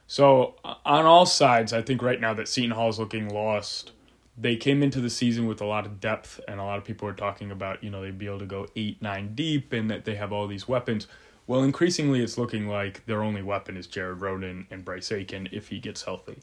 So 0.08 0.56
on 0.64 1.06
all 1.06 1.26
sides, 1.26 1.74
I 1.74 1.82
think 1.82 2.02
right 2.02 2.20
now 2.20 2.34
that 2.34 2.48
Seton 2.48 2.72
Hall 2.72 2.90
is 2.90 3.00
looking 3.00 3.34
lost. 3.34 3.92
They 4.38 4.58
came 4.58 4.84
into 4.84 5.00
the 5.00 5.10
season 5.10 5.48
with 5.48 5.62
a 5.62 5.66
lot 5.66 5.86
of 5.86 6.00
depth, 6.02 6.42
and 6.48 6.60
a 6.60 6.64
lot 6.64 6.78
of 6.78 6.84
people 6.84 7.08
are 7.08 7.14
talking 7.14 7.52
about 7.52 7.84
you 7.84 7.90
know 7.90 8.02
they'd 8.02 8.18
be 8.18 8.28
able 8.28 8.40
to 8.40 8.46
go 8.46 8.68
eight, 8.76 9.02
nine 9.02 9.34
deep, 9.34 9.72
and 9.72 9.90
that 9.90 10.06
they 10.06 10.16
have 10.16 10.34
all 10.34 10.48
these 10.48 10.68
weapons. 10.68 11.08
Well, 11.48 11.62
increasingly, 11.62 12.24
it's 12.24 12.40
looking 12.40 12.68
like 12.68 13.06
their 13.06 13.22
only 13.22 13.44
weapon 13.44 13.78
is 13.78 13.86
Jared 13.86 14.20
Rhoden 14.20 14.66
and 14.72 14.84
Bryce 14.84 15.12
Aiken 15.12 15.48
if 15.52 15.68
he 15.68 15.80
gets 15.80 16.02
healthy. 16.02 16.40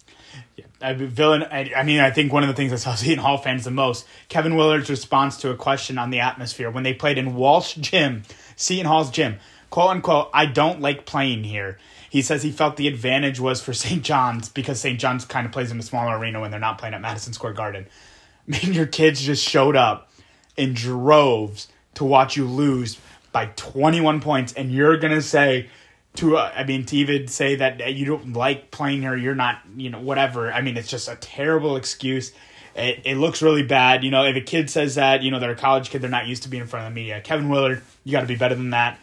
Yeah, 0.56 0.66
I, 0.80 0.94
villain. 0.94 1.42
I, 1.42 1.72
I 1.76 1.82
mean, 1.82 1.98
I 1.98 2.12
think 2.12 2.32
one 2.32 2.44
of 2.44 2.48
the 2.48 2.54
things 2.54 2.70
that 2.70 2.78
sells 2.78 3.00
Seton 3.00 3.18
Hall 3.18 3.36
fans 3.36 3.64
the 3.64 3.72
most, 3.72 4.06
Kevin 4.28 4.54
Willard's 4.54 4.88
response 4.88 5.36
to 5.38 5.50
a 5.50 5.56
question 5.56 5.98
on 5.98 6.10
the 6.10 6.20
atmosphere 6.20 6.70
when 6.70 6.84
they 6.84 6.94
played 6.94 7.18
in 7.18 7.34
Walsh 7.34 7.74
Gym, 7.74 8.22
Seton 8.54 8.86
Hall's 8.86 9.10
gym, 9.10 9.38
quote 9.70 9.90
unquote. 9.90 10.30
I 10.32 10.46
don't 10.46 10.80
like 10.80 11.04
playing 11.04 11.44
here. 11.44 11.78
He 12.12 12.20
says 12.20 12.42
he 12.42 12.50
felt 12.50 12.76
the 12.76 12.88
advantage 12.88 13.40
was 13.40 13.62
for 13.62 13.72
St. 13.72 14.02
John's 14.02 14.50
because 14.50 14.78
St. 14.78 15.00
John's 15.00 15.24
kind 15.24 15.46
of 15.46 15.52
plays 15.52 15.70
in 15.70 15.78
a 15.78 15.82
smaller 15.82 16.18
arena 16.18 16.42
when 16.42 16.50
they're 16.50 16.60
not 16.60 16.76
playing 16.76 16.92
at 16.92 17.00
Madison 17.00 17.32
Square 17.32 17.54
Garden. 17.54 17.86
I 18.46 18.50
mean, 18.50 18.74
your 18.74 18.84
kids 18.84 19.22
just 19.22 19.42
showed 19.42 19.76
up 19.76 20.12
in 20.54 20.74
droves 20.74 21.68
to 21.94 22.04
watch 22.04 22.36
you 22.36 22.44
lose 22.44 22.98
by 23.32 23.46
21 23.56 24.20
points, 24.20 24.52
and 24.52 24.70
you're 24.70 24.98
going 24.98 25.14
to 25.14 25.22
say, 25.22 25.70
to 26.16 26.36
uh, 26.36 26.52
I 26.54 26.64
mean, 26.64 26.84
to 26.84 26.96
even 26.98 27.28
say 27.28 27.54
that 27.54 27.94
you 27.94 28.04
don't 28.04 28.34
like 28.34 28.70
playing 28.70 29.00
here, 29.00 29.16
you're 29.16 29.34
not, 29.34 29.60
you 29.74 29.88
know, 29.88 30.00
whatever. 30.00 30.52
I 30.52 30.60
mean, 30.60 30.76
it's 30.76 30.90
just 30.90 31.08
a 31.08 31.16
terrible 31.16 31.76
excuse. 31.76 32.32
It, 32.76 33.00
it 33.06 33.16
looks 33.16 33.40
really 33.40 33.62
bad. 33.62 34.04
You 34.04 34.10
know, 34.10 34.26
if 34.26 34.36
a 34.36 34.42
kid 34.42 34.68
says 34.68 34.96
that, 34.96 35.22
you 35.22 35.30
know, 35.30 35.38
they're 35.38 35.52
a 35.52 35.56
college 35.56 35.88
kid, 35.88 36.02
they're 36.02 36.10
not 36.10 36.26
used 36.26 36.42
to 36.42 36.50
being 36.50 36.60
in 36.60 36.66
front 36.66 36.86
of 36.86 36.92
the 36.92 36.94
media. 36.94 37.22
Kevin 37.22 37.48
Willard, 37.48 37.80
you 38.04 38.12
got 38.12 38.20
to 38.20 38.26
be 38.26 38.36
better 38.36 38.54
than 38.54 38.68
that. 38.70 38.98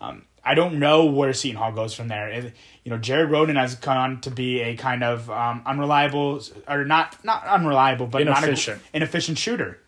Um, 0.00 0.24
I 0.44 0.54
don't 0.54 0.78
know 0.78 1.06
where 1.06 1.32
Seton 1.32 1.56
Hall 1.56 1.72
goes 1.72 1.94
from 1.94 2.08
there. 2.08 2.28
It- 2.28 2.54
you 2.84 2.90
know, 2.90 2.98
Jared 2.98 3.30
Rhoden 3.30 3.56
has 3.56 3.76
gone 3.76 3.96
on 3.96 4.20
to 4.20 4.30
be 4.30 4.60
a 4.60 4.76
kind 4.76 5.02
of 5.02 5.30
um, 5.30 5.62
unreliable, 5.64 6.42
or 6.68 6.84
not 6.84 7.16
not 7.24 7.46
unreliable, 7.46 8.06
but 8.06 8.20
Inefficient. 8.20 8.76
not 8.82 8.92
a, 8.92 8.96
inefficient 8.98 9.38
shooter. 9.38 9.78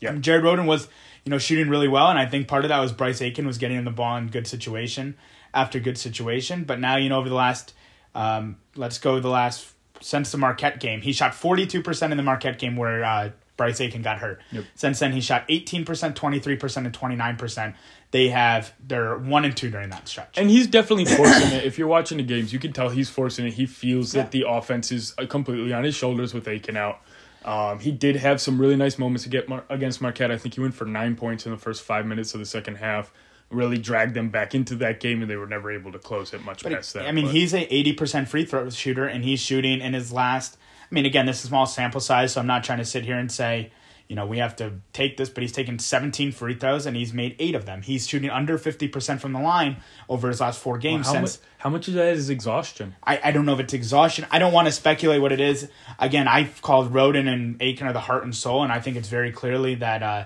Yeah. 0.00 0.10
And 0.10 0.22
Jared 0.22 0.44
Rhoden 0.44 0.66
was, 0.66 0.86
you 1.24 1.30
know, 1.30 1.38
shooting 1.38 1.68
really 1.68 1.88
well, 1.88 2.10
and 2.10 2.18
I 2.20 2.26
think 2.26 2.46
part 2.46 2.64
of 2.64 2.68
that 2.68 2.78
was 2.78 2.92
Bryce 2.92 3.20
Aiken 3.20 3.44
was 3.44 3.58
getting 3.58 3.76
him 3.76 3.84
the 3.84 3.90
ball 3.90 4.16
in 4.18 4.28
good 4.28 4.46
situation 4.46 5.16
after 5.52 5.80
good 5.80 5.98
situation. 5.98 6.62
But 6.62 6.78
now, 6.78 6.94
you 6.96 7.08
know, 7.08 7.18
over 7.18 7.28
the 7.28 7.34
last, 7.34 7.74
um, 8.14 8.56
let's 8.76 8.98
go 8.98 9.18
the 9.18 9.28
last 9.28 9.72
since 10.00 10.30
the 10.30 10.38
Marquette 10.38 10.78
game, 10.78 11.00
he 11.00 11.12
shot 11.12 11.34
forty 11.34 11.66
two 11.66 11.82
percent 11.82 12.12
in 12.12 12.16
the 12.16 12.22
Marquette 12.22 12.60
game 12.60 12.76
where 12.76 13.02
uh, 13.04 13.30
Bryce 13.62 13.80
Aiken 13.80 14.02
got 14.02 14.18
hurt. 14.18 14.40
Yep. 14.50 14.64
Since 14.74 14.98
then, 14.98 15.12
he 15.12 15.20
shot 15.20 15.44
eighteen 15.48 15.84
percent, 15.84 16.16
twenty 16.16 16.38
three 16.40 16.56
percent, 16.56 16.86
and 16.86 16.94
twenty 16.94 17.16
nine 17.16 17.36
percent. 17.36 17.76
They 18.10 18.28
have 18.28 18.72
they're 18.86 19.16
one 19.16 19.44
and 19.44 19.56
two 19.56 19.70
during 19.70 19.90
that 19.90 20.08
stretch. 20.08 20.36
And 20.36 20.50
he's 20.50 20.66
definitely 20.66 21.04
forcing 21.06 21.52
it. 21.52 21.64
If 21.64 21.78
you're 21.78 21.88
watching 21.88 22.18
the 22.18 22.24
games, 22.24 22.52
you 22.52 22.58
can 22.58 22.72
tell 22.72 22.88
he's 22.90 23.08
forcing 23.08 23.46
it. 23.46 23.54
He 23.54 23.66
feels 23.66 24.14
Yeah. 24.14 24.22
that 24.22 24.32
the 24.32 24.44
offense 24.48 24.90
is 24.92 25.14
uh, 25.18 25.26
completely 25.26 25.72
on 25.72 25.84
his 25.84 25.94
shoulders 25.94 26.34
with 26.34 26.46
Aiken 26.48 26.76
out. 26.76 27.00
Um, 27.44 27.78
he 27.80 27.90
did 27.90 28.16
have 28.16 28.40
some 28.40 28.60
really 28.60 28.76
nice 28.76 28.98
moments 28.98 29.24
to 29.24 29.28
get 29.30 29.48
Mar- 29.48 29.64
against 29.68 30.00
Marquette. 30.00 30.30
I 30.30 30.36
think 30.38 30.54
he 30.54 30.60
went 30.60 30.74
for 30.74 30.84
nine 30.84 31.16
points 31.16 31.44
in 31.46 31.52
the 31.52 31.58
first 31.58 31.82
five 31.82 32.04
minutes 32.06 32.34
of 32.34 32.40
the 32.40 32.46
second 32.46 32.76
half. 32.76 33.12
Really 33.50 33.78
dragged 33.78 34.14
them 34.14 34.28
back 34.30 34.54
into 34.54 34.76
that 34.76 35.00
game, 35.00 35.20
and 35.22 35.30
they 35.30 35.36
were 35.36 35.46
never 35.46 35.70
able 35.70 35.92
to 35.92 35.98
close 35.98 36.32
it 36.32 36.42
much 36.44 36.64
past 36.64 36.94
that. 36.94 37.06
I 37.06 37.12
mean, 37.12 37.26
but- 37.26 37.34
he's 37.34 37.52
a 37.52 37.72
eighty 37.74 37.92
percent 37.92 38.28
free 38.28 38.44
throw 38.44 38.70
shooter, 38.70 39.06
and 39.06 39.24
he's 39.24 39.40
shooting 39.40 39.80
in 39.80 39.92
his 39.94 40.12
last. 40.12 40.56
I 40.92 40.94
mean, 40.94 41.06
again, 41.06 41.24
this 41.24 41.38
is 41.38 41.46
a 41.46 41.48
small 41.48 41.64
sample 41.64 42.00
size, 42.00 42.34
so 42.34 42.40
I'm 42.40 42.46
not 42.46 42.64
trying 42.64 42.76
to 42.76 42.84
sit 42.84 43.06
here 43.06 43.16
and 43.16 43.32
say, 43.32 43.72
you 44.08 44.16
know, 44.16 44.26
we 44.26 44.38
have 44.38 44.54
to 44.56 44.74
take 44.92 45.16
this, 45.16 45.30
but 45.30 45.40
he's 45.40 45.52
taken 45.52 45.78
17 45.78 46.32
free 46.32 46.54
throws 46.54 46.84
and 46.84 46.94
he's 46.94 47.14
made 47.14 47.34
eight 47.38 47.54
of 47.54 47.64
them. 47.64 47.80
He's 47.80 48.06
shooting 48.06 48.28
under 48.28 48.58
50 48.58 48.88
percent 48.88 49.22
from 49.22 49.32
the 49.32 49.40
line 49.40 49.78
over 50.06 50.28
his 50.28 50.38
last 50.38 50.60
four 50.60 50.76
games. 50.76 51.06
how, 51.06 51.14
since 51.14 51.38
much, 51.38 51.48
how 51.56 51.70
much 51.70 51.88
of 51.88 51.94
that 51.94 52.12
is 52.12 52.28
exhaustion? 52.28 52.94
I, 53.02 53.18
I 53.24 53.30
don't 53.30 53.46
know 53.46 53.54
if 53.54 53.60
it's 53.60 53.72
exhaustion. 53.72 54.26
I 54.30 54.38
don't 54.38 54.52
want 54.52 54.66
to 54.66 54.72
speculate 54.72 55.22
what 55.22 55.32
it 55.32 55.40
is. 55.40 55.66
Again, 55.98 56.28
I've 56.28 56.60
called 56.60 56.92
Rhoden 56.92 57.26
and 57.26 57.56
Aiken 57.62 57.86
are 57.86 57.94
the 57.94 58.00
heart 58.00 58.24
and 58.24 58.36
soul, 58.36 58.62
and 58.62 58.70
I 58.70 58.80
think 58.80 58.98
it's 58.98 59.08
very 59.08 59.32
clearly 59.32 59.76
that 59.76 60.02
uh, 60.02 60.24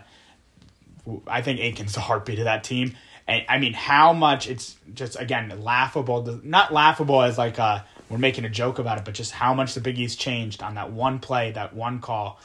I 1.29 1.42
think 1.42 1.61
Aiken's 1.61 1.94
the 1.94 2.00
heartbeat 2.00 2.40
of 2.40 2.46
that 2.46 2.64
team. 2.64 2.96
And 3.29 3.44
I 3.48 3.59
mean, 3.59 3.72
how 3.72 4.12
much 4.12 4.48
it's 4.48 4.74
just 4.94 5.14
again 5.20 5.62
laughable. 5.62 6.40
Not 6.42 6.72
laughable 6.72 7.22
as 7.22 7.38
like 7.38 7.61
uh, 7.61 7.83
we're 8.09 8.19
making 8.19 8.45
a 8.45 8.49
joke 8.49 8.79
about 8.79 8.99
it, 8.99 9.05
but 9.05 9.14
just 9.14 9.33
how 9.33 9.55
much 9.55 9.75
the 9.75 9.81
Big 9.81 9.99
East 9.99 10.19
changed 10.21 10.62
on 10.62 10.75
that 10.75 10.92
one 10.92 11.19
play, 11.19 11.53
that 11.53 11.75
one 11.75 12.01
call. 12.01 12.38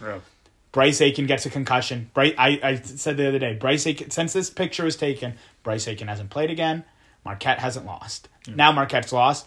Bryce 0.72 1.02
Aiken 1.02 1.26
gets 1.26 1.46
a 1.46 1.50
concussion. 1.50 2.10
Bryce, 2.14 2.34
I, 2.38 2.60
I 2.64 2.76
said 2.76 3.18
the 3.18 3.28
other 3.28 3.40
day, 3.40 3.54
Bryce 3.56 3.86
Aiken, 3.86 4.10
since 4.10 4.34
this 4.34 4.50
picture 4.50 4.86
was 4.86 4.96
taken, 4.96 5.34
Bryce 5.64 5.88
Aiken 5.88 6.08
hasn't 6.08 6.30
played 6.30 6.50
again. 6.50 6.86
Marquette 7.26 7.60
hasn't 7.60 7.86
lost. 7.86 8.30
Now 8.48 8.72
Marquette's 8.72 9.14
lost, 9.14 9.46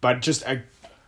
but 0.00 0.20
just 0.20 0.42
a 0.42 0.62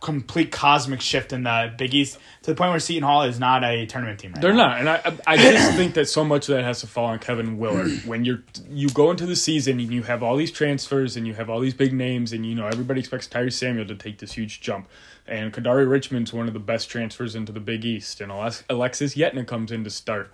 complete 0.05 0.51
cosmic 0.51 1.01
shift 1.01 1.33
in 1.33 1.43
the 1.43 1.73
Big 1.77 1.95
East 1.95 2.19
to 2.43 2.51
the 2.51 2.55
point 2.55 2.69
where 2.69 2.79
Seton 2.79 3.01
Hall 3.03 3.23
is 3.23 3.39
not 3.39 3.63
a 3.63 3.87
tournament 3.87 4.19
team 4.19 4.33
right 4.33 4.41
They're 4.41 4.53
now. 4.53 4.67
not, 4.69 4.79
and 4.79 4.89
I 4.89 5.13
I 5.25 5.35
just 5.35 5.75
think 5.75 5.95
that 5.95 6.07
so 6.07 6.23
much 6.23 6.47
of 6.47 6.55
that 6.55 6.63
has 6.63 6.81
to 6.81 6.87
fall 6.87 7.07
on 7.07 7.17
Kevin 7.19 7.57
Willard. 7.57 7.91
When 8.05 8.23
you're 8.23 8.43
you 8.69 8.87
go 8.89 9.09
into 9.09 9.25
the 9.25 9.35
season 9.35 9.79
and 9.79 9.91
you 9.91 10.03
have 10.03 10.21
all 10.21 10.37
these 10.37 10.51
transfers 10.51 11.17
and 11.17 11.25
you 11.25 11.33
have 11.33 11.49
all 11.49 11.59
these 11.59 11.73
big 11.73 11.91
names 11.91 12.31
and 12.31 12.45
you 12.45 12.53
know 12.53 12.67
everybody 12.67 12.99
expects 12.99 13.25
Tyree 13.25 13.49
Samuel 13.51 13.87
to 13.87 13.95
take 13.95 14.19
this 14.19 14.33
huge 14.33 14.61
jump, 14.61 14.87
and 15.27 15.51
Kadari 15.51 15.89
Richmond's 15.89 16.31
one 16.31 16.47
of 16.47 16.53
the 16.53 16.59
best 16.59 16.87
transfers 16.89 17.35
into 17.35 17.51
the 17.51 17.59
Big 17.59 17.83
East, 17.83 18.21
and 18.21 18.31
Alex- 18.31 18.63
Alexis 18.69 19.15
Yetna 19.15 19.45
comes 19.47 19.71
in 19.71 19.83
to 19.83 19.89
start. 19.89 20.31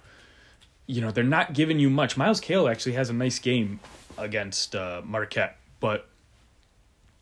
You 0.85 0.99
know 0.99 1.11
they're 1.11 1.23
not 1.23 1.53
giving 1.53 1.79
you 1.79 1.89
much. 1.89 2.17
Myles 2.17 2.41
Cale 2.41 2.67
actually 2.67 2.93
has 2.93 3.09
a 3.09 3.13
nice 3.13 3.39
game 3.39 3.79
against 4.17 4.75
uh, 4.75 5.01
Marquette, 5.05 5.55
but 5.79 6.09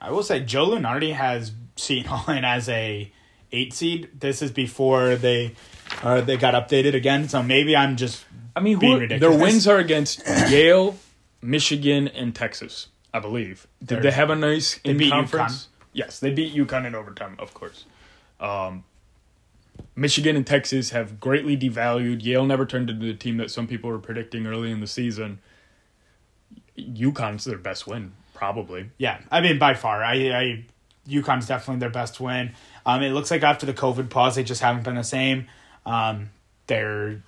I 0.01 0.09
will 0.12 0.23
say 0.23 0.39
Joe 0.39 0.67
Lunardi 0.69 1.13
has 1.13 1.51
Seton 1.79 2.05
Hall 2.05 2.33
in 2.35 2.43
as 2.45 2.69
a 2.69 3.11
eight 3.51 3.73
seed. 3.73 4.09
This 4.19 4.41
is 4.41 4.51
before 4.51 5.15
they 5.15 5.55
uh, 6.03 6.21
they 6.21 6.37
got 6.37 6.53
updated 6.53 6.93
again, 6.93 7.27
so 7.29 7.41
maybe 7.41 7.75
I'm 7.75 7.95
just 7.97 8.25
I 8.55 8.59
mean, 8.61 8.79
being 8.79 8.99
ridiculous. 8.99 9.35
their 9.35 9.43
wins 9.45 9.67
are 9.67 9.77
against 9.77 10.21
Yale, 10.49 10.95
Michigan, 11.41 12.07
and 12.07 12.35
Texas, 12.35 12.87
I 13.13 13.19
believe. 13.19 13.67
Did 13.79 13.87
They're- 13.87 14.01
they 14.03 14.11
have 14.11 14.29
a 14.29 14.35
nice 14.35 14.79
in 14.83 14.99
conference? 15.09 15.69
Yes, 15.93 16.19
they 16.19 16.31
beat 16.31 16.53
UConn 16.55 16.85
in 16.85 16.93
overtime, 16.95 17.35
of 17.39 17.53
course. 17.53 17.85
Um, 18.39 18.83
Michigan 19.95 20.35
and 20.35 20.45
Texas 20.45 20.91
have 20.91 21.19
greatly 21.19 21.57
devalued. 21.57 22.23
Yale 22.23 22.45
never 22.45 22.65
turned 22.65 22.89
into 22.89 23.05
the 23.07 23.13
team 23.13 23.37
that 23.37 23.49
some 23.49 23.65
people 23.67 23.89
were 23.89 23.97
predicting 23.99 24.45
early 24.45 24.71
in 24.71 24.79
the 24.81 24.87
season. 24.87 25.39
UConn's 26.77 27.43
their 27.45 27.57
best 27.57 27.87
win, 27.87 28.13
probably. 28.33 28.91
Yeah, 28.97 29.19
I 29.31 29.41
mean 29.41 29.57
by 29.59 29.73
far. 29.73 30.03
I, 30.03 30.13
I 30.31 30.65
UConn's 31.09 31.47
definitely 31.47 31.79
their 31.79 31.89
best 31.89 32.19
win. 32.19 32.53
Um, 32.85 33.01
it 33.03 33.11
looks 33.11 33.31
like 33.31 33.43
after 33.43 33.65
the 33.65 33.73
COVID 33.73 34.09
pause, 34.09 34.35
they 34.35 34.43
just 34.43 34.61
haven't 34.61 34.83
been 34.83 34.95
the 34.95 35.03
same. 35.03 35.47
Um, 35.85 36.29
they're 36.67 37.21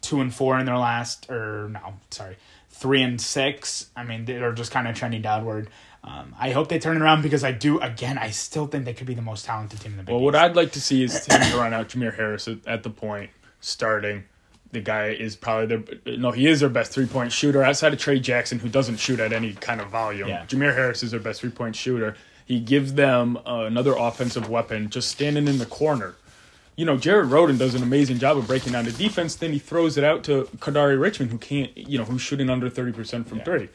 two 0.00 0.20
and 0.20 0.34
four 0.34 0.58
in 0.58 0.66
their 0.66 0.78
last, 0.78 1.30
or 1.30 1.68
no, 1.70 1.94
sorry, 2.10 2.36
three 2.70 3.02
and 3.02 3.20
six. 3.20 3.90
I 3.96 4.04
mean, 4.04 4.24
they're 4.24 4.52
just 4.52 4.70
kind 4.70 4.86
of 4.86 4.94
trending 4.94 5.22
downward. 5.22 5.70
Um, 6.04 6.34
I 6.38 6.50
hope 6.50 6.68
they 6.68 6.80
turn 6.80 6.96
it 6.96 7.02
around 7.02 7.22
because 7.22 7.44
I 7.44 7.52
do. 7.52 7.78
Again, 7.78 8.18
I 8.18 8.30
still 8.30 8.66
think 8.66 8.84
they 8.84 8.94
could 8.94 9.06
be 9.06 9.14
the 9.14 9.22
most 9.22 9.44
talented 9.44 9.80
team 9.80 9.92
in 9.92 9.98
the 9.98 10.02
Big 10.02 10.12
Well, 10.12 10.22
what 10.22 10.34
I'd 10.34 10.56
like 10.56 10.72
to 10.72 10.80
see 10.80 11.04
is 11.04 11.24
him 11.26 11.40
to 11.50 11.56
run 11.56 11.72
out 11.72 11.88
Jamir 11.88 12.14
Harris 12.14 12.48
at, 12.48 12.58
at 12.66 12.82
the 12.82 12.90
point, 12.90 13.30
starting. 13.60 14.24
The 14.72 14.80
guy 14.80 15.10
is 15.10 15.36
probably 15.36 15.66
their 15.76 16.16
no, 16.16 16.30
he 16.30 16.46
is 16.46 16.60
their 16.60 16.70
best 16.70 16.92
three 16.92 17.06
point 17.06 17.30
shooter 17.30 17.62
outside 17.62 17.92
of 17.92 17.98
Trey 17.98 18.18
Jackson, 18.18 18.58
who 18.58 18.68
doesn't 18.68 18.96
shoot 18.96 19.20
at 19.20 19.32
any 19.32 19.52
kind 19.52 19.80
of 19.80 19.90
volume. 19.90 20.28
Yeah. 20.28 20.46
Jamir 20.46 20.74
Harris 20.74 21.02
is 21.02 21.10
their 21.10 21.20
best 21.20 21.40
three 21.40 21.50
point 21.50 21.76
shooter. 21.76 22.16
He 22.44 22.60
gives 22.60 22.94
them 22.94 23.36
uh, 23.46 23.64
another 23.66 23.94
offensive 23.96 24.48
weapon, 24.48 24.90
just 24.90 25.08
standing 25.10 25.48
in 25.48 25.58
the 25.58 25.66
corner. 25.66 26.16
You 26.76 26.86
know, 26.86 26.96
Jared 26.96 27.28
Rhoden 27.28 27.58
does 27.58 27.74
an 27.74 27.82
amazing 27.82 28.18
job 28.18 28.36
of 28.38 28.46
breaking 28.46 28.72
down 28.72 28.84
the 28.86 28.92
defense. 28.92 29.34
Then 29.34 29.52
he 29.52 29.58
throws 29.58 29.96
it 29.98 30.04
out 30.04 30.24
to 30.24 30.44
Kadari 30.58 30.98
Richmond, 31.00 31.30
who 31.30 31.38
can't, 31.38 31.76
you 31.76 31.98
know, 31.98 32.04
who's 32.04 32.22
shooting 32.22 32.48
under 32.50 32.68
thirty 32.70 32.92
percent 32.92 33.28
from 33.28 33.38
Yeah. 33.38 33.44
three. 33.44 33.68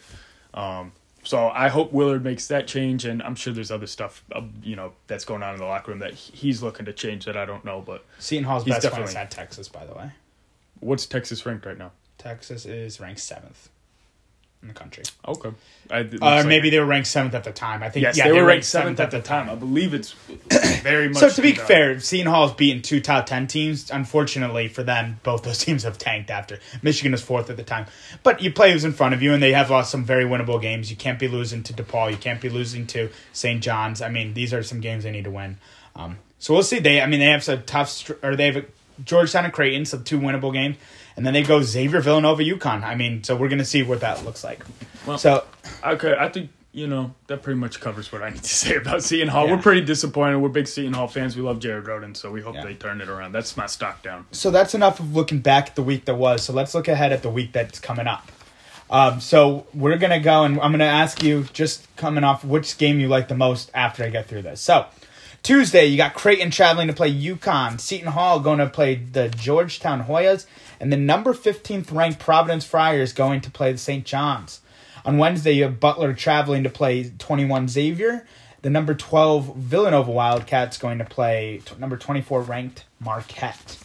Um, 0.53 0.91
so 1.23 1.49
I 1.49 1.67
hope 1.67 1.91
Willard 1.91 2.23
makes 2.23 2.47
that 2.47 2.67
change, 2.67 3.05
and 3.05 3.21
I'm 3.21 3.35
sure 3.35 3.53
there's 3.53 3.69
other 3.71 3.85
stuff, 3.87 4.23
uh, 4.31 4.41
you 4.63 4.75
know, 4.75 4.93
that's 5.07 5.25
going 5.25 5.43
on 5.43 5.53
in 5.53 5.59
the 5.59 5.65
locker 5.65 5.91
room 5.91 5.99
that 5.99 6.13
he's 6.13 6.63
looking 6.63 6.85
to 6.85 6.93
change 6.93 7.25
that 7.25 7.35
I 7.37 7.45
don't 7.45 7.63
know. 7.65 7.81
But 7.85 8.05
Seton 8.17 8.45
Hall's 8.45 8.63
He's 8.63 8.73
best 8.75 8.83
definitely- 8.83 9.15
at 9.15 9.29
Texas, 9.29 9.67
by 9.67 9.85
the 9.85 9.93
way. 9.93 10.11
what's 10.79 11.05
Texas 11.05 11.45
ranked 11.45 11.65
right 11.65 11.77
now? 11.77 11.91
Texas 12.17 12.65
is 12.65 12.99
ranked 12.99 13.19
seventh 13.19 13.69
in 14.61 14.67
the 14.69 14.73
country. 14.73 15.03
Okay, 15.27 15.51
I, 15.91 15.99
it 15.99 16.15
Or 16.15 16.17
like- 16.19 16.45
maybe 16.47 16.69
they 16.69 16.79
were 16.79 16.85
ranked 16.85 17.07
seventh 17.07 17.35
at 17.35 17.43
the 17.43 17.51
time. 17.51 17.83
I 17.83 17.89
think. 17.89 18.03
yes, 18.03 18.17
yeah, 18.17 18.25
they 18.27 18.33
were 18.33 18.45
ranked 18.45 18.65
seventh 18.65 18.99
at 18.99 19.11
the 19.11 19.21
time. 19.21 19.49
I 19.49 19.55
believe 19.55 19.93
it's 19.93 20.11
very 20.81 21.09
much. 21.09 21.17
So 21.17 21.29
to 21.29 21.41
be 21.41 21.53
fair, 21.53 21.99
Seton 21.99 22.27
Hall's 22.27 22.53
beaten 22.53 22.81
two 22.81 22.99
top 22.99 23.25
ten 23.27 23.47
teams. 23.47 23.91
Unfortunately 23.91 24.67
for 24.67 24.83
them, 24.83 25.19
both 25.23 25.43
those 25.43 25.57
teams 25.65 25.83
have 25.83 25.97
tanked 25.97 26.29
after. 26.29 26.59
Michigan 26.81 27.11
was 27.11 27.21
fourth 27.21 27.49
at 27.49 27.57
the 27.57 27.63
time, 27.63 27.85
but 28.23 28.41
you 28.41 28.51
play 28.51 28.71
who's 28.71 28.83
in 28.85 28.93
front 28.93 29.13
of 29.13 29.21
you, 29.21 29.33
and 29.33 29.41
they 29.43 29.53
have 29.53 29.69
lost 29.69 29.91
some 29.91 30.03
very 30.03 30.25
winnable 30.25 30.61
games. 30.61 30.89
You 30.89 30.97
can't 30.97 31.19
be 31.19 31.27
losing 31.27 31.63
to 31.63 31.73
DePaul. 31.73 32.11
You 32.11 32.17
can't 32.17 32.41
be 32.41 32.49
losing 32.49 32.87
to 32.87 33.09
St. 33.33 33.61
John's. 33.61 34.01
I 34.01 34.09
mean, 34.09 34.33
these 34.33 34.53
are 34.53 34.63
some 34.63 34.79
games 34.81 35.03
they 35.03 35.11
need 35.11 35.25
to 35.25 35.31
win. 35.31 35.57
Um, 35.95 36.17
so 36.39 36.53
we'll 36.53 36.63
see. 36.63 36.79
They, 36.79 37.01
I 37.01 37.07
mean, 37.07 37.19
they 37.19 37.27
have 37.27 37.43
some 37.43 37.63
tough, 37.63 38.11
or 38.23 38.35
they 38.35 38.45
have 38.47 38.55
a, 38.57 38.65
Georgetown 39.03 39.45
and 39.45 39.53
Creighton, 39.53 39.85
some 39.85 40.03
two 40.03 40.19
winnable 40.19 40.51
games, 40.53 40.77
and 41.17 41.25
then 41.25 41.33
they 41.33 41.43
go 41.43 41.61
Xavier, 41.61 41.99
Villanova, 41.99 42.41
UConn. 42.43 42.83
I 42.83 42.95
mean, 42.95 43.23
so 43.23 43.35
we're 43.35 43.49
gonna 43.49 43.65
see 43.65 43.83
what 43.83 43.99
that 43.99 44.23
looks 44.23 44.43
like. 44.43 44.63
Well- 45.05 45.17
so 45.17 45.43
Okay, 45.83 46.15
I 46.17 46.29
think 46.29 46.51
you 46.71 46.85
know 46.87 47.13
that 47.25 47.41
pretty 47.41 47.59
much 47.59 47.79
covers 47.79 48.11
what 48.11 48.21
I 48.21 48.29
need 48.29 48.43
to 48.43 48.49
say 48.55 48.75
about 48.83 49.03
Seton 49.03 49.27
Hall. 49.27 49.47
Yeah. 49.47 49.55
We're 49.55 49.61
pretty 49.61 49.81
disappointed. 49.81 50.37
We're 50.37 50.49
big 50.49 50.67
Seton 50.67 50.93
Hall 50.93 51.07
fans. 51.07 51.35
We 51.35 51.41
love 51.41 51.59
Jared 51.59 51.85
Rhoden, 51.85 52.15
so 52.15 52.31
we 52.31 52.41
hope 52.41 52.55
Yeah. 52.55 52.63
they 52.65 52.75
turn 52.75 53.01
it 53.01 53.09
around. 53.09 53.31
That's 53.33 53.57
my 53.57 53.65
stock 53.65 54.03
down. 54.03 54.25
so 54.31 54.51
that's 54.51 54.73
enough 54.75 54.99
of 54.99 55.15
looking 55.15 55.39
back 55.39 55.69
at 55.69 55.75
the 55.75 55.81
week 55.83 56.05
that 56.05 56.15
was. 56.15 56.43
So 56.43 56.53
let's 56.53 56.73
look 56.75 56.87
ahead 56.87 57.11
at 57.11 57.23
the 57.23 57.29
week 57.29 57.51
that's 57.51 57.79
coming 57.79 58.07
up. 58.07 58.31
Um, 58.89 59.19
so 59.19 59.65
we're 59.73 59.97
gonna 59.97 60.19
go 60.21 60.43
and 60.43 60.61
I'm 60.61 60.71
gonna 60.71 60.85
ask 60.85 61.21
you 61.23 61.43
just 61.51 61.93
coming 61.97 62.23
off 62.23 62.45
which 62.45 62.77
game 62.77 62.99
you 63.01 63.07
like 63.09 63.27
the 63.27 63.35
most 63.35 63.69
after 63.73 64.03
I 64.03 64.09
get 64.09 64.27
through 64.27 64.43
this. 64.43 64.61
So 64.61 64.85
Tuesday 65.43 65.85
you 65.87 65.97
got 65.97 66.13
Creighton 66.13 66.51
traveling 66.51 66.87
to 66.87 66.93
play 66.93 67.11
UConn, 67.13 67.79
Seton 67.81 68.11
Hall 68.11 68.39
going 68.39 68.59
to 68.59 68.67
play 68.67 68.95
the 68.95 69.29
Georgetown 69.29 70.03
Hoyas, 70.05 70.45
and 70.79 70.91
the 70.91 70.97
number 70.97 71.33
15th 71.33 71.91
ranked 71.93 72.19
Providence 72.19 72.65
Friars 72.65 73.13
going 73.13 73.41
to 73.41 73.51
play 73.51 73.71
the 73.71 73.77
St. 73.77 74.05
John's. 74.05 74.61
On 75.05 75.17
Wednesday 75.17 75.53
you 75.53 75.63
have 75.63 75.79
Butler 75.79 76.13
traveling 76.13 76.63
to 76.63 76.69
play 76.69 77.11
21 77.17 77.67
Xavier. 77.67 78.25
The 78.61 78.69
number 78.69 78.93
12 78.93 79.55
Villanova 79.55 80.11
Wildcats 80.11 80.77
going 80.77 80.97
to 80.97 81.05
play 81.05 81.61
t- 81.63 81.75
number 81.77 81.95
24 81.95 82.41
ranked 82.41 82.85
Marquette. 82.99 83.77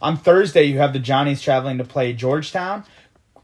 On 0.00 0.16
Thursday, 0.16 0.64
you 0.64 0.78
have 0.78 0.92
the 0.92 0.98
Johnnies 0.98 1.42
traveling 1.42 1.78
to 1.78 1.84
play 1.84 2.12
Georgetown, 2.12 2.84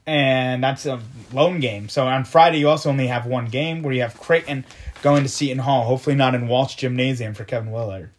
and 0.06 0.62
that's 0.62 0.86
a 0.86 1.00
lone 1.32 1.60
game. 1.60 1.88
So 1.88 2.06
on 2.06 2.24
Friday, 2.24 2.58
you 2.58 2.68
also 2.68 2.88
only 2.88 3.08
have 3.08 3.26
one 3.26 3.46
game 3.46 3.82
where 3.82 3.92
you 3.92 4.02
have 4.02 4.18
Creighton 4.18 4.64
going 5.02 5.22
to 5.22 5.28
Seton 5.28 5.58
Hall, 5.58 5.84
hopefully 5.84 6.16
not 6.16 6.34
in 6.34 6.48
Walsh 6.48 6.76
Gymnasium 6.76 7.34
for 7.34 7.44
Kevin 7.44 7.70
Willard. 7.70 8.10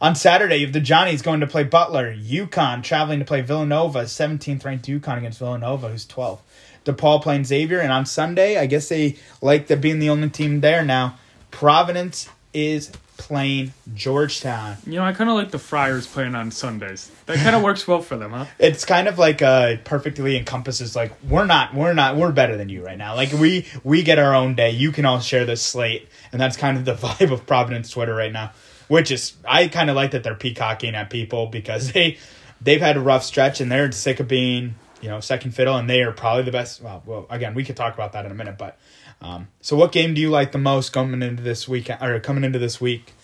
On 0.00 0.14
Saturday, 0.14 0.56
you 0.56 0.66
have 0.66 0.72
the 0.74 0.80
Johnnies 0.80 1.22
going 1.22 1.40
to 1.40 1.46
play 1.46 1.64
Butler, 1.64 2.14
UConn 2.14 2.82
traveling 2.82 3.18
to 3.18 3.24
play 3.24 3.40
Villanova, 3.40 4.02
17th 4.02 4.64
ranked 4.64 4.86
UConn 4.86 5.18
against 5.18 5.38
Villanova, 5.38 5.88
who's 5.88 6.06
12. 6.06 6.42
DePaul 6.84 7.22
playing 7.22 7.44
Xavier, 7.44 7.80
and 7.80 7.90
on 7.90 8.06
Sunday, 8.06 8.58
I 8.58 8.66
guess 8.66 8.88
they 8.88 9.16
like 9.40 9.66
to 9.68 9.76
being 9.76 9.98
the 9.98 10.10
only 10.10 10.28
team 10.28 10.60
there 10.60 10.84
now. 10.84 11.18
Providence 11.50 12.28
is 12.52 12.92
playing 13.16 13.72
Georgetown. 13.94 14.76
You 14.86 14.96
know, 14.96 15.02
I 15.02 15.12
kind 15.12 15.30
of 15.30 15.36
like 15.36 15.50
the 15.50 15.58
Friars 15.58 16.06
playing 16.06 16.34
on 16.34 16.50
Sundays. 16.50 17.10
That 17.24 17.38
kind 17.38 17.56
of 17.56 17.62
works 17.62 17.88
well 17.88 18.02
for 18.02 18.16
them, 18.16 18.32
huh? 18.32 18.46
It's 18.58 18.84
kind 18.84 19.08
of 19.08 19.18
like 19.18 19.40
uh 19.40 19.76
perfectly 19.84 20.36
encompasses 20.36 20.94
like 20.94 21.12
we're 21.24 21.46
not 21.46 21.74
we're 21.74 21.94
not 21.94 22.16
we're 22.16 22.32
better 22.32 22.56
than 22.56 22.68
you 22.68 22.84
right 22.84 22.98
now. 22.98 23.14
Like 23.14 23.32
we 23.32 23.66
we 23.82 24.02
get 24.02 24.18
our 24.18 24.34
own 24.34 24.54
day. 24.54 24.70
You 24.70 24.92
can 24.92 25.06
all 25.06 25.20
share 25.20 25.44
this 25.46 25.62
slate, 25.62 26.08
and 26.30 26.40
that's 26.40 26.56
kind 26.56 26.76
of 26.76 26.84
the 26.84 26.94
vibe 27.06 27.32
of 27.32 27.46
Providence 27.46 27.90
Twitter 27.90 28.14
right 28.14 28.32
now. 28.32 28.52
Which 28.88 29.10
is 29.10 29.34
I 29.44 29.68
kind 29.68 29.90
of 29.90 29.96
like 29.96 30.12
that 30.12 30.22
they're 30.22 30.34
peacocking 30.34 30.94
at 30.94 31.10
people 31.10 31.46
because 31.46 31.92
they 31.92 32.18
they've 32.60 32.80
had 32.80 32.96
a 32.96 33.00
rough 33.00 33.24
stretch 33.24 33.60
and 33.60 33.70
they're 33.70 33.90
sick 33.92 34.20
of 34.20 34.28
being 34.28 34.74
you 35.00 35.08
know 35.08 35.20
second 35.20 35.52
fiddle, 35.52 35.76
and 35.76 35.88
they 35.88 36.02
are 36.02 36.12
probably 36.12 36.44
the 36.44 36.52
best. 36.52 36.82
Well, 36.82 37.02
well 37.06 37.26
again, 37.30 37.54
we 37.54 37.64
could 37.64 37.76
talk 37.76 37.94
about 37.94 38.12
that 38.12 38.24
in 38.24 38.30
a 38.30 38.34
minute, 38.34 38.58
but. 38.58 38.78
Um, 39.22 39.48
so, 39.62 39.76
what 39.76 39.92
game 39.92 40.12
do 40.12 40.20
you 40.20 40.28
like 40.28 40.52
the 40.52 40.58
most 40.58 40.92
coming 40.92 41.22
into 41.22 41.42
this 41.42 41.66
weekend 41.66 42.02
or 42.02 42.20
coming 42.20 42.44
into 42.44 42.58
this 42.58 42.82
week? 42.82 43.14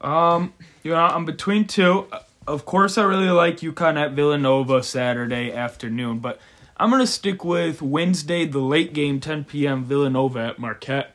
Um, 0.00 0.52
you 0.82 0.90
know, 0.92 0.98
I'm 0.98 1.24
between 1.24 1.66
two. 1.66 2.06
Of 2.46 2.64
course, 2.64 2.98
I 2.98 3.04
really 3.04 3.30
like 3.30 3.58
UConn 3.58 3.96
at 3.96 4.12
Villanova 4.12 4.82
Saturday 4.82 5.52
afternoon, 5.52 6.18
but 6.18 6.40
I'm 6.76 6.90
gonna 6.90 7.06
stick 7.06 7.44
with 7.44 7.80
Wednesday, 7.82 8.44
the 8.44 8.58
late 8.58 8.92
game, 8.92 9.20
10 9.20 9.44
p.m. 9.44 9.84
Villanova 9.84 10.40
at 10.40 10.58
Marquette. 10.58 11.14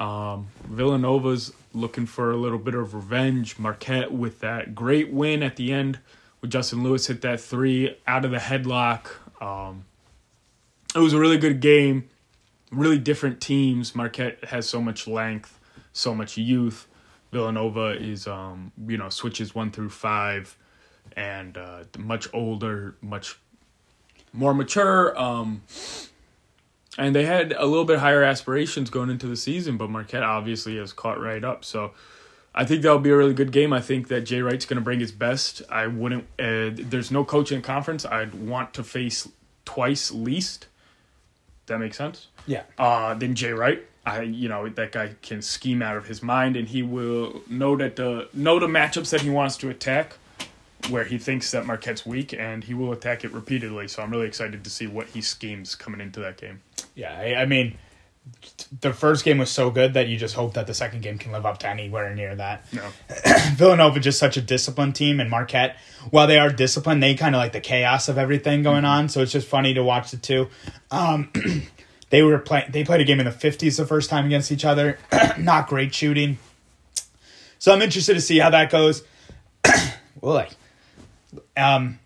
Um, 0.00 0.48
Villanova's 0.64 1.52
looking 1.72 2.06
for 2.06 2.30
a 2.30 2.36
little 2.36 2.58
bit 2.58 2.74
of 2.74 2.94
revenge. 2.94 3.58
Marquette 3.58 4.12
with 4.12 4.40
that 4.40 4.74
great 4.74 5.12
win 5.12 5.42
at 5.42 5.56
the 5.56 5.72
end, 5.72 6.00
with 6.40 6.50
Justin 6.50 6.82
Lewis 6.82 7.06
hit 7.06 7.20
that 7.22 7.40
three 7.40 7.96
out 8.06 8.24
of 8.24 8.30
the 8.30 8.38
headlock. 8.38 9.06
Um, 9.42 9.84
it 10.94 10.98
was 10.98 11.12
a 11.12 11.18
really 11.18 11.38
good 11.38 11.60
game. 11.60 12.08
Really 12.72 12.98
different 12.98 13.40
teams. 13.40 13.94
Marquette 13.94 14.44
has 14.44 14.68
so 14.68 14.80
much 14.80 15.06
length, 15.06 15.58
so 15.92 16.14
much 16.14 16.36
youth. 16.36 16.86
Villanova 17.32 17.90
is, 17.90 18.26
um, 18.26 18.72
you 18.86 18.96
know, 18.96 19.08
switches 19.08 19.54
one 19.54 19.70
through 19.70 19.90
five, 19.90 20.56
and 21.16 21.56
uh, 21.56 21.84
much 21.98 22.28
older, 22.32 22.96
much 23.00 23.38
more 24.32 24.54
mature. 24.54 25.18
Um, 25.18 25.62
and 26.98 27.14
they 27.14 27.24
had 27.24 27.52
a 27.52 27.66
little 27.66 27.84
bit 27.84 28.00
higher 28.00 28.22
aspirations 28.22 28.90
going 28.90 29.10
into 29.10 29.26
the 29.26 29.36
season, 29.36 29.76
but 29.76 29.90
Marquette 29.90 30.22
obviously 30.22 30.76
has 30.76 30.92
caught 30.92 31.20
right 31.20 31.44
up. 31.44 31.64
So 31.64 31.92
I 32.54 32.64
think 32.64 32.82
that'll 32.82 32.98
be 32.98 33.10
a 33.10 33.16
really 33.16 33.34
good 33.34 33.52
game. 33.52 33.72
I 33.72 33.80
think 33.80 34.08
that 34.08 34.22
Jay 34.22 34.42
Wright's 34.42 34.66
going 34.66 34.78
to 34.78 34.84
bring 34.84 35.00
his 35.00 35.12
best. 35.12 35.62
I 35.70 35.86
wouldn't. 35.86 36.24
Uh, 36.38 36.70
there's 36.74 37.10
no 37.10 37.24
coach 37.24 37.52
in 37.52 37.62
conference 37.62 38.04
I'd 38.04 38.34
want 38.34 38.74
to 38.74 38.82
face 38.82 39.28
twice 39.64 40.10
least. 40.10 40.66
That 41.66 41.78
makes 41.78 41.96
sense. 41.96 42.26
Yeah. 42.46 42.62
Uh, 42.76 43.14
then 43.14 43.34
Jay 43.34 43.52
Wright. 43.52 43.86
I 44.04 44.22
you 44.22 44.48
know 44.48 44.68
that 44.68 44.92
guy 44.92 45.14
can 45.22 45.42
scheme 45.42 45.82
out 45.82 45.96
of 45.96 46.06
his 46.06 46.22
mind, 46.22 46.56
and 46.56 46.66
he 46.66 46.82
will 46.82 47.42
know 47.48 47.76
that 47.76 47.96
the 47.96 48.28
know 48.32 48.58
the 48.58 48.66
matchups 48.66 49.10
that 49.10 49.20
he 49.20 49.30
wants 49.30 49.56
to 49.58 49.68
attack, 49.68 50.14
where 50.88 51.04
he 51.04 51.18
thinks 51.18 51.50
that 51.50 51.66
Marquette's 51.66 52.06
weak, 52.06 52.32
and 52.32 52.64
he 52.64 52.74
will 52.74 52.92
attack 52.92 53.24
it 53.24 53.32
repeatedly. 53.32 53.88
So 53.88 54.02
I'm 54.02 54.10
really 54.10 54.26
excited 54.26 54.64
to 54.64 54.70
see 54.70 54.86
what 54.86 55.08
he 55.08 55.20
schemes 55.20 55.74
coming 55.74 56.00
into 56.00 56.20
that 56.20 56.36
game. 56.36 56.60
Yeah, 56.94 57.16
I, 57.16 57.42
I 57.42 57.46
mean, 57.46 57.76
the 58.80 58.92
first 58.92 59.24
game 59.24 59.38
was 59.38 59.50
so 59.50 59.70
good 59.70 59.94
that 59.94 60.08
you 60.08 60.16
just 60.16 60.34
hope 60.34 60.54
that 60.54 60.66
the 60.66 60.74
second 60.74 61.02
game 61.02 61.18
can 61.18 61.32
live 61.32 61.46
up 61.46 61.58
to 61.58 61.68
anywhere 61.68 62.14
near 62.14 62.34
that. 62.34 62.64
No, 62.72 62.88
Villanova 63.54 64.00
just 64.00 64.18
such 64.18 64.36
a 64.36 64.40
disciplined 64.40 64.94
team, 64.94 65.20
and 65.20 65.30
Marquette, 65.30 65.76
while 66.10 66.26
they 66.26 66.38
are 66.38 66.50
disciplined, 66.50 67.02
they 67.02 67.14
kind 67.14 67.34
of 67.34 67.38
like 67.38 67.52
the 67.52 67.60
chaos 67.60 68.08
of 68.08 68.18
everything 68.18 68.62
going 68.62 68.84
on. 68.84 69.08
So 69.08 69.20
it's 69.20 69.32
just 69.32 69.48
funny 69.48 69.74
to 69.74 69.82
watch 69.82 70.10
the 70.10 70.16
two. 70.16 70.48
Um, 70.90 71.30
they 72.10 72.22
were 72.22 72.38
playing. 72.38 72.70
They 72.70 72.84
played 72.84 73.00
a 73.00 73.04
game 73.04 73.20
in 73.20 73.26
the 73.26 73.32
fifties 73.32 73.76
the 73.76 73.86
first 73.86 74.10
time 74.10 74.26
against 74.26 74.52
each 74.52 74.64
other. 74.64 74.98
Not 75.38 75.68
great 75.68 75.94
shooting. 75.94 76.38
So 77.58 77.72
I'm 77.72 77.82
interested 77.82 78.14
to 78.14 78.20
see 78.20 78.38
how 78.38 78.50
that 78.50 78.70
goes. 78.70 79.02
Boy, 80.20 80.48
um, 81.60 81.98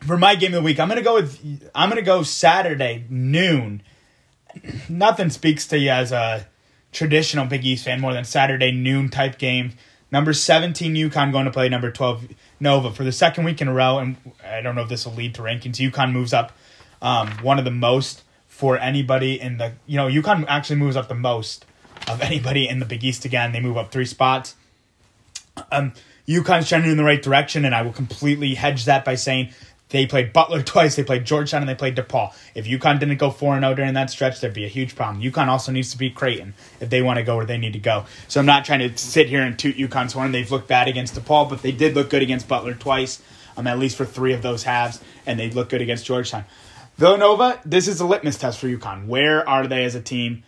for 0.00 0.16
my 0.16 0.34
game 0.34 0.54
of 0.54 0.62
the 0.62 0.62
week, 0.62 0.78
I'm 0.78 0.88
gonna 0.88 1.02
go 1.02 1.14
with. 1.14 1.70
I'm 1.74 1.88
gonna 1.88 2.02
go 2.02 2.22
Saturday 2.22 3.04
noon. 3.08 3.82
Nothing 4.88 5.30
speaks 5.30 5.66
to 5.68 5.78
you 5.78 5.90
as 5.90 6.12
a 6.12 6.46
traditional 6.92 7.46
Big 7.46 7.64
East 7.64 7.84
fan 7.84 8.00
more 8.00 8.12
than 8.12 8.24
Saturday 8.24 8.72
noon 8.72 9.10
type 9.10 9.38
game. 9.38 9.72
Number 10.10 10.32
17 10.32 10.94
UConn 10.94 11.32
going 11.32 11.46
to 11.46 11.50
play 11.50 11.68
number 11.68 11.90
12 11.90 12.28
Nova 12.60 12.92
for 12.92 13.02
the 13.04 13.12
second 13.12 13.44
week 13.44 13.60
in 13.60 13.68
a 13.68 13.74
row, 13.74 13.98
and 13.98 14.16
I 14.44 14.60
don't 14.60 14.74
know 14.74 14.82
if 14.82 14.88
this 14.88 15.04
will 15.04 15.14
lead 15.14 15.34
to 15.34 15.42
rankings. 15.42 15.76
UConn 15.76 16.12
moves 16.12 16.32
up 16.32 16.52
um, 17.02 17.28
one 17.42 17.58
of 17.58 17.64
the 17.64 17.70
most 17.70 18.22
for 18.46 18.78
anybody 18.78 19.38
in 19.38 19.58
the 19.58 19.74
you 19.86 19.96
know 19.96 20.08
UConn 20.08 20.46
actually 20.48 20.76
moves 20.76 20.96
up 20.96 21.08
the 21.08 21.14
most 21.14 21.66
of 22.08 22.20
anybody 22.22 22.68
in 22.68 22.78
the 22.78 22.86
Big 22.86 23.04
East 23.04 23.24
again. 23.24 23.52
They 23.52 23.60
move 23.60 23.76
up 23.76 23.90
three 23.90 24.06
spots. 24.06 24.54
Um, 25.72 25.92
UConn's 26.26 26.68
trending 26.68 26.90
in 26.90 26.96
the 26.96 27.04
right 27.04 27.22
direction, 27.22 27.64
and 27.64 27.74
I 27.74 27.82
will 27.82 27.92
completely 27.92 28.54
hedge 28.54 28.84
that 28.86 29.04
by 29.04 29.14
saying 29.14 29.50
they 29.90 30.06
played 30.06 30.32
Butler 30.32 30.62
twice, 30.64 30.96
they 30.96 31.04
played 31.04 31.24
Georgetown, 31.24 31.62
and 31.62 31.68
they 31.68 31.74
played 31.74 31.96
DePaul. 31.96 32.34
If 32.54 32.66
UConn 32.66 32.98
didn't 32.98 33.18
go 33.18 33.30
4 33.30 33.60
0 33.60 33.74
during 33.74 33.94
that 33.94 34.10
stretch, 34.10 34.40
there'd 34.40 34.54
be 34.54 34.64
a 34.64 34.68
huge 34.68 34.96
problem. 34.96 35.22
UConn 35.22 35.46
also 35.46 35.72
needs 35.72 35.90
to 35.92 35.98
beat 35.98 36.14
Creighton 36.14 36.54
if 36.80 36.90
they 36.90 37.02
want 37.02 37.18
to 37.18 37.22
go 37.22 37.36
where 37.36 37.46
they 37.46 37.58
need 37.58 37.74
to 37.74 37.78
go. 37.78 38.06
So 38.28 38.40
I'm 38.40 38.46
not 38.46 38.64
trying 38.64 38.80
to 38.80 38.96
sit 38.98 39.28
here 39.28 39.42
and 39.42 39.58
toot 39.58 39.76
UConn's 39.76 40.12
horn. 40.12 40.32
They've 40.32 40.50
looked 40.50 40.68
bad 40.68 40.88
against 40.88 41.14
DePaul, 41.14 41.48
but 41.48 41.62
they 41.62 41.72
did 41.72 41.94
look 41.94 42.10
good 42.10 42.22
against 42.22 42.48
Butler 42.48 42.74
twice, 42.74 43.22
um, 43.56 43.66
at 43.66 43.78
least 43.78 43.96
for 43.96 44.04
three 44.04 44.32
of 44.32 44.42
those 44.42 44.64
halves, 44.64 45.00
and 45.26 45.38
they 45.38 45.50
look 45.50 45.68
good 45.68 45.82
against 45.82 46.04
Georgetown. 46.04 46.44
Villanova, 46.96 47.60
this 47.64 47.88
is 47.88 48.00
a 48.00 48.06
litmus 48.06 48.38
test 48.38 48.58
for 48.58 48.66
UConn. 48.68 49.06
Where 49.06 49.46
are 49.48 49.66
they 49.66 49.84
as 49.84 49.94
a 49.94 50.00
team? 50.00 50.42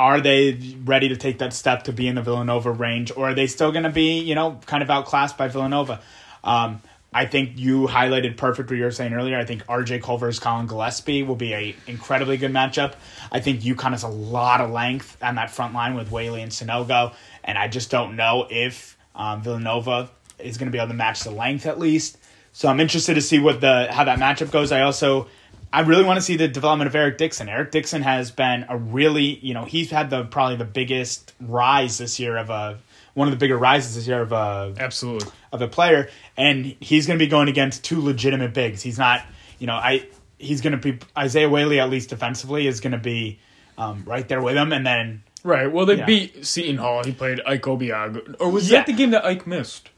Are 0.00 0.18
they 0.18 0.52
ready 0.82 1.10
to 1.10 1.16
take 1.18 1.40
that 1.40 1.52
step 1.52 1.82
to 1.82 1.92
be 1.92 2.08
in 2.08 2.14
the 2.14 2.22
Villanova 2.22 2.72
range, 2.72 3.12
or 3.14 3.28
are 3.28 3.34
they 3.34 3.46
still 3.46 3.70
going 3.70 3.82
to 3.82 3.90
be, 3.90 4.18
you 4.20 4.34
know, 4.34 4.58
kind 4.64 4.82
of 4.82 4.88
outclassed 4.88 5.36
by 5.36 5.48
Villanova? 5.48 6.00
Um, 6.42 6.80
I 7.12 7.26
think 7.26 7.58
you 7.58 7.86
highlighted 7.86 8.38
perfect 8.38 8.70
what 8.70 8.78
you 8.78 8.84
were 8.84 8.92
saying 8.92 9.12
earlier. 9.12 9.36
I 9.36 9.44
think 9.44 9.66
RJ 9.66 10.02
Culver's 10.02 10.38
Collin 10.38 10.66
Gillespie 10.66 11.22
will 11.22 11.36
be 11.36 11.52
a 11.52 11.76
incredibly 11.86 12.38
good 12.38 12.50
matchup. 12.50 12.94
I 13.30 13.40
think 13.40 13.60
UConn 13.60 13.90
has 13.90 14.02
a 14.02 14.08
lot 14.08 14.62
of 14.62 14.70
length 14.70 15.22
on 15.22 15.34
that 15.34 15.50
front 15.50 15.74
line 15.74 15.94
with 15.94 16.10
Whaley 16.10 16.40
and 16.40 16.50
Sanogo, 16.50 17.12
and 17.44 17.58
I 17.58 17.68
just 17.68 17.90
don't 17.90 18.16
know 18.16 18.46
if 18.48 18.96
um, 19.14 19.42
Villanova 19.42 20.08
is 20.38 20.56
going 20.56 20.68
to 20.68 20.72
be 20.72 20.78
able 20.78 20.88
to 20.88 20.94
match 20.94 21.24
the 21.24 21.30
length 21.30 21.66
at 21.66 21.78
least. 21.78 22.16
So 22.54 22.68
I'm 22.68 22.80
interested 22.80 23.16
to 23.16 23.20
see 23.20 23.38
what 23.38 23.60
the 23.60 23.88
how 23.92 24.04
that 24.04 24.18
matchup 24.18 24.50
goes. 24.50 24.72
I 24.72 24.80
also 24.80 25.28
I 25.72 25.80
really 25.82 26.04
want 26.04 26.16
to 26.16 26.20
see 26.22 26.36
the 26.36 26.48
development 26.48 26.88
of 26.88 26.94
Eric 26.96 27.16
Dixon. 27.18 27.48
Eric 27.48 27.70
Dixon 27.70 28.02
has 28.02 28.30
been 28.30 28.66
a 28.68 28.76
really, 28.76 29.38
you 29.38 29.54
know, 29.54 29.64
he's 29.64 29.90
had 29.90 30.10
the 30.10 30.24
probably 30.24 30.56
the 30.56 30.64
biggest 30.64 31.32
rise 31.40 31.98
this 31.98 32.18
year 32.18 32.36
of 32.36 32.50
a 32.50 32.78
one 33.14 33.28
of 33.28 33.32
the 33.32 33.38
bigger 33.38 33.56
rises 33.56 33.94
this 33.96 34.06
year 34.08 34.20
of 34.22 34.32
a 34.32 34.74
absolutely. 34.78 35.28
of 35.52 35.62
a 35.62 35.68
player, 35.68 36.08
and 36.36 36.64
he's 36.80 37.06
going 37.06 37.18
to 37.18 37.24
be 37.24 37.28
going 37.28 37.48
against 37.48 37.84
two 37.84 38.00
legitimate 38.00 38.52
bigs. 38.54 38.82
He's 38.82 38.98
not, 38.98 39.22
you 39.58 39.66
know, 39.66 39.74
I 39.74 40.06
he's 40.38 40.60
going 40.60 40.72
to 40.72 40.92
be 40.92 40.98
Isaiah 41.16 41.48
Whaley 41.48 41.78
at 41.80 41.90
least 41.90 42.08
defensively 42.10 42.66
is 42.66 42.80
going 42.80 42.92
to 42.92 42.98
be 42.98 43.38
um, 43.78 44.02
right 44.06 44.26
there 44.28 44.40
with 44.42 44.56
him, 44.56 44.72
and 44.72 44.86
then 44.86 45.22
Right. 45.42 45.72
Well, 45.72 45.86
they 45.86 45.96
Yeah. 45.96 46.04
beat 46.04 46.44
Seton 46.44 46.76
Hall. 46.76 47.02
He 47.02 47.12
played 47.12 47.40
Ike 47.46 47.62
Obiagu. 47.62 48.36
Or 48.40 48.50
was 48.50 48.70
Yeah. 48.70 48.78
that 48.80 48.86
the 48.86 48.92
game 48.92 49.10
that 49.12 49.24
Ike 49.24 49.46
missed? 49.46 49.88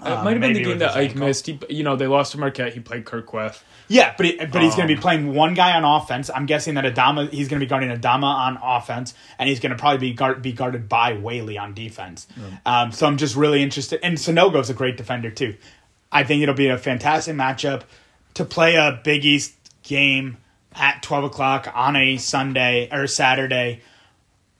It 0.00 0.06
Uh, 0.06 0.24
might 0.24 0.30
have 0.32 0.40
been 0.40 0.54
the 0.54 0.62
game 0.62 0.78
that 0.78 0.92
Ike 0.92 1.10
ankle. 1.10 1.26
missed. 1.26 1.46
He, 1.46 1.58
you 1.68 1.82
know, 1.82 1.94
they 1.94 2.06
lost 2.06 2.32
to 2.32 2.38
Marquette. 2.38 2.72
He 2.72 2.80
played 2.80 3.04
Kur 3.04 3.20
Kuath. 3.20 3.60
Yeah, 3.88 4.14
but 4.16 4.26
he, 4.26 4.36
but 4.36 4.62
he's 4.62 4.74
going 4.74 4.86
to 4.86 4.94
be 4.94 4.98
Um, 4.98 5.02
playing 5.02 5.34
one 5.34 5.54
guy 5.54 5.72
on 5.76 5.84
offense. 5.84 6.30
I'm 6.34 6.46
guessing 6.46 6.74
that 6.74 6.84
Adama 6.84 7.30
he's 7.30 7.48
going 7.48 7.58
to 7.58 7.64
be 7.64 7.68
guarding 7.68 7.90
Adama 7.90 8.24
on 8.24 8.58
offense, 8.62 9.14
and 9.38 9.48
he's 9.48 9.60
going 9.60 9.70
to 9.72 9.78
probably 9.78 9.98
be 9.98 10.12
guard, 10.14 10.42
be 10.42 10.52
guarded 10.52 10.88
by 10.88 11.14
Whaley 11.14 11.56
on 11.58 11.74
defense. 11.74 12.26
Um, 12.66 12.92
so 12.92 13.06
I'm 13.06 13.16
just 13.16 13.34
really 13.34 13.62
interested. 13.62 14.00
And 14.02 14.16
Sanogo's 14.18 14.70
a 14.70 14.74
great 14.74 14.96
defender 14.96 15.30
too. 15.30 15.56
I 16.12 16.24
think 16.24 16.42
it'll 16.42 16.54
be 16.54 16.68
a 16.68 16.78
fantastic 16.78 17.34
matchup 17.34 17.82
to 18.34 18.44
play 18.44 18.76
a 18.76 19.00
Big 19.02 19.24
East 19.24 19.54
game 19.82 20.36
at 20.74 21.02
12 21.02 21.24
o'clock 21.24 21.70
on 21.74 21.96
a 21.96 22.18
Sunday 22.18 22.88
or 22.92 23.06
Saturday. 23.06 23.80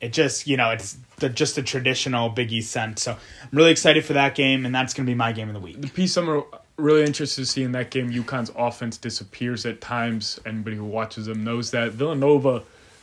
It 0.01 0.13
just 0.13 0.47
you 0.47 0.57
know 0.57 0.71
it's 0.71 0.97
the, 1.19 1.29
just 1.29 1.57
the 1.57 1.63
traditional 1.63 2.29
Big 2.29 2.53
East 2.53 2.71
sense. 2.71 3.03
So 3.03 3.13
I'm 3.13 3.49
really 3.53 3.73
excited 3.73 4.05
for 4.05 4.13
that 4.15 4.35
game, 4.35 4.65
and 4.65 4.75
that's 4.75 4.95
going 4.95 5.07
to 5.07 5.11
be 5.11 5.15
my 5.15 5.33
game 5.33 5.49
of 5.49 5.55
the 5.55 5.61
week. 5.61 5.81
The 5.81 5.89
piece 5.89 6.17
I'm 6.17 6.45
really 6.79 7.05
interested 7.05 7.43
to 7.43 7.47
see 7.47 7.63
in 7.63 7.73
that 7.73 7.91
game, 7.91 8.11
UConn's 8.11 8.51
offense 8.57 8.97
disappears 8.97 9.67
at 9.67 9.81
times. 9.81 10.41
Anybody 10.47 10.77
who 10.77 10.85
watches 10.85 11.27
them 11.27 11.45
knows 11.45 11.71
that 11.73 11.93
Villanova 11.93 12.63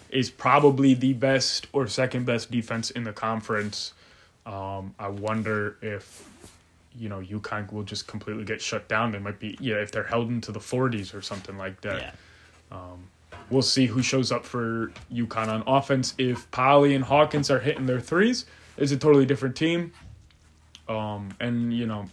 is 0.10 0.30
probably 0.30 0.94
the 0.94 1.14
best 1.14 1.68
or 1.74 1.88
second 1.88 2.26
best 2.26 2.50
defense 2.50 2.90
in 2.92 3.04
the 3.04 3.14
conference. 3.14 3.94
Um, 4.46 4.94
I 4.98 5.10
wonder 5.10 5.78
if 5.82 6.28
you 6.98 7.10
know 7.10 7.20
UConn 7.20 7.72
will 7.74 7.84
just 7.84 8.08
completely 8.08 8.46
get 8.46 8.62
shut 8.62 8.88
down. 8.88 9.12
They 9.12 9.20
might 9.20 9.40
be 9.40 9.58
yeah 9.60 9.76
if 9.76 9.92
they're 9.92 10.04
held 10.04 10.30
into 10.30 10.52
the 10.52 10.60
40s 10.60 11.14
or 11.14 11.22
something 11.22 11.58
like 11.58 11.82
that. 11.82 12.02
Yeah. 12.02 12.12
We'll 13.50 13.62
see 13.62 13.86
who 13.86 14.02
shows 14.02 14.32
up 14.32 14.44
for 14.44 14.92
UConn 15.14 15.48
on 15.48 15.64
offense. 15.68 16.16
If 16.18 16.50
Polley 16.52 16.96
and 16.96 17.04
Hawkins 17.04 17.52
are 17.52 17.60
hitting 17.60 17.86
their 17.86 18.00
threes, 18.00 18.46
it's 18.78 18.92
a 18.92 18.98
totally 18.98 19.26
different 19.26 19.56
team. 19.56 19.94
Um, 20.90 21.30
and 21.40 21.74
you 21.74 21.86
know, 21.86 22.06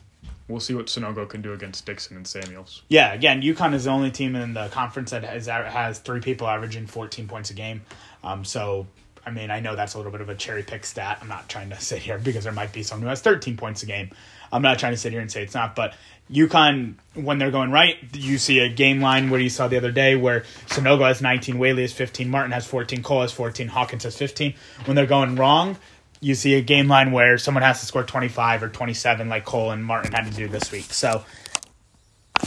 we'll 0.52 0.60
see 0.60 0.74
what 0.74 0.86
Sanogo 0.86 1.28
can 1.28 1.42
do 1.42 1.52
against 1.52 1.84
Dixon 1.86 2.16
and 2.16 2.26
Samuels. 2.26 2.82
Yeah, 2.88 3.12
again, 3.12 3.42
UConn 3.42 3.74
is 3.74 3.84
the 3.84 3.90
only 3.90 4.10
team 4.10 4.36
in 4.36 4.54
the 4.54 4.68
conference 4.68 5.10
that 5.10 5.24
has 5.24 5.46
has 5.46 5.98
three 5.98 6.20
people 6.20 6.46
averaging 6.46 6.86
14 6.86 7.26
points 7.26 7.50
a 7.50 7.54
game. 7.54 7.82
Um, 8.22 8.44
so, 8.44 8.86
I 9.26 9.30
mean, 9.30 9.50
I 9.50 9.60
know 9.60 9.74
that's 9.74 9.94
a 9.94 9.96
little 9.96 10.12
bit 10.12 10.20
of 10.20 10.28
a 10.28 10.34
cherry 10.34 10.62
pick 10.62 10.84
stat. 10.84 11.18
I'm 11.20 11.28
not 11.28 11.48
trying 11.48 11.70
to 11.70 11.80
sit 11.80 11.98
here 11.98 12.18
because 12.18 12.44
there 12.44 12.52
might 12.52 12.72
be 12.72 12.82
someone 12.82 13.04
who 13.04 13.08
has 13.08 13.22
13 13.22 13.56
points 13.56 13.82
a 13.82 13.86
game. 13.86 14.10
I'm 14.52 14.62
not 14.62 14.78
trying 14.78 14.92
to 14.92 14.98
sit 14.98 15.12
here 15.12 15.22
and 15.22 15.32
say 15.32 15.42
it's 15.42 15.54
not, 15.54 15.74
but 15.74 15.94
UConn, 16.30 16.94
when 17.14 17.38
they're 17.38 17.50
going 17.50 17.70
right, 17.70 17.96
you 18.14 18.38
see 18.38 18.60
a 18.60 18.68
game 18.68 19.00
line 19.00 19.30
where 19.30 19.40
you 19.40 19.48
saw 19.48 19.68
the 19.68 19.76
other 19.76 19.90
day 19.90 20.14
where 20.14 20.40
Sanogo 20.68 21.06
has 21.06 21.20
19, 21.20 21.58
Whaley 21.58 21.82
has 21.82 21.92
15, 21.92 22.28
Martin 22.28 22.52
has 22.52 22.66
14, 22.66 23.02
Cole 23.02 23.22
has 23.22 23.32
14, 23.32 23.68
Hawkins 23.68 24.04
has 24.04 24.16
15. 24.16 24.54
When 24.84 24.94
they're 24.94 25.06
going 25.06 25.36
wrong, 25.36 25.78
you 26.22 26.36
see 26.36 26.54
a 26.54 26.62
game 26.62 26.88
line 26.88 27.10
where 27.10 27.36
someone 27.36 27.62
has 27.62 27.80
to 27.80 27.86
score 27.86 28.04
25 28.04 28.62
or 28.62 28.68
27 28.68 29.28
like 29.28 29.44
Cole 29.44 29.72
and 29.72 29.84
Martin 29.84 30.12
had 30.12 30.24
to 30.24 30.30
do 30.30 30.46
this 30.46 30.70
week. 30.70 30.92
So 30.92 31.24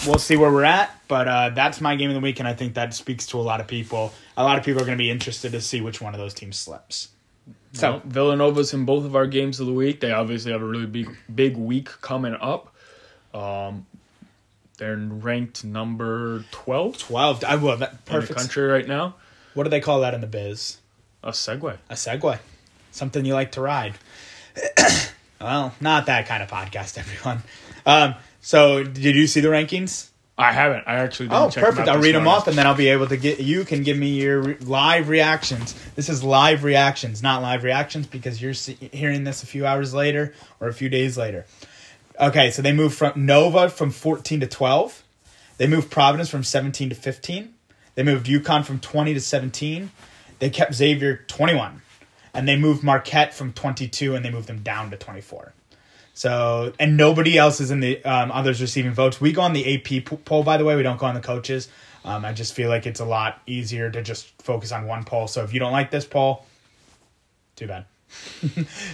we'll 0.07 0.17
see 0.17 0.37
where 0.37 0.51
we're 0.51 0.63
at, 0.63 0.97
but 1.09 1.27
uh, 1.27 1.49
that's 1.49 1.81
my 1.81 1.95
game 1.97 2.09
of 2.09 2.15
the 2.15 2.21
week, 2.21 2.39
and 2.39 2.47
I 2.47 2.53
think 2.53 2.75
that 2.75 2.93
speaks 2.93 3.27
to 3.27 3.37
a 3.37 3.43
lot 3.43 3.59
of 3.59 3.67
people. 3.67 4.13
A 4.37 4.43
lot 4.43 4.57
of 4.57 4.63
people 4.63 4.81
are 4.81 4.85
going 4.85 4.97
to 4.97 5.03
be 5.03 5.11
interested 5.11 5.51
to 5.51 5.61
see 5.61 5.81
which 5.81 6.01
one 6.01 6.13
of 6.13 6.19
those 6.19 6.33
teams 6.33 6.57
slips. 6.57 7.09
So 7.73 7.91
Well, 7.91 8.01
Villanova's 8.05 8.73
in 8.73 8.85
both 8.85 9.03
of 9.03 9.13
our 9.15 9.27
games 9.27 9.59
of 9.59 9.67
the 9.67 9.73
week. 9.73 9.99
They 9.99 10.11
obviously 10.11 10.53
have 10.53 10.61
a 10.61 10.65
really 10.65 10.85
big 10.85 11.15
big 11.33 11.57
week 11.57 11.89
coming 12.01 12.33
up. 12.33 12.73
Um, 13.33 13.85
they're 14.77 14.95
ranked 14.95 15.65
number 15.65 16.45
twelve 16.51 16.97
12. 16.97 17.43
I 17.43 17.57
will. 17.57 17.75
That, 17.75 17.91
in 17.91 17.97
the 17.97 18.11
perfect. 18.11 18.39
country 18.39 18.65
right 18.65 18.87
now. 18.87 19.15
What 19.53 19.65
do 19.65 19.69
they 19.69 19.81
call 19.81 20.01
that 20.01 20.13
in 20.13 20.21
the 20.21 20.27
biz? 20.27 20.77
A 21.23 21.31
segue. 21.31 21.77
A 21.89 21.93
Segway. 21.93 22.39
Something 22.95 23.25
you 23.25 23.33
like 23.33 23.51
to 23.53 23.61
ride. 23.61 23.95
well, 25.41 25.73
not 25.81 26.05
that 26.05 26.27
kind 26.27 26.41
of 26.41 26.49
podcast, 26.49 26.97
everyone. 26.97 27.41
Um, 27.85 28.15
so, 28.41 28.83
did 28.83 29.15
you 29.15 29.27
see 29.27 29.41
the 29.41 29.49
rankings? 29.49 30.09
I 30.37 30.51
haven't. 30.51 30.83
I 30.85 30.95
actually 30.95 31.27
didn't 31.27 31.41
Oh, 31.41 31.49
check 31.49 31.55
them 31.63 31.63
perfect. 31.71 31.87
I'll 31.89 32.01
read 32.01 32.15
them 32.15 32.27
off, 32.27 32.47
and 32.47 32.57
then 32.57 32.67
I'll 32.67 32.75
be 32.75 32.89
able 32.89 33.07
to 33.07 33.17
get. 33.17 33.39
You 33.39 33.63
can 33.65 33.83
give 33.83 33.97
me 33.97 34.09
your 34.21 34.41
re- 34.41 34.57
live 34.59 35.07
reactions. 35.09 35.73
This 35.95 36.09
is 36.09 36.23
live 36.23 36.63
reactions, 36.63 37.23
not 37.23 37.41
live 37.41 37.63
reactions, 37.63 38.05
because 38.07 38.41
you're 38.41 38.53
see- 38.53 38.77
hearing 38.91 39.23
this 39.23 39.43
a 39.43 39.45
few 39.45 39.65
hours 39.65 39.93
later 39.93 40.33
or 40.59 40.67
a 40.67 40.73
few 40.73 40.89
days 40.89 41.17
later. 41.17 41.45
Okay, 42.19 42.49
so 42.51 42.61
they 42.61 42.73
moved 42.73 42.95
from 42.97 43.25
Nova 43.25 43.69
from 43.69 43.91
14 43.91 44.39
to 44.41 44.47
12. 44.47 45.03
They 45.57 45.67
moved 45.67 45.89
Providence 45.91 46.29
from 46.29 46.43
17 46.43 46.89
to 46.89 46.95
15. 46.95 47.53
They 47.95 48.03
moved 48.03 48.27
UConn 48.27 48.65
from 48.65 48.79
20 48.79 49.13
to 49.13 49.21
17. 49.21 49.91
They 50.39 50.49
kept 50.49 50.73
Xavier 50.73 51.23
21. 51.27 51.81
And 52.35 52.47
they 52.47 52.57
moved 52.57 52.83
Marquette 52.83 53.33
from 53.33 53.53
22 53.53 54.15
and 54.15 54.23
they 54.23 54.29
moved 54.29 54.47
them 54.47 54.61
down 54.61 54.91
to 54.91 54.97
24. 54.97 55.53
So, 56.13 56.71
and 56.79 56.95
nobody 56.95 57.37
else 57.37 57.59
is 57.59 57.71
in 57.71 57.81
the 57.81 58.03
um, 58.05 58.31
others 58.31 58.61
receiving 58.61 58.93
votes. 58.93 59.19
We 59.19 59.33
go 59.33 59.41
on 59.41 59.53
the 59.53 59.75
AP 59.75 60.05
poll, 60.25 60.43
by 60.43 60.57
the 60.57 60.63
way. 60.63 60.75
We 60.75 60.83
don't 60.83 60.97
go 60.97 61.05
on 61.07 61.15
the 61.15 61.21
coaches. 61.21 61.67
Um, 62.05 62.23
I 62.23 62.33
just 62.33 62.53
feel 62.53 62.69
like 62.69 62.85
it's 62.85 62.99
a 62.99 63.05
lot 63.05 63.41
easier 63.47 63.89
to 63.89 64.01
just 64.01 64.27
focus 64.41 64.71
on 64.71 64.85
one 64.85 65.03
poll. 65.03 65.27
So 65.27 65.43
if 65.43 65.53
you 65.53 65.59
don't 65.59 65.73
like 65.73 65.91
this 65.91 66.05
poll, 66.05 66.45
too 67.55 67.67
bad. 67.67 67.85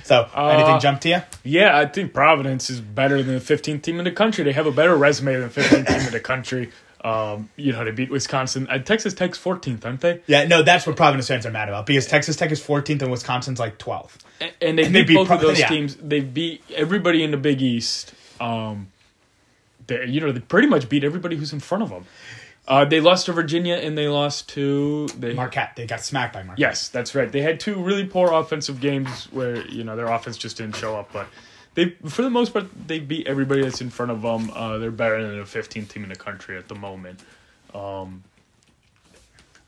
so, 0.03 0.29
anything 0.35 0.75
Uh, 0.75 0.79
jump 0.79 1.01
to 1.01 1.09
you? 1.09 1.21
Yeah, 1.43 1.77
I 1.77 1.85
think 1.85 2.13
Providence 2.13 2.69
is 2.69 2.81
better 2.81 3.21
than 3.21 3.35
the 3.35 3.41
15th 3.41 3.83
team 3.83 3.99
in 3.99 4.05
the 4.05 4.11
country. 4.11 4.43
They 4.43 4.53
have 4.53 4.65
a 4.65 4.71
better 4.71 4.95
resume 4.95 5.33
than 5.33 5.49
the 5.49 5.61
15th 5.61 5.87
team 5.87 6.07
in 6.07 6.11
the 6.11 6.19
country. 6.19 6.71
Um, 7.03 7.49
you 7.55 7.71
know, 7.71 7.83
they 7.83 7.91
beat 7.91 8.11
Wisconsin. 8.11 8.67
Uh, 8.69 8.77
Texas 8.77 9.13
Tech's 9.15 9.39
14th, 9.39 9.83
aren't 9.85 10.01
they? 10.01 10.21
Yeah, 10.27 10.45
no, 10.45 10.61
that's 10.61 10.85
what 10.85 10.95
Providence 10.95 11.27
fans 11.27 11.45
are 11.47 11.51
mad 11.51 11.67
about 11.67 11.87
because 11.87 12.05
Texas 12.05 12.35
Tech 12.35 12.51
is 12.51 12.61
14th 12.61 13.01
and 13.01 13.09
Wisconsin's 13.11 13.59
like 13.59 13.79
12th. 13.79 14.17
A- 14.39 14.51
And 14.63 14.77
they 14.77 14.83
And 14.85 14.93
they 14.95 15.01
beat 15.01 15.07
beat 15.09 15.15
both 15.15 15.27
Pro- 15.27 15.37
of 15.37 15.41
those 15.41 15.59
yeah. 15.59 15.67
teams. 15.67 15.95
They 15.95 16.19
beat 16.19 16.63
everybody 16.75 17.23
in 17.23 17.31
the 17.31 17.37
Big 17.37 17.59
East. 17.61 18.13
Um, 18.39 18.91
they, 19.87 20.05
you 20.05 20.21
know, 20.21 20.31
they 20.31 20.39
pretty 20.41 20.67
much 20.67 20.89
beat 20.89 21.03
everybody 21.03 21.35
who's 21.37 21.53
in 21.53 21.59
front 21.59 21.81
of 21.83 21.89
them. 21.89 22.05
Uh, 22.67 22.85
they 22.85 23.01
lost 23.01 23.25
to 23.25 23.33
Virginia 23.33 23.73
and 23.75 23.97
they 23.97 24.07
lost 24.07 24.47
to 24.49 25.07
they, 25.17 25.33
Marquette, 25.33 25.75
they 25.75 25.87
got 25.87 26.01
smacked 26.01 26.33
by 26.33 26.43
Marquette. 26.43 26.59
Yes, 26.59 26.89
that's 26.89 27.15
right. 27.15 27.31
They 27.31 27.41
had 27.41 27.59
two 27.59 27.81
really 27.81 28.05
poor 28.05 28.31
offensive 28.31 28.79
games 28.79 29.25
where 29.31 29.65
you 29.67 29.83
know 29.83 29.95
their 29.95 30.05
offense 30.07 30.37
just 30.37 30.57
didn't 30.57 30.75
show 30.75 30.95
up, 30.95 31.11
but 31.11 31.25
they, 31.73 31.91
for 32.05 32.21
the 32.21 32.29
most 32.29 32.53
part, 32.53 32.65
they 32.87 32.99
beat 32.99 33.27
everybody 33.27 33.61
that's 33.61 33.81
in 33.81 33.89
front 33.89 34.11
of 34.11 34.21
them. 34.21 34.51
Uh, 34.53 34.77
they're 34.77 34.91
better 34.91 35.25
than 35.25 35.37
the 35.37 35.45
15th 35.45 35.87
team 35.87 36.03
in 36.03 36.09
the 36.09 36.15
country 36.15 36.57
at 36.57 36.67
the 36.67 36.75
moment. 36.75 37.21
Um, 37.73 38.23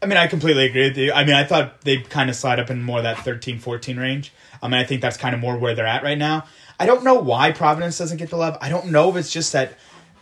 I 0.01 0.05
mean, 0.05 0.17
I 0.17 0.27
completely 0.27 0.65
agree 0.65 0.89
with 0.89 0.97
you. 0.97 1.13
I 1.13 1.23
mean, 1.23 1.35
I 1.35 1.45
thought 1.45 1.81
they'd 1.81 2.09
kind 2.09 2.29
of 2.29 2.35
slide 2.35 2.59
up 2.59 2.69
in 2.69 2.83
more 2.83 3.01
that 3.01 3.19
13 3.19 3.59
14 3.59 3.97
range. 3.97 4.33
I 4.61 4.67
mean, 4.67 4.79
I 4.79 4.83
think 4.83 5.01
that's 5.01 5.15
kind 5.15 5.33
of 5.33 5.39
more 5.39 5.57
where 5.57 5.75
they're 5.75 5.85
at 5.85 6.03
right 6.03 6.17
now. 6.17 6.45
I 6.77 6.85
don't 6.85 7.05
know 7.05 7.15
why 7.15 7.51
Providence 7.51 7.97
doesn't 7.97 8.17
get 8.17 8.29
the 8.29 8.35
love. 8.35 8.57
I 8.59 8.67
don't 8.67 8.87
know 8.87 9.09
if 9.09 9.15
it's 9.15 9.31
just 9.31 9.53
that 9.53 9.77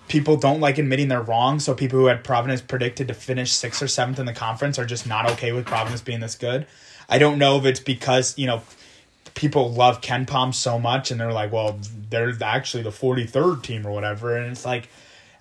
people 0.08 0.38
don't 0.38 0.60
like 0.60 0.78
admitting 0.78 1.08
they're 1.08 1.22
wrong. 1.22 1.60
So 1.60 1.74
people 1.74 1.98
who 1.98 2.06
had 2.06 2.24
Providence 2.24 2.62
predicted 2.62 3.08
to 3.08 3.16
finish 3.16 3.54
sixth 3.54 3.82
or 3.82 3.88
seventh 3.88 4.20
in 4.20 4.28
the 4.28 4.34
conference 4.34 4.78
are 4.78 4.86
just 4.86 5.08
not 5.08 5.32
okay 5.32 5.52
with 5.52 5.66
Providence 5.66 6.02
being 6.02 6.20
this 6.20 6.36
good. 6.36 6.68
I 7.10 7.18
don't 7.18 7.40
know 7.40 7.58
if 7.58 7.66
it's 7.66 7.80
because, 7.80 8.38
you 8.38 8.46
know, 8.46 8.62
people 9.34 9.72
love 9.72 10.02
KenPom 10.02 10.54
so 10.54 10.80
much 10.80 11.12
and 11.12 11.20
they're 11.20 11.34
like, 11.34 11.52
well, 11.52 11.80
they're 12.10 12.34
actually 12.42 12.84
the 12.84 12.90
43rd 12.90 13.64
team 13.64 13.88
or 13.88 13.92
whatever. 13.92 14.36
And 14.38 14.52
it's 14.52 14.66
like, 14.66 14.90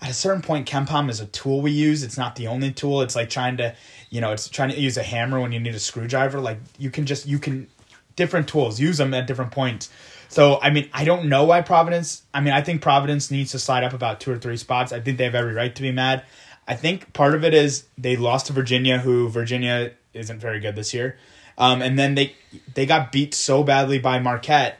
at 0.02 0.08
a 0.08 0.14
certain 0.14 0.42
point, 0.42 0.68
KenPom 0.68 1.10
is 1.10 1.20
a 1.20 1.26
tool 1.26 1.60
we 1.60 1.72
use. 1.72 2.02
It's 2.02 2.16
not 2.16 2.36
the 2.36 2.46
only 2.46 2.72
tool. 2.72 3.02
It's 3.02 3.14
like 3.14 3.28
trying 3.28 3.58
to, 3.58 3.74
you 4.08 4.20
know, 4.20 4.32
it's 4.32 4.48
trying 4.48 4.70
to 4.70 4.80
use 4.80 4.96
a 4.96 5.02
hammer 5.02 5.40
when 5.40 5.52
you 5.52 5.60
need 5.60 5.74
a 5.74 5.78
screwdriver. 5.78 6.40
Like 6.40 6.58
you 6.78 6.90
can 6.90 7.04
just, 7.04 7.26
you 7.26 7.38
can, 7.38 7.68
different 8.16 8.48
tools, 8.48 8.80
use 8.80 8.98
them 8.98 9.12
at 9.14 9.26
different 9.26 9.50
points. 9.50 9.90
So, 10.28 10.60
I 10.60 10.70
mean, 10.70 10.88
I 10.92 11.04
don't 11.04 11.28
know 11.28 11.44
why 11.44 11.60
Providence, 11.60 12.22
I 12.32 12.40
mean, 12.40 12.54
I 12.54 12.62
think 12.62 12.82
Providence 12.82 13.30
needs 13.30 13.50
to 13.52 13.58
slide 13.58 13.82
up 13.82 13.92
about 13.92 14.20
two 14.20 14.30
or 14.30 14.38
three 14.38 14.56
spots. 14.56 14.92
I 14.92 15.00
think 15.00 15.18
they 15.18 15.24
have 15.24 15.34
every 15.34 15.54
right 15.54 15.74
to 15.74 15.82
be 15.82 15.90
mad. 15.90 16.24
I 16.68 16.76
think 16.76 17.12
part 17.12 17.34
of 17.34 17.44
it 17.44 17.52
is 17.52 17.84
they 17.98 18.16
lost 18.16 18.46
to 18.46 18.52
Virginia, 18.52 18.98
who 18.98 19.28
Virginia 19.28 19.92
isn't 20.14 20.38
very 20.38 20.60
good 20.60 20.76
this 20.76 20.94
year. 20.94 21.18
Um, 21.60 21.82
and 21.82 21.98
then 21.98 22.14
they 22.14 22.34
they 22.74 22.86
got 22.86 23.12
beat 23.12 23.34
so 23.34 23.62
badly 23.62 23.98
by 23.98 24.18
Marquette. 24.18 24.78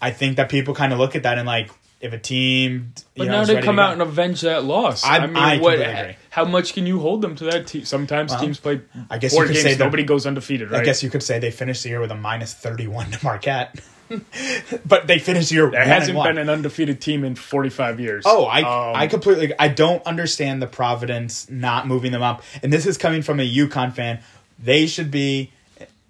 I 0.00 0.10
think 0.10 0.36
that 0.36 0.48
people 0.48 0.74
kind 0.74 0.92
of 0.92 0.98
look 0.98 1.14
at 1.16 1.24
that 1.24 1.38
and 1.38 1.46
like, 1.46 1.70
if 2.00 2.12
a 2.12 2.18
team, 2.18 2.92
you 2.96 3.02
but 3.16 3.24
know, 3.26 3.32
now 3.32 3.44
they 3.44 3.60
come 3.60 3.78
out 3.78 3.92
and 3.92 4.00
avenge 4.00 4.40
that 4.42 4.64
loss. 4.64 5.04
I- 5.04 5.18
I, 5.18 5.26
mean, 5.26 5.36
I 5.36 5.58
what? 5.58 5.74
agree. 5.80 6.16
How 6.30 6.44
much 6.44 6.72
can 6.72 6.86
you 6.86 7.00
hold 7.00 7.20
them 7.20 7.34
to 7.36 7.44
that 7.44 7.66
team? 7.66 7.84
Sometimes 7.84 8.30
Well, 8.30 8.40
teams 8.40 8.60
play. 8.60 8.80
I 9.10 9.18
guess 9.18 9.34
four 9.34 9.42
you 9.42 9.48
could 9.48 9.54
games, 9.54 9.64
say 9.64 9.74
that- 9.74 9.84
nobody 9.84 10.04
goes 10.04 10.24
undefeated, 10.24 10.70
right? 10.70 10.82
I 10.82 10.84
guess 10.84 11.02
you 11.02 11.10
could 11.10 11.22
say 11.22 11.40
they 11.40 11.50
finished 11.50 11.82
the 11.82 11.88
year 11.88 12.00
with 12.00 12.12
a 12.12 12.16
minus 12.16 12.54
31 12.54 13.10
to 13.10 13.24
Marquette. 13.24 13.80
but 14.86 15.06
they 15.06 15.18
finished 15.18 15.50
the 15.50 15.56
year 15.56 15.70
there 15.70 15.84
hasn't 15.84 16.22
been 16.22 16.38
an 16.38 16.48
undefeated 16.48 17.00
team 17.00 17.24
in 17.24 17.34
45 17.34 18.00
years. 18.00 18.24
Oh, 18.26 18.44
I 18.44 18.60
Um, 18.60 18.96
I 18.96 19.06
completely 19.06 19.52
I 19.58 19.68
don't 19.68 20.02
understand 20.06 20.62
the 20.62 20.66
Providence 20.66 21.50
not 21.50 21.86
moving 21.86 22.12
them 22.12 22.22
up. 22.22 22.42
And 22.62 22.72
this 22.72 22.86
is 22.86 22.96
coming 22.96 23.20
from 23.22 23.38
a 23.40 23.46
UConn 23.46 23.92
fan. 23.92 24.20
They 24.58 24.86
should 24.86 25.10
be 25.10 25.52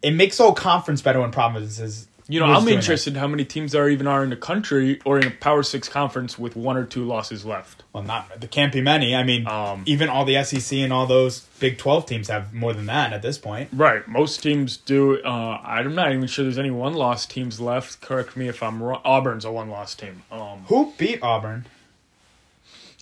it 0.03 0.12
makes 0.12 0.38
all 0.40 0.53
conference 0.55 1.03
better 1.03 1.20
when 1.20 1.30
Providence 1.30 1.78
is 1.78 2.07
You 2.28 2.40
know, 2.40 2.46
I'm 2.46 2.68
interested 2.68 3.16
how 3.16 3.26
many 3.26 3.44
teams 3.44 3.72
there 3.72 3.88
even 3.88 4.07
are 4.07 4.22
in 4.22 4.30
the 4.30 4.36
country 4.36 5.01
or 5.05 5.18
in 5.18 5.26
a 5.26 5.30
Power 5.30 5.62
Six 5.62 5.88
conference 5.88 6.38
with 6.38 6.57
one 6.57 6.76
or 6.76 6.84
two 6.84 7.05
losses 7.05 7.44
left. 7.46 7.84
Well, 7.92 8.03
not 8.03 8.38
there 8.38 8.49
can't 8.49 8.72
be 8.72 8.80
many. 8.82 9.16
I 9.16 9.22
mean, 9.22 9.46
Um, 9.49 9.82
even 9.86 10.09
all 10.11 10.24
the 10.26 10.42
SEC 10.44 10.78
and 10.78 10.92
all 10.92 11.07
those 11.07 11.40
Big 11.59 11.78
12 11.78 12.07
teams 12.07 12.28
have 12.28 12.53
more 12.53 12.72
than 12.74 12.86
that 12.86 13.12
at 13.12 13.22
this 13.22 13.38
point. 13.38 13.70
Right, 13.72 14.07
most 14.07 14.42
teams 14.42 14.76
do. 14.76 15.20
Uh, 15.22 15.61
I'm 15.64 15.94
not 15.94 16.12
even 16.12 16.26
sure 16.26 16.44
there's 16.44 16.59
any 16.59 16.70
one 16.70 16.94
loss 16.94 17.24
teams 17.26 17.61
left. 17.61 18.01
Correct 18.01 18.36
me 18.36 18.46
if 18.46 18.62
I'm 18.62 18.82
wrong. 18.82 19.01
Auburn's 19.05 19.44
a 19.44 19.51
one 19.51 19.70
loss 19.70 19.94
team. 19.94 20.22
Um, 20.30 20.64
Who 20.66 20.92
beat 20.99 21.22
Auburn? 21.22 21.64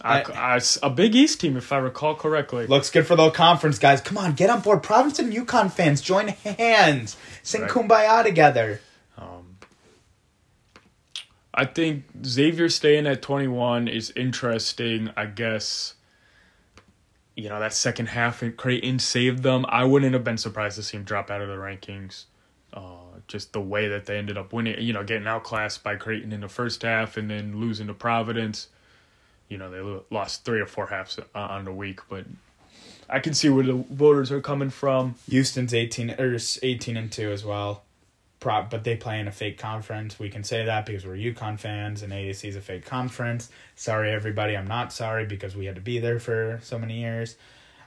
I, 0.07 0.20
I- 0.22 0.54
I- 0.57 0.61
a 0.82 0.90
Big 0.90 1.14
East 1.14 1.40
team, 1.40 1.57
if 1.57 1.72
I 1.72 1.78
recall 1.78 2.14
correctly. 2.14 2.66
Looks 2.66 2.90
good 2.90 3.07
for 3.07 3.16
the 3.16 3.30
conference, 3.30 3.78
guys. 3.78 4.00
Come 4.00 4.16
on, 4.18 4.34
get 4.34 4.50
on 4.50 4.61
board. 4.61 4.82
Providence 4.82 5.18
and 5.18 5.32
UConn 5.32 5.70
fans, 5.72 6.00
join 6.00 6.28
hands. 6.28 7.16
Sing 7.42 7.62
Right. 7.62 7.70
kumbaya 7.70 8.22
together. 8.24 8.80
I 11.59 11.64
think 11.64 12.04
Xavier 12.24 12.68
staying 12.68 13.07
at 13.07 13.22
21 13.22 13.88
is 13.88 14.12
interesting. 14.14 15.11
I 15.16 15.24
guess, 15.24 15.94
you 17.34 17.48
know, 17.48 17.59
that 17.61 17.72
second 17.72 18.09
half 18.11 18.42
and 18.42 18.54
Creighton 18.54 18.98
saved 18.98 19.42
them. 19.42 19.64
I 19.68 19.84
wouldn't 19.84 20.12
have 20.12 20.22
been 20.22 20.36
surprised 20.36 20.76
to 20.76 20.82
see 20.82 20.98
him 20.98 21.04
drop 21.04 21.30
out 21.30 21.40
of 21.40 21.48
the 21.48 21.54
rankings. 21.54 22.24
Uh, 22.74 22.80
just 23.26 23.54
the 23.54 23.61
way 23.62 23.88
that 23.88 24.04
they 24.04 24.18
ended 24.18 24.36
up 24.36 24.52
winning, 24.52 24.78
you 24.82 24.92
know, 24.92 25.02
getting 25.02 25.26
outclassed 25.26 25.82
by 25.82 25.96
Creighton 25.96 26.30
in 26.30 26.42
the 26.42 26.48
first 26.48 26.82
half 26.82 27.16
and 27.16 27.30
then 27.30 27.59
losing 27.59 27.86
to 27.86 27.94
Providence. 27.94 28.68
You 29.49 29.59
know, 29.59 29.70
they 29.70 30.03
lost 30.14 30.44
three 30.44 30.61
or 30.61 30.66
four 30.66 30.86
halves 30.86 31.18
uh, 31.18 31.38
on 31.38 31.64
the 31.64 31.72
week, 31.72 32.01
but 32.09 32.24
I 33.09 33.20
can 33.20 33.34
see 33.34 33.49
where 33.49 33.64
the 33.64 33.74
voters 33.74 34.32
are 34.32 34.40
coming 34.40 34.70
from. 34.70 35.14
Houston's 35.30 35.72
18 35.72 36.11
or 36.18 36.36
18 36.62 36.97
and 36.97 37.12
2 37.12 37.30
as 37.30 37.44
well. 37.44 37.82
Prop, 38.40 38.68
but 38.70 38.84
they 38.84 38.97
play 38.97 39.18
in 39.18 39.28
a 39.28 39.32
fake 39.32 39.57
conference. 39.59 40.18
We 40.18 40.28
can 40.28 40.44
say 40.44 40.64
that 40.66 40.84
because 40.84 41.07
we're 41.07 41.16
UConn 41.16 41.59
fans 41.59 42.03
and 42.03 42.12
AAC 42.12 42.49
is 42.49 42.57
a 42.57 42.61
fake 42.61 42.84
conference. 42.84 43.49
Sorry, 43.76 44.12
everybody. 44.12 44.57
I'm 44.57 44.66
not 44.66 44.92
sorry 44.92 45.24
because 45.24 45.57
we 45.57 45.64
had 45.64 45.76
to 45.76 45.80
be 45.80 46.01
there 46.01 46.18
for 46.18 46.61
so 46.62 46.78
many 46.78 47.01
years. 47.01 47.36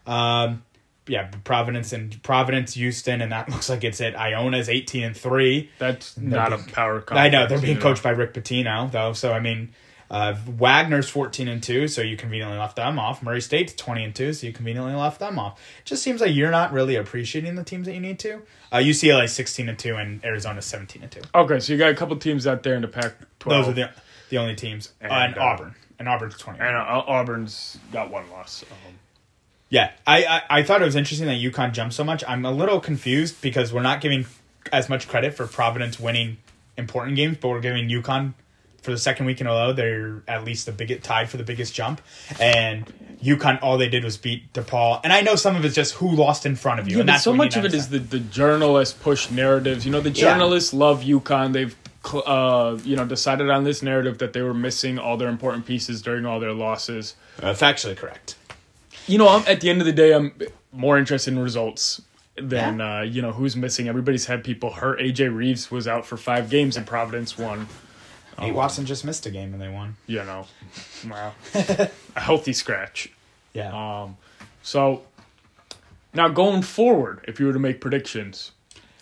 Um, 0.07 0.63
yeah, 1.07 1.29
Providence 1.43 1.93
and 1.93 2.21
Providence, 2.23 2.73
Houston, 2.73 3.21
and 3.21 3.31
that 3.31 3.49
looks 3.51 3.69
like 3.69 3.83
it's 3.83 4.01
at 4.01 4.15
Iona's 4.17 4.69
eighteen 4.69 5.03
and 5.03 5.17
three. 5.17 5.69
That's 5.77 6.17
not 6.17 6.51
a 6.51 6.57
big- 6.57 6.71
power. 6.73 7.03
I 7.09 7.29
know 7.29 7.47
they're 7.47 7.59
being 7.61 7.79
coached 7.79 8.03
by 8.03 8.11
Rick 8.11 8.33
Pitino 8.33 8.91
though, 8.91 9.13
so 9.13 9.31
I 9.33 9.39
mean, 9.39 9.69
uh, 10.11 10.35
Wagner's 10.57 11.07
fourteen 11.09 11.47
and 11.47 11.61
two, 11.61 11.87
so 11.87 12.01
you 12.01 12.17
conveniently 12.17 12.57
left 12.57 12.75
them 12.75 12.97
off. 12.97 13.21
Murray 13.21 13.41
State's 13.41 13.73
twenty 13.73 14.03
and 14.03 14.15
two, 14.15 14.33
so 14.33 14.47
you 14.47 14.53
conveniently 14.53 14.93
left 14.95 15.19
them 15.19 15.37
off. 15.37 15.59
It 15.79 15.85
Just 15.85 16.01
seems 16.03 16.19
like 16.21 16.33
you're 16.33 16.49
not 16.51 16.71
really 16.73 16.95
appreciating 16.95 17.55
the 17.55 17.63
teams 17.63 17.85
that 17.85 17.93
you 17.93 17.99
need 17.99 18.17
to. 18.19 18.41
Uh, 18.71 18.77
UCLA 18.77 19.29
sixteen 19.29 19.69
and 19.69 19.77
two, 19.77 19.95
and 19.95 20.23
Arizona 20.25 20.61
seventeen 20.61 21.03
and 21.03 21.11
two. 21.11 21.21
Okay, 21.35 21.59
so 21.59 21.73
you 21.73 21.79
got 21.79 21.91
a 21.91 21.95
couple 21.95 22.15
teams 22.17 22.47
out 22.47 22.63
there 22.63 22.75
in 22.75 22.81
the 22.81 22.87
Pac-12. 22.87 23.49
Those 23.49 23.67
are 23.67 23.73
the 23.73 23.89
the 24.29 24.37
only 24.37 24.55
teams, 24.55 24.91
And, 25.01 25.11
uh, 25.11 25.15
and 25.15 25.37
Auburn, 25.37 25.75
and 25.99 26.07
Auburn's 26.09 26.37
twenty. 26.37 26.59
and 26.59 26.75
uh, 26.75 27.03
Auburn's 27.07 27.77
got 27.91 28.09
one 28.11 28.29
loss. 28.31 28.63
Um, 28.71 28.95
Yeah, 29.69 29.91
I, 30.07 30.23
I 30.25 30.41
I 30.59 30.63
thought 30.63 30.81
it 30.81 30.85
was 30.85 30.95
interesting 30.95 31.27
that 31.27 31.37
UConn 31.39 31.71
jumped 31.73 31.93
so 31.93 32.03
much. 32.03 32.23
I'm 32.27 32.45
a 32.45 32.51
little 32.51 32.79
confused 32.79 33.41
because 33.41 33.71
we're 33.71 33.83
not 33.83 34.01
giving 34.01 34.25
as 34.71 34.89
much 34.89 35.07
credit 35.07 35.33
for 35.35 35.45
Providence 35.47 35.99
winning 35.99 36.37
important 36.77 37.15
games, 37.15 37.37
but 37.39 37.49
we're 37.49 37.59
giving 37.59 37.87
UConn 37.89 38.33
for 38.81 38.91
the 38.91 38.97
second 38.97 39.25
week 39.25 39.41
in 39.41 39.47
a 39.47 39.51
row. 39.51 39.73
They're 39.73 40.23
at 40.27 40.43
least 40.43 40.65
the 40.65 40.71
biggest 40.71 41.03
tied 41.03 41.29
for 41.29 41.37
the 41.37 41.43
biggest 41.43 41.73
jump, 41.73 42.01
and 42.39 42.85
UConn 43.23 43.59
all 43.61 43.77
they 43.77 43.89
did 43.89 44.03
was 44.03 44.17
beat 44.17 44.51
DePaul. 44.53 45.01
And 45.03 45.11
I 45.13 45.21
know 45.21 45.35
some 45.35 45.55
of 45.55 45.65
it's 45.65 45.75
just 45.75 45.95
who 45.95 46.09
lost 46.09 46.45
in 46.45 46.55
front 46.55 46.79
of 46.79 46.87
you, 46.87 46.95
Yeah, 46.95 46.99
and 47.01 47.09
that's 47.09 47.23
so 47.23 47.33
much 47.33 47.55
of 47.57 47.65
it 47.65 47.73
is 47.73 47.89
the, 47.89 47.99
the 47.99 48.19
journalists 48.19 48.97
push 48.97 49.29
narratives. 49.29 49.85
You 49.85 49.91
know, 49.91 50.01
the 50.01 50.09
Yeah. 50.11 50.31
journalists 50.31 50.73
love 50.73 51.03
UConn. 51.03 51.53
They've 51.53 51.75
uh, 52.13 52.77
you 52.83 52.95
know 52.95 53.05
decided 53.05 53.49
on 53.49 53.65
this 53.65 53.83
narrative 53.83 54.19
that 54.19 54.31
they 54.33 54.41
were 54.41 54.53
missing 54.53 54.97
all 54.97 55.17
their 55.17 55.27
important 55.29 55.65
pieces 55.65 56.01
during 56.01 56.25
all 56.25 56.39
their 56.39 56.53
losses. 56.53 57.15
That's 57.37 57.61
actually 57.61 57.95
correct. 57.95 58.35
You 59.05 59.17
know, 59.17 59.27
I'm, 59.27 59.43
at 59.47 59.59
the 59.61 59.69
end 59.69 59.81
of 59.81 59.85
the 59.85 59.91
day, 59.93 60.13
I'm 60.13 60.33
more 60.71 60.97
interested 60.97 61.33
in 61.33 61.39
results 61.39 62.01
than 62.37 62.79
Yeah. 62.79 62.99
uh, 62.99 63.01
you 63.01 63.21
know 63.21 63.33
who's 63.33 63.55
missing. 63.57 63.89
Everybody's 63.89 64.27
had 64.27 64.43
people 64.45 64.71
hurt. 64.71 64.99
AJ 65.01 65.35
Reeves 65.35 65.69
was 65.69 65.87
out 65.89 66.05
for 66.05 66.15
five 66.15 66.49
games, 66.49 66.77
and 66.77 66.87
Providence 66.87 67.37
won. 67.37 67.67
Nate 68.41 68.53
Watson 68.53 68.85
just 68.85 69.03
missed 69.05 69.25
a 69.25 69.31
game 69.31 69.53
and 69.53 69.61
they 69.61 69.69
won. 69.69 69.95
You 70.07 70.23
know, 70.23 70.45
wow, 71.09 71.33
a 71.53 71.89
healthy 72.15 72.53
scratch. 72.53 73.11
Yeah, 73.53 74.03
Um, 74.03 74.17
so 74.61 75.03
now 76.13 76.27
going 76.27 76.61
forward, 76.61 77.25
if 77.27 77.39
you 77.39 77.47
were 77.47 77.53
to 77.53 77.59
make 77.59 77.81
predictions, 77.81 78.51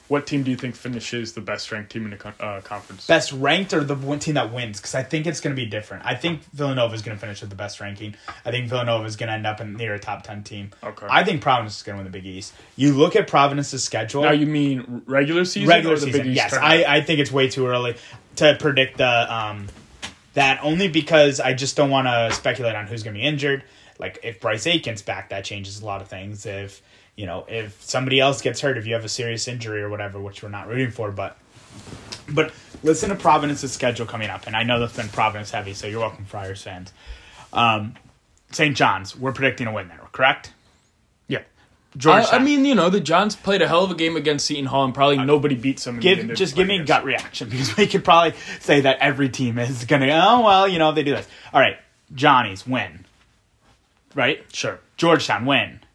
what 0.08 0.26
team 0.26 0.44
do 0.44 0.52
you 0.52 0.58
think 0.58 0.76
finishes 0.76 1.34
the 1.34 1.42
best 1.42 1.72
ranked 1.72 1.92
team 1.92 2.06
in 2.06 2.12
the 2.12 2.44
uh, 2.44 2.62
conference? 2.62 3.08
best 3.08 3.32
ranked 3.34 3.74
or 3.74 3.84
the 3.84 3.96
one 3.96 4.20
team 4.20 4.36
that 4.36 4.54
wins? 4.54 4.80
Because 4.80 4.96
I 4.96 5.04
think 5.04 5.28
it's 5.28 5.42
going 5.42 5.56
to 5.56 5.62
be 5.62 5.68
different. 5.68 6.06
I 6.06 6.16
think 6.16 6.44
Villanova 6.54 6.94
is 6.96 7.02
going 7.02 7.18
to 7.18 7.22
finish 7.22 7.42
with 7.42 7.50
the 7.50 7.56
best 7.56 7.80
ranking. 7.80 8.16
I 8.46 8.52
think 8.52 8.70
Villanova 8.70 9.06
is 9.06 9.16
going 9.16 9.28
to 9.28 9.34
end 9.34 9.46
up 9.46 9.60
in 9.60 9.74
near 9.74 9.94
a 9.94 10.00
top 10.00 10.24
ten 10.24 10.44
team. 10.44 10.72
Okay. 10.84 11.08
I 11.10 11.24
think 11.24 11.42
Providence 11.42 11.78
is 11.78 11.84
going 11.84 11.98
to 11.98 12.04
win 12.04 12.12
the 12.12 12.18
Big 12.18 12.26
East. 12.26 12.54
You 12.76 12.94
look 12.94 13.16
at 13.16 13.28
Providence's 13.28 13.84
schedule. 13.84 14.24
Now 14.24 14.32
you 14.32 14.48
mean 14.48 15.04
regular 15.06 15.46
season? 15.46 15.70
regular 15.70 15.96
or 15.96 16.00
the 16.00 16.06
season. 16.06 16.22
Big 16.22 16.32
East 16.32 16.36
yes, 16.38 16.52
tournament? 16.52 16.88
I, 16.88 16.98
I 16.98 17.02
think 17.02 17.20
it's 17.20 17.32
way 17.32 17.50
too 17.50 17.68
early 17.68 17.96
to 18.38 18.56
predict 18.60 18.98
the 18.98 19.36
um 19.36 19.68
that 20.34 20.60
only 20.62 20.88
because 20.88 21.40
I 21.40 21.54
just 21.54 21.76
don't 21.76 21.90
want 21.90 22.08
to 22.08 22.32
speculate 22.32 22.76
on 22.76 22.86
who's 22.86 23.02
going 23.02 23.16
to 23.16 23.20
be 23.20 23.26
injured. 23.26 23.64
Like 23.98 24.20
if 24.24 24.40
Bryce 24.40 24.68
Aiken's 24.68 25.02
back, 25.02 25.30
that 25.30 25.44
changes 25.44 25.82
a 25.82 25.86
lot 25.86 26.02
of 26.02 26.08
things. 26.08 26.46
If 26.46 26.84
you 27.18 27.26
know 27.26 27.44
if 27.50 27.84
somebody 27.84 28.20
else 28.22 28.42
gets 28.42 28.62
hurt, 28.62 28.78
if 28.78 28.88
you 28.88 28.94
have 28.94 29.04
a 29.04 29.10
serious 29.10 29.48
injury 29.50 29.82
or 29.82 29.90
whatever, 29.90 30.20
which 30.22 30.42
we're 30.42 30.50
not 30.50 30.68
rooting 30.70 30.92
for, 30.92 31.12
but 31.12 31.38
but 32.30 32.54
listen 32.84 33.10
to 33.10 33.16
Providence's 33.16 33.74
schedule 33.74 34.06
coming 34.06 34.30
up, 34.30 34.48
and 34.48 34.56
I 34.56 34.64
know 34.64 34.80
that's 34.80 34.96
been 34.96 35.10
Providence 35.10 35.52
heavy, 35.52 35.74
so 35.74 35.88
you're 35.88 36.00
welcome, 36.00 36.24
Friars 36.26 36.62
fans. 36.62 36.94
Um, 37.52 37.96
St. 38.52 38.76
John's, 38.78 39.16
we're 39.16 39.34
predicting 39.34 39.68
a 39.68 39.74
win 39.74 39.88
there, 39.90 40.00
correct? 40.14 40.54
yeah. 41.28 41.40
I, 41.40 41.98
Georgetown. 41.98 42.42
I 42.42 42.44
mean, 42.44 42.66
you 42.66 42.76
know, 42.76 42.90
the 42.90 43.00
Johns 43.00 43.36
played 43.36 43.62
a 43.62 43.68
hell 43.68 43.84
of 43.84 43.92
a 43.92 43.96
game 43.96 44.16
against 44.16 44.46
Seton 44.46 44.66
Hall, 44.66 44.86
and 44.86 44.94
probably 44.94 45.18
nobody 45.18 45.56
beats 45.56 45.84
them. 45.86 45.96
in 45.96 46.00
the 46.00 46.04
game 46.04 46.16
give 46.18 46.28
they 46.28 46.34
just 46.36 46.54
played 46.56 46.64
give 46.64 46.68
me 46.78 46.84
a 46.84 46.86
gut 46.86 47.04
reaction 47.04 47.50
because 47.50 47.76
we 47.76 47.88
could 47.88 48.04
probably 48.04 48.34
say 48.60 48.82
that 48.82 49.00
every 49.00 49.30
team 49.30 49.58
is 49.58 49.86
gonna 49.86 50.08
oh 50.10 50.42
well 50.42 50.68
you 50.68 50.78
know 50.80 50.92
they 50.92 51.04
do 51.04 51.16
this 51.16 51.28
all 51.54 51.60
right 51.60 51.78
Johnny's 52.14 52.68
win 52.68 53.06
right 54.14 54.44
Sure. 54.54 54.80
Georgetown 54.98 55.46
win 55.46 55.80
Yep. 55.80 55.87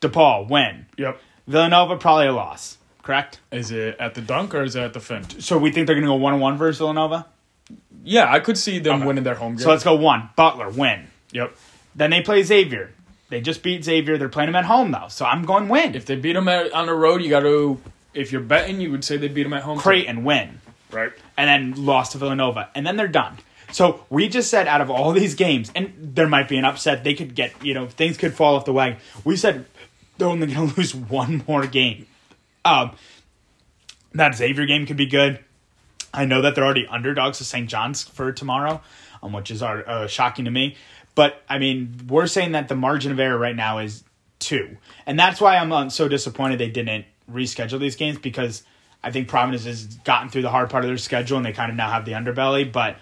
DePaul 0.00 0.48
win 0.48 0.86
Yep. 0.96 1.20
Villanova 1.46 1.96
probably 1.96 2.26
a 2.26 2.32
loss 2.32 2.78
correct 3.02 3.40
Is 3.50 3.70
it 3.70 3.96
at 3.98 4.14
the 4.14 4.20
dunk 4.20 4.54
or 4.54 4.62
is 4.62 4.76
it 4.76 4.82
at 4.82 4.92
the 4.92 5.00
fin? 5.00 5.24
so 5.40 5.58
we 5.58 5.70
think 5.72 5.86
they're 5.86 5.96
gonna 5.96 6.06
go 6.06 6.14
one 6.14 6.34
on 6.34 6.40
one 6.40 6.56
versus 6.56 6.78
Villanova 6.78 7.26
Yeah, 8.04 8.30
I 8.32 8.40
could 8.40 8.56
see 8.58 8.78
them 8.78 8.96
Okay. 8.98 9.06
winning 9.06 9.24
their 9.24 9.34
home 9.34 9.52
game. 9.52 9.60
so 9.64 9.70
let's 9.70 9.84
go 9.84 9.94
one 9.94 10.30
Butler 10.36 10.68
win 10.70 11.08
Yep. 11.32 11.54
then 11.94 12.10
they 12.10 12.20
play 12.22 12.42
Xavier 12.42 12.92
they 13.28 13.40
just 13.40 13.62
beat 13.62 13.84
Xavier 13.84 14.18
they're 14.18 14.28
playing 14.28 14.48
them 14.48 14.56
at 14.56 14.64
home 14.64 14.90
though 14.90 15.08
so 15.08 15.24
I'm 15.24 15.44
going 15.44 15.68
win 15.68 15.94
If 15.94 16.06
they 16.06 16.16
beat 16.16 16.32
them 16.34 16.48
at, 16.48 16.72
on 16.72 16.86
the 16.86 16.94
road, 16.94 17.22
you 17.22 17.30
got 17.30 17.40
to. 17.40 17.80
If 18.12 18.32
you're 18.32 18.40
betting, 18.40 18.80
you 18.80 18.90
would 18.90 19.04
say 19.04 19.16
they 19.18 19.28
beat 19.28 19.44
them 19.44 19.52
at 19.52 19.62
home. 19.62 19.78
too. 19.78 19.82
Creighton 19.82 20.24
win 20.24 20.60
right? 20.90 21.12
and 21.36 21.46
then 21.74 21.86
lost 21.86 22.10
to 22.12 22.18
Villanova, 22.18 22.68
and 22.74 22.84
then 22.84 22.96
they're 22.96 23.06
done. 23.06 23.38
So 23.70 24.04
we 24.10 24.28
just 24.28 24.50
said 24.50 24.66
out 24.66 24.80
of 24.80 24.90
all 24.90 25.12
these 25.12 25.36
games, 25.36 25.70
and 25.76 25.92
there 25.96 26.26
might 26.26 26.48
be 26.48 26.56
an 26.58 26.64
upset. 26.64 27.04
They 27.04 27.14
could 27.14 27.36
get, 27.36 27.52
you 27.64 27.72
know, 27.72 27.86
things 27.86 28.16
could 28.16 28.34
fall 28.34 28.56
off 28.56 28.64
the 28.64 28.72
wagon. 28.72 28.98
We 29.22 29.36
said 29.36 29.64
they're 30.20 30.28
only 30.28 30.46
going 30.46 30.68
to 30.68 30.76
lose 30.76 30.94
one 30.94 31.42
more 31.48 31.66
game. 31.66 32.06
Um, 32.64 32.92
that 34.12 34.36
Xavier 34.36 34.66
game 34.66 34.86
could 34.86 34.96
be 34.96 35.06
good. 35.06 35.40
I 36.12 36.24
know 36.24 36.42
that 36.42 36.54
they're 36.54 36.64
already 36.64 36.86
underdogs 36.86 37.38
to 37.38 37.44
St. 37.44 37.68
John's 37.68 38.02
for 38.02 38.32
tomorrow, 38.32 38.80
um, 39.22 39.32
which 39.32 39.50
is 39.50 39.62
uh, 39.62 39.82
uh, 39.86 40.06
shocking 40.06 40.44
to 40.44 40.50
me. 40.50 40.76
But 41.14 41.42
I 41.48 41.58
mean, 41.58 42.06
we're 42.08 42.26
saying 42.26 42.52
that 42.52 42.68
the 42.68 42.76
margin 42.76 43.12
of 43.12 43.18
error 43.18 43.38
right 43.38 43.56
now 43.56 43.78
is 43.78 44.04
two, 44.38 44.76
and 45.06 45.18
that's 45.18 45.40
why 45.40 45.56
I'm 45.56 45.72
uh, 45.72 45.88
so 45.88 46.08
disappointed 46.08 46.58
they 46.58 46.70
didn't 46.70 47.04
reschedule 47.30 47.78
these 47.78 47.96
games 47.96 48.18
because 48.18 48.62
I 49.02 49.10
think 49.10 49.28
Providence 49.28 49.64
has 49.64 49.86
gotten 49.98 50.28
through 50.28 50.42
the 50.42 50.50
hard 50.50 50.70
part 50.70 50.84
of 50.84 50.88
their 50.88 50.98
schedule 50.98 51.36
and 51.36 51.46
they 51.46 51.52
kind 51.52 51.70
of 51.70 51.76
now 51.76 51.90
have 51.90 52.04
the 52.04 52.12
underbelly. 52.12 52.70
But 52.70 52.96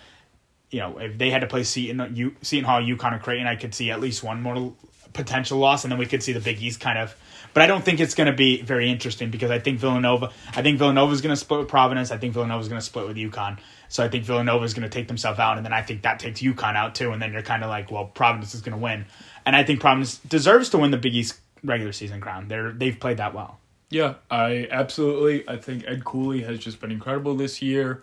you 0.70 0.80
know, 0.80 0.98
if 0.98 1.16
they 1.16 1.30
had 1.30 1.40
to 1.40 1.46
play 1.46 1.64
Seton, 1.64 2.14
U, 2.14 2.34
Seton 2.42 2.64
Hall, 2.64 2.80
UConn, 2.80 3.16
or 3.16 3.18
Creighton, 3.18 3.46
I 3.46 3.56
could 3.56 3.74
see 3.74 3.90
at 3.90 4.00
least 4.00 4.22
one 4.22 4.42
more 4.42 4.74
potential 5.18 5.58
loss, 5.58 5.84
and 5.84 5.90
then 5.90 5.98
we 5.98 6.06
could 6.06 6.22
see 6.22 6.32
the 6.32 6.40
Big 6.40 6.62
East 6.62 6.80
kind 6.80 6.98
of. 6.98 7.14
But 7.52 7.62
I 7.62 7.66
don't 7.66 7.84
think 7.84 7.98
it's 7.98 8.14
going 8.14 8.28
to 8.28 8.32
be 8.32 8.62
very 8.62 8.88
interesting 8.88 9.30
because 9.30 9.50
I 9.50 9.58
think 9.58 9.80
Villanova. 9.80 10.30
I 10.54 10.62
think 10.62 10.78
Villanova 10.78 11.12
is 11.12 11.20
going 11.20 11.32
to 11.32 11.36
split 11.36 11.60
with 11.60 11.68
Providence. 11.68 12.10
I 12.10 12.18
think 12.18 12.34
Villanova 12.34 12.60
is 12.60 12.68
going 12.68 12.80
to 12.80 12.84
split 12.84 13.06
with 13.06 13.16
UConn. 13.16 13.58
So 13.88 14.04
I 14.04 14.08
think 14.08 14.24
Villanova 14.24 14.64
is 14.64 14.74
going 14.74 14.88
to 14.88 14.88
take 14.88 15.08
themselves 15.08 15.40
out, 15.40 15.56
and 15.56 15.66
then 15.66 15.72
I 15.72 15.82
think 15.82 16.02
that 16.02 16.20
takes 16.20 16.40
UConn 16.40 16.76
out 16.76 16.94
too. 16.94 17.10
And 17.10 17.20
then 17.20 17.32
you're 17.32 17.42
kind 17.42 17.64
of 17.64 17.68
like, 17.68 17.90
well, 17.90 18.04
Providence 18.06 18.54
is 18.54 18.60
going 18.60 18.78
to 18.78 18.82
win, 18.82 19.06
and 19.44 19.56
I 19.56 19.64
think 19.64 19.80
Providence 19.80 20.18
deserves 20.18 20.70
to 20.70 20.78
win 20.78 20.92
the 20.92 20.98
Big 20.98 21.14
East 21.14 21.40
regular 21.64 21.92
season 21.92 22.20
crown. 22.20 22.48
They're 22.48 22.70
they've 22.70 22.98
played 22.98 23.16
that 23.16 23.34
well. 23.34 23.58
Yeah, 23.90 24.14
I 24.30 24.68
absolutely. 24.70 25.48
I 25.48 25.56
think 25.56 25.84
Ed 25.86 26.04
Cooley 26.04 26.42
has 26.42 26.58
just 26.58 26.80
been 26.80 26.92
incredible 26.92 27.34
this 27.34 27.60
year. 27.60 28.02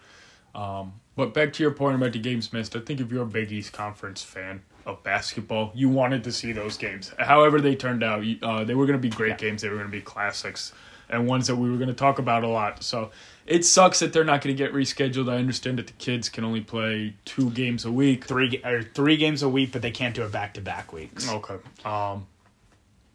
Um, 0.53 0.93
but 1.15 1.33
back 1.33 1.53
to 1.53 1.63
your 1.63 1.71
point 1.71 1.95
about 1.95 2.13
the 2.13 2.19
games 2.19 2.51
missed, 2.51 2.75
I 2.75 2.79
think 2.79 2.99
if 2.99 3.11
you're 3.11 3.23
a 3.23 3.27
Big 3.27 3.51
East 3.51 3.71
Conference 3.71 4.21
fan 4.21 4.63
of 4.85 5.03
basketball, 5.03 5.71
you 5.73 5.89
wanted 5.89 6.23
to 6.23 6.31
see 6.31 6.51
those 6.51 6.77
games. 6.77 7.11
However 7.17 7.59
they 7.59 7.75
turned 7.75 8.03
out, 8.03 8.23
uh, 8.41 8.63
they 8.63 8.75
were 8.75 8.85
going 8.85 8.97
to 8.97 9.01
be 9.01 9.09
great 9.09 9.37
games. 9.37 9.61
They 9.61 9.69
were 9.69 9.75
going 9.75 9.87
to 9.87 9.91
be 9.91 10.01
classics 10.01 10.73
and 11.09 11.27
ones 11.27 11.47
that 11.47 11.55
we 11.55 11.69
were 11.69 11.77
going 11.77 11.89
to 11.89 11.93
talk 11.93 12.19
about 12.19 12.43
a 12.43 12.47
lot. 12.47 12.83
So 12.83 13.11
it 13.45 13.65
sucks 13.65 13.99
that 13.99 14.13
they're 14.13 14.23
not 14.23 14.41
going 14.41 14.55
to 14.55 14.63
get 14.63 14.73
rescheduled. 14.73 15.31
I 15.31 15.37
understand 15.37 15.77
that 15.77 15.87
the 15.87 15.93
kids 15.93 16.29
can 16.29 16.43
only 16.43 16.61
play 16.61 17.15
two 17.25 17.51
games 17.51 17.85
a 17.85 17.91
week. 17.91 18.25
Three 18.25 18.61
or 18.63 18.83
three 18.83 19.17
games 19.17 19.43
a 19.43 19.49
week, 19.49 19.71
but 19.71 19.81
they 19.81 19.91
can't 19.91 20.15
do 20.15 20.23
it 20.23 20.31
back 20.31 20.55
to 20.55 20.61
back 20.61 20.93
weeks. 20.93 21.29
Okay. 21.29 21.57
Um, 21.83 22.27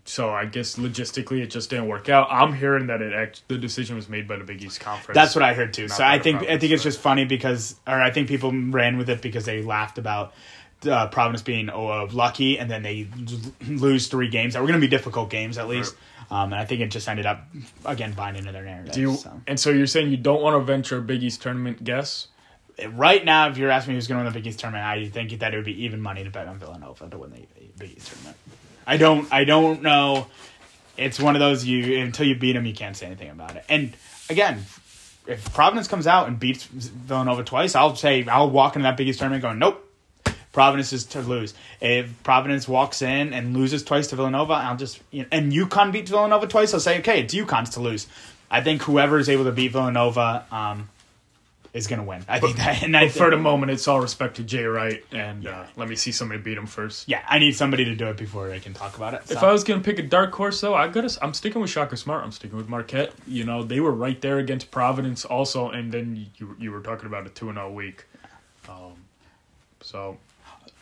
so 0.05 0.31
I 0.31 0.45
guess 0.47 0.77
logistically 0.77 1.41
it 1.41 1.49
just 1.49 1.71
didn't 1.71 1.87
work 1.87 2.09
out. 2.09 2.29
I'm 2.31 2.53
hearing 2.53 2.89
that 2.89 3.01
it 3.01 3.13
act- 3.13 3.43
the 3.49 3.59
decision 3.59 3.97
was 3.97 4.09
made 4.09 4.27
by 4.27 4.37
the 4.37 4.45
Big 4.45 4.63
East 4.63 4.81
Conference. 4.81 5.15
That's 5.15 5.35
what 5.35 5.45
I 5.45 5.55
heard 5.55 5.73
too. 5.73 5.87
Not 5.87 5.99
So 5.99 6.05
I 6.05 6.19
think 6.19 6.43
I 6.43 6.59
think 6.59 6.73
it's 6.73 6.83
just 6.83 7.01
funny 7.01 7.25
because, 7.25 7.77
or 7.87 8.01
I 8.01 8.11
think 8.11 8.29
people 8.29 8.51
ran 8.53 8.99
with 8.99 9.09
it 9.09 9.23
because 9.23 9.45
they 9.45 9.63
laughed 9.63 9.99
about 9.99 10.33
uh, 10.87 11.09
Providence 11.09 11.43
being 11.43 11.71
oh, 11.71 12.09
lucky, 12.13 12.59
and 12.59 12.71
then 12.71 12.83
they 12.83 13.09
lose 13.67 14.09
three 14.09 14.29
games 14.29 14.55
that 14.55 14.61
were 14.61 14.69
going 14.69 14.81
to 14.81 14.87
be 14.87 14.91
difficult 14.91 15.31
games 15.31 15.59
at 15.59 15.69
least. 15.69 15.95
Um, 16.31 16.53
and 16.53 16.61
I 16.61 16.65
think 16.65 16.81
it 16.81 16.91
just 16.91 17.09
ended 17.09 17.27
up 17.27 17.45
again 17.85 18.13
buying 18.13 18.37
into 18.37 18.53
their 18.53 18.63
narrative. 18.63 18.95
Do 18.95 19.01
you, 19.01 19.15
so. 19.15 19.41
And 19.47 19.59
so 19.59 19.71
you're 19.71 19.89
saying 19.89 20.11
you 20.11 20.17
don't 20.17 20.43
want 20.43 20.55
to 20.55 20.61
venture 20.61 20.99
a 20.99 21.03
Big 21.03 21.23
East 21.23 21.43
tournament 21.43 21.83
guess? 21.83 22.29
Right 22.93 23.25
now, 23.25 23.49
if 23.49 23.59
you're 23.59 23.71
asking 23.71 23.93
me 23.93 23.97
who's 23.97 24.07
going 24.07 24.21
to 24.21 24.25
win 24.25 24.33
the 24.33 24.39
Big 24.39 24.47
East 24.47 24.61
tournament, 24.61 24.85
I 24.85 25.09
think 25.09 25.39
that 25.41 25.53
it 25.53 25.57
would 25.57 25.67
be 25.67 25.85
even 25.85 26.01
money 26.01 26.23
to 26.25 26.31
bet 26.31 26.47
on 26.47 26.59
Villanova 26.59 27.09
to 27.11 27.19
win 27.19 27.31
the 27.31 27.47
Big 27.79 27.97
East 27.97 28.09
tournament. 28.09 28.37
I 28.87 28.97
don't. 28.97 29.33
I 29.33 29.45
don't 29.45 29.83
know. 29.83 30.29
It's 30.97 31.19
one 31.19 31.35
of 31.35 31.41
those 31.41 31.65
you 31.65 31.99
until 31.99 32.27
you 32.27 32.37
beat 32.37 32.53
them, 32.53 32.65
you 32.65 32.75
can't 32.75 32.97
say 32.97 33.07
anything 33.07 33.31
about 33.31 33.57
it. 33.57 33.65
And 33.69 33.97
again, 34.29 34.65
if 35.27 35.53
Providence 35.53 35.89
comes 35.89 36.07
out 36.07 36.29
and 36.29 36.39
beats 36.39 36.65
Villanova 36.65 37.45
twice, 37.45 37.75
I'll 37.75 37.97
say 37.97 38.27
I'll 38.27 38.51
walk 38.51 38.77
into 38.77 38.85
that 38.85 38.97
Big 38.97 39.09
East 39.09 39.19
tournament 39.19 39.43
going, 39.43 39.59
nope. 39.59 39.87
Providence 40.53 40.93
is 40.93 41.05
to 41.07 41.21
lose. 41.21 41.55
If 41.81 42.23
Providence 42.23 42.67
walks 42.67 43.03
in 43.03 43.33
and 43.33 43.57
loses 43.57 43.85
twice 43.85 44.09
to 44.09 44.17
Villanova, 44.17 44.55
I'll 44.55 44.77
just 44.77 45.01
you 45.11 45.23
know, 45.23 45.29
and 45.31 45.53
UConn 45.53 45.93
beats 45.93 46.11
Villanova 46.11 46.47
twice, 46.47 46.75
I'll 46.75 46.81
say 46.81 46.99
okay, 47.01 47.23
it's 47.23 47.35
UConn's 47.35 47.71
to 47.71 47.81
lose. 47.81 48.07
I 48.51 48.61
think 48.61 48.83
whoever 48.83 49.19
is 49.19 49.29
able 49.29 49.45
to 49.45 49.53
beat 49.53 49.71
Villanova, 49.73 50.45
um, 50.51 50.89
is 51.73 51.87
going 51.87 52.01
to 52.01 52.05
win. 52.05 52.25
I 52.29 52.41
think 52.41 52.57
that, 52.57 52.83
and 52.83 52.97
I 52.97 53.07
But 53.07 53.13
for 53.13 53.31
the 53.31 53.37
moment, 53.37 53.71
it's 53.71 53.87
all 53.87 54.01
respect 54.01 54.37
to 54.37 54.43
Jay 54.43 54.65
Wright, 54.65 55.05
and 55.13 55.47
uh, 55.47 55.65
let 55.77 55.89
me 55.89 55.97
see 55.97 56.13
somebody 56.13 56.41
beat 56.41 56.59
him 56.59 56.67
first. 56.67 57.09
yeah, 57.09 57.23
I 57.29 57.39
need 57.39 57.53
somebody 57.53 57.85
to 57.85 57.95
do 57.95 58.09
it 58.09 58.17
before 58.17 58.51
I 58.51 58.59
can 58.59 58.75
talk 58.75 58.97
about 58.97 59.15
it. 59.15 59.23
If. 59.31 59.43
I 59.43 59.53
was 59.53 59.65
gonna 59.65 59.81
pick 59.81 59.99
a 59.99 60.03
dark 60.03 60.33
horse, 60.33 60.61
though, 60.61 60.75
I 60.75 60.89
gotta. 60.89 61.17
I'm 61.23 61.35
sticking 61.35 61.61
with 61.61 61.71
Shaka 61.71 61.97
Smart. 61.97 62.25
I'm 62.25 62.33
sticking 62.33 62.57
with 62.57 62.69
Marquette. 62.69 63.13
You 63.27 63.45
know, 63.45 63.63
they 63.63 63.81
were 63.81 63.93
right 63.93 64.21
there 64.21 64.39
against 64.39 64.71
Providence, 64.71 65.25
also, 65.25 65.71
and 65.71 65.93
then 65.93 66.27
you 66.37 66.57
you 66.59 66.73
were 66.73 66.81
talking 66.81 67.07
about 67.07 67.27
a 67.27 67.31
two 67.31 67.49
and 67.49 67.57
zero 67.57 67.71
week. 67.71 68.05
Um, 68.69 68.95
so 69.81 70.19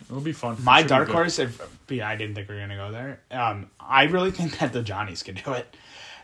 it'll 0.09 0.21
be 0.21 0.33
fun. 0.33 0.57
My 0.63 0.81
Should 0.81 0.89
dark 0.89 1.09
horse, 1.09 1.39
if 1.39 1.61
yeah, 1.89 2.09
I 2.09 2.17
didn't 2.17 2.35
think 2.35 2.49
we 2.49 2.55
were 2.55 2.61
gonna 2.61 2.77
go 2.77 2.93
there. 2.93 3.21
Um, 3.31 3.71
I 3.81 4.05
really 4.05 4.31
think 4.31 4.59
that 4.59 4.73
the 4.73 4.83
Johnnies 4.83 5.23
can 5.23 5.37
do 5.37 5.53
it. 5.53 5.77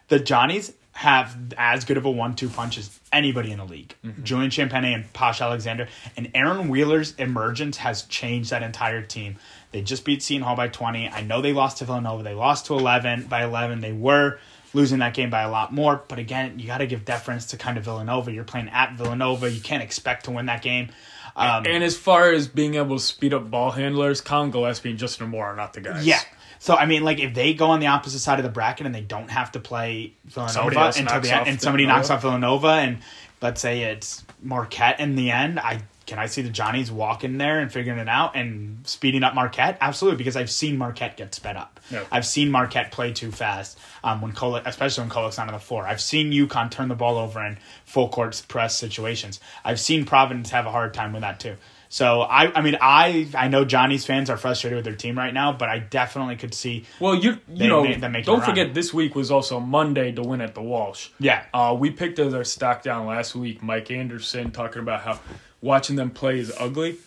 The 0.08 0.18
Johnnies 0.18 0.72
have 0.92 1.36
as 1.58 1.84
good 1.84 1.96
of 1.96 2.04
a 2.04 2.10
one-two 2.10 2.48
punch 2.48 2.78
as 2.78 3.00
anybody 3.12 3.50
in 3.50 3.58
the 3.58 3.64
league. 3.64 3.94
Mm-hmm. 4.04 4.22
Julian 4.22 4.50
Champagnie 4.50 4.94
and 4.94 5.12
Posh 5.12 5.40
Alexander 5.40 5.88
and 6.16 6.30
Aaron 6.34 6.68
Wheeler's 6.68 7.14
emergence 7.16 7.78
has 7.78 8.02
changed 8.02 8.50
that 8.50 8.62
entire 8.62 9.02
team. 9.02 9.36
They 9.72 9.82
just 9.82 10.04
beat 10.04 10.22
Seton 10.22 10.44
Hall 10.44 10.54
by 10.54 10.68
twenty. 10.68 11.08
I 11.08 11.22
know 11.22 11.40
they 11.42 11.52
lost 11.52 11.78
to 11.78 11.84
Villanova. 11.84 12.22
They 12.22 12.34
lost 12.34 12.66
to 12.66 12.74
eleven 12.74 13.24
by 13.26 13.42
eleven. 13.42 13.80
They 13.80 13.92
were 13.92 14.38
losing 14.72 15.00
that 15.00 15.14
game 15.14 15.30
by 15.30 15.42
a 15.42 15.50
lot 15.50 15.72
more. 15.72 16.02
But 16.06 16.18
again, 16.18 16.58
you 16.58 16.66
got 16.66 16.78
to 16.78 16.86
give 16.86 17.04
deference 17.04 17.46
to 17.46 17.56
kind 17.56 17.78
of 17.78 17.84
Villanova. 17.84 18.32
You're 18.32 18.44
playing 18.44 18.68
at 18.68 18.94
Villanova. 18.94 19.50
You 19.50 19.60
can't 19.60 19.82
expect 19.82 20.26
to 20.26 20.30
win 20.30 20.46
that 20.46 20.62
game. 20.62 20.90
Um, 21.36 21.66
And 21.66 21.82
as 21.82 21.96
far 21.96 22.30
as 22.30 22.46
being 22.46 22.74
able 22.76 22.96
to 22.96 23.02
speed 23.02 23.34
up 23.34 23.50
ball 23.50 23.72
handlers, 23.72 24.20
Collin 24.20 24.50
Gillespie 24.50 24.90
and 24.90 24.98
Justin 24.98 25.28
Moore 25.28 25.46
are 25.46 25.56
not 25.56 25.72
the 25.72 25.80
guys. 25.80 26.06
Yeah. 26.06 26.20
So 26.58 26.76
I 26.76 26.86
mean, 26.86 27.02
like 27.04 27.18
if 27.18 27.34
they 27.34 27.52
go 27.54 27.66
on 27.66 27.80
the 27.80 27.88
opposite 27.88 28.20
side 28.20 28.38
of 28.38 28.44
the 28.44 28.50
bracket 28.50 28.86
and 28.86 28.94
they 28.94 29.02
don't 29.02 29.30
have 29.30 29.52
to 29.52 29.60
play 29.60 30.14
Villanova 30.24 30.92
until 30.96 31.20
the 31.20 31.34
end, 31.34 31.48
and 31.48 31.60
somebody 31.60 31.84
Villanova. 31.84 32.00
knocks 32.00 32.10
off 32.10 32.22
Villanova, 32.22 32.68
and 32.68 32.98
let's 33.42 33.60
say 33.60 33.82
it's 33.82 34.24
Marquette 34.42 34.98
in 35.00 35.14
the 35.16 35.30
end, 35.30 35.60
I 35.60 35.82
can 36.06 36.18
I 36.18 36.26
see 36.26 36.42
the 36.42 36.50
Johnnies 36.50 36.90
walking 36.92 37.38
there 37.38 37.60
and 37.60 37.72
figuring 37.72 37.98
it 37.98 38.08
out 38.08 38.36
and 38.36 38.86
speeding 38.86 39.22
up 39.22 39.34
Marquette? 39.34 39.78
Absolutely, 39.80 40.18
because 40.18 40.36
I've 40.36 40.50
seen 40.50 40.76
Marquette 40.78 41.16
get 41.16 41.34
sped 41.34 41.56
up. 41.56 41.80
Yeah. 41.90 42.04
I've 42.12 42.26
seen 42.26 42.50
Marquette 42.50 42.90
play 42.92 43.12
too 43.12 43.30
fast. 43.32 43.78
Um, 44.02 44.20
when 44.20 44.32
Kolek, 44.32 44.62
especially 44.66 45.02
when 45.02 45.10
Kolek's 45.10 45.38
not 45.38 45.48
on 45.48 45.54
the 45.54 45.60
floor, 45.60 45.86
I've 45.86 46.00
seen 46.00 46.30
UConn 46.32 46.70
turn 46.70 46.88
the 46.88 46.94
ball 46.94 47.16
over 47.16 47.44
in 47.44 47.58
full 47.84 48.08
court 48.08 48.42
press 48.48 48.76
situations. 48.76 49.40
I've 49.64 49.80
seen 49.80 50.04
Providence 50.04 50.50
have 50.50 50.66
a 50.66 50.70
hard 50.70 50.92
time 50.94 51.12
with 51.12 51.22
that 51.22 51.40
too. 51.40 51.56
So 51.90 52.22
I, 52.22 52.50
I 52.58 52.60
mean, 52.60 52.76
I, 52.80 53.28
I 53.36 53.46
know 53.46 53.64
Johnny's 53.64 54.04
fans 54.04 54.28
are 54.28 54.36
frustrated 54.36 54.74
with 54.76 54.84
their 54.84 54.96
team 54.96 55.16
right 55.16 55.32
now, 55.32 55.52
but 55.52 55.68
I 55.68 55.78
definitely 55.78 56.34
could 56.34 56.52
see. 56.52 56.86
Well, 56.98 57.14
you 57.14 57.32
you 57.48 57.56
They- 57.56 57.68
know, 57.68 57.84
they- 57.86 58.22
don't 58.22 58.40
run. 58.40 58.48
forget 58.48 58.74
this 58.74 58.92
week 58.92 59.14
was 59.14 59.30
also 59.30 59.60
Monday 59.60 60.10
to 60.10 60.22
win 60.22 60.40
at 60.40 60.56
the 60.56 60.62
Walsh. 60.62 61.10
Yeah. 61.20 61.44
Uh, 61.54 61.76
we 61.78 61.90
picked 61.92 62.18
as 62.18 62.34
our 62.34 62.42
stock 62.42 62.82
down 62.82 63.06
last 63.06 63.36
week. 63.36 63.62
Mike 63.62 63.92
Anderson 63.92 64.50
talking 64.50 64.82
about 64.82 65.02
how 65.02 65.20
watching 65.64 65.96
them 65.96 66.10
play 66.10 66.38
is 66.38 66.52
ugly. 66.60 66.98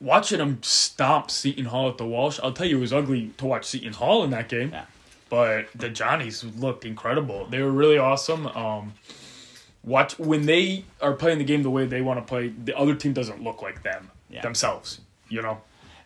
Watching 0.00 0.38
them 0.38 0.58
stomp 0.62 1.30
Seton 1.30 1.66
Hall 1.66 1.88
at 1.88 1.96
the 1.96 2.04
Walsh, 2.04 2.40
I'll 2.42 2.52
tell 2.52 2.66
you, 2.66 2.78
it 2.78 2.80
was 2.80 2.92
ugly 2.92 3.30
to 3.38 3.46
watch 3.46 3.64
Seton 3.66 3.92
Hall 3.92 4.24
in 4.24 4.30
that 4.30 4.48
game. 4.48 4.70
Yeah. 4.72 4.86
But 5.30 5.68
the 5.76 5.88
Johnnies 5.88 6.42
looked 6.44 6.84
incredible. 6.84 7.46
They 7.46 7.62
were 7.62 7.70
really 7.70 7.98
awesome. 7.98 8.48
Um, 8.48 8.94
watch 9.84 10.18
when 10.18 10.46
they 10.46 10.84
are 11.00 11.12
playing 11.12 11.38
the 11.38 11.44
game 11.44 11.62
the 11.62 11.70
way 11.70 11.86
they 11.86 12.02
want 12.02 12.18
to 12.18 12.24
play. 12.28 12.48
The 12.48 12.76
other 12.76 12.96
team 12.96 13.12
doesn't 13.12 13.42
look 13.42 13.62
like 13.62 13.82
them 13.84 14.10
Yeah. 14.28 14.42
themselves. 14.42 15.00
You 15.28 15.42
know. 15.42 15.60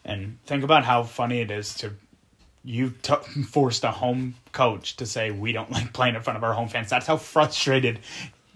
And 0.04 0.38
think 0.44 0.62
about 0.62 0.84
how 0.84 1.02
funny 1.02 1.40
it 1.40 1.50
is 1.50 1.74
to 1.76 1.94
you 2.64 2.90
t- 3.02 3.14
forced 3.48 3.82
a 3.84 3.90
home 3.90 4.34
coach 4.52 4.96
to 4.96 5.06
say 5.06 5.30
we 5.30 5.52
don't 5.52 5.70
like 5.72 5.92
playing 5.94 6.16
in 6.16 6.22
front 6.22 6.36
of 6.36 6.44
our 6.44 6.52
home 6.52 6.68
fans. 6.68 6.90
That's 6.90 7.06
how 7.06 7.16
frustrated 7.16 8.00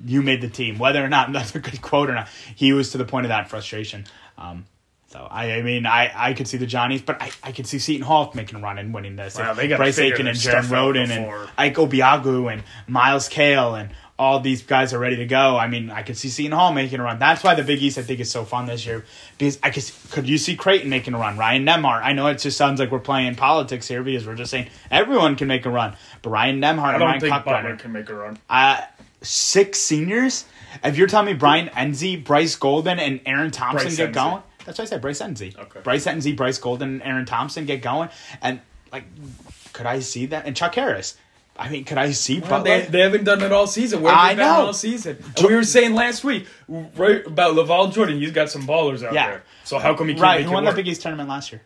you 0.05 0.23
made 0.23 0.41
the 0.41 0.49
team, 0.49 0.79
whether 0.79 1.05
or 1.05 1.09
not 1.09 1.33
that's 1.35 1.55
a 1.55 1.59
good 1.59 1.81
quote 1.83 2.11
or 2.11 2.15
not. 2.15 2.29
He 2.55 2.73
was 2.73 2.91
to 2.93 2.99
the 2.99 3.05
point 3.05 3.27
of 3.27 3.29
that 3.31 3.49
frustration. 3.49 4.07
Um, 4.39 4.67
so 5.09 5.27
I, 5.29 5.55
I 5.55 5.63
mean, 5.63 5.87
I, 5.87 6.13
I 6.15 6.35
could 6.35 6.47
see 6.47 6.57
the 6.57 6.67
Johnnies, 6.67 7.03
but 7.03 7.21
I, 7.21 7.33
I 7.43 7.51
could 7.51 7.67
see 7.67 7.81
Seton 7.81 8.07
Hall 8.07 8.31
making 8.35 8.59
a 8.61 8.63
run 8.63 8.79
and 8.79 8.95
winning 8.95 9.17
this. 9.17 9.37
Wow, 9.37 9.51
And 9.51 9.59
they 9.59 9.67
gotta 9.67 9.81
Bryce 9.81 9.99
Aiken 9.99 10.29
and 10.29 10.39
Jaron 10.39 10.63
Rhoden 10.65 11.11
and 11.11 11.51
Ike 11.59 11.75
Obiagu 11.75 12.53
and 12.53 12.63
Myles 12.87 13.29
Cale 13.29 13.75
and 13.75 13.91
all 14.21 14.39
these 14.39 14.63
guys 14.63 14.93
are 14.93 14.99
ready 14.99 15.17
to 15.17 15.25
go. 15.27 15.57
I 15.57 15.67
mean, 15.67 15.91
I 15.91 16.03
could 16.03 16.17
see 16.17 16.29
Seton 16.29 16.53
Hall 16.53 16.73
making 16.75 17.01
a 17.01 17.03
run. 17.03 17.19
That's 17.19 17.43
why 17.43 17.55
the 17.55 17.65
Big 17.65 17.83
East 17.83 17.97
I 17.99 18.03
think 18.03 18.21
is 18.21 18.31
so 18.31 18.45
fun 18.45 18.67
this 18.67 18.85
year 18.87 19.05
because 19.37 19.59
I 19.63 19.71
could 19.71 19.91
could 20.11 20.29
you 20.29 20.39
see 20.39 20.55
Creighton 20.55 20.91
making 20.91 21.15
a 21.15 21.19
run? 21.19 21.39
Ryan 21.39 21.65
Nembhard. 21.65 22.03
I 22.03 22.13
know 22.13 22.27
it 22.29 22.39
just 22.39 22.57
sounds 22.59 22.79
like 22.79 22.93
we're 22.93 22.99
playing 23.01 23.35
politics 23.35 23.89
here 23.89 24.03
because 24.05 24.27
we're 24.27 24.35
just 24.37 24.51
saying 24.51 24.69
everyone 24.91 25.37
can 25.37 25.49
make 25.49 25.65
a 25.67 25.71
run, 25.71 25.97
but 26.23 26.31
Ryan 26.31 26.61
Nembhard 26.61 26.95
I 26.95 26.99
don't 26.99 27.09
Ryan 27.09 27.21
think 27.21 27.45
Butler 27.45 27.77
can 27.77 27.93
make 27.93 28.11
a 28.11 28.15
run. 28.15 28.39
uh, 28.51 28.83
six 29.23 29.79
seniors. 29.79 30.45
If 30.85 30.97
you're 30.97 31.09
telling 31.09 31.27
me 31.27 31.33
Brian 31.35 31.69
Nze, 31.69 32.25
Bryce 32.25 32.55
Golden, 32.57 32.99
and 32.99 33.21
Aaron 33.27 33.51
Thompson 33.51 33.87
Bryce 33.89 33.97
get 33.97 34.11
Nze. 34.11 34.15
going, 34.15 34.43
that's 34.65 34.79
why 34.79 34.83
I 34.83 34.87
said 34.87 35.01
Bryce 35.03 35.21
Nze. 35.21 35.59
Okay. 35.59 35.81
Bryce 35.83 36.07
Nze, 36.07 36.37
Bryce 36.37 36.59
Golden, 36.59 36.95
and 36.95 37.03
Aaron 37.03 37.25
Thompson 37.27 37.67
get 37.67 37.83
going, 37.83 38.09
and 38.41 38.61
like, 38.93 39.05
could 39.73 39.87
I 39.87 40.01
see 40.01 40.27
that? 40.27 40.47
And 40.47 40.57
Chuck 40.57 40.75
Harris. 40.75 41.17
I 41.57 41.69
mean, 41.69 41.85
could 41.85 41.99
I 41.99 42.13
see 42.13 42.41
Well, 42.41 42.49
Butler? 42.63 42.81
they, 42.81 42.87
they 42.87 43.01
haven't 43.01 43.25
done 43.25 43.43
it 43.43 43.53
all 43.53 43.67
season. 43.67 44.01
Where 44.01 44.15
have 44.15 44.31
I 44.31 44.35
know. 44.35 44.67
all 44.67 44.73
season? 44.73 45.19
And 45.37 45.47
we 45.47 45.55
were 45.55 45.63
saying 45.65 45.93
last 45.95 46.25
week, 46.25 46.47
right 46.69 47.27
about 47.27 47.55
LaVall 47.55 47.93
Jordan. 47.93 48.19
He's 48.19 48.31
got 48.31 48.49
some 48.51 48.67
ballers 48.67 49.05
out 49.07 49.13
Yeah. 49.13 49.27
there. 49.29 49.43
So 49.65 49.79
how 49.79 49.95
come 49.95 50.09
he 50.09 50.15
can't 50.15 50.23
right, 50.23 50.45
who 50.45 50.53
won 50.53 50.65
the? 50.65 50.73
Big 50.73 50.89
East 50.89 51.03
tournament 51.03 51.29
last 51.29 51.53
year? 51.53 51.61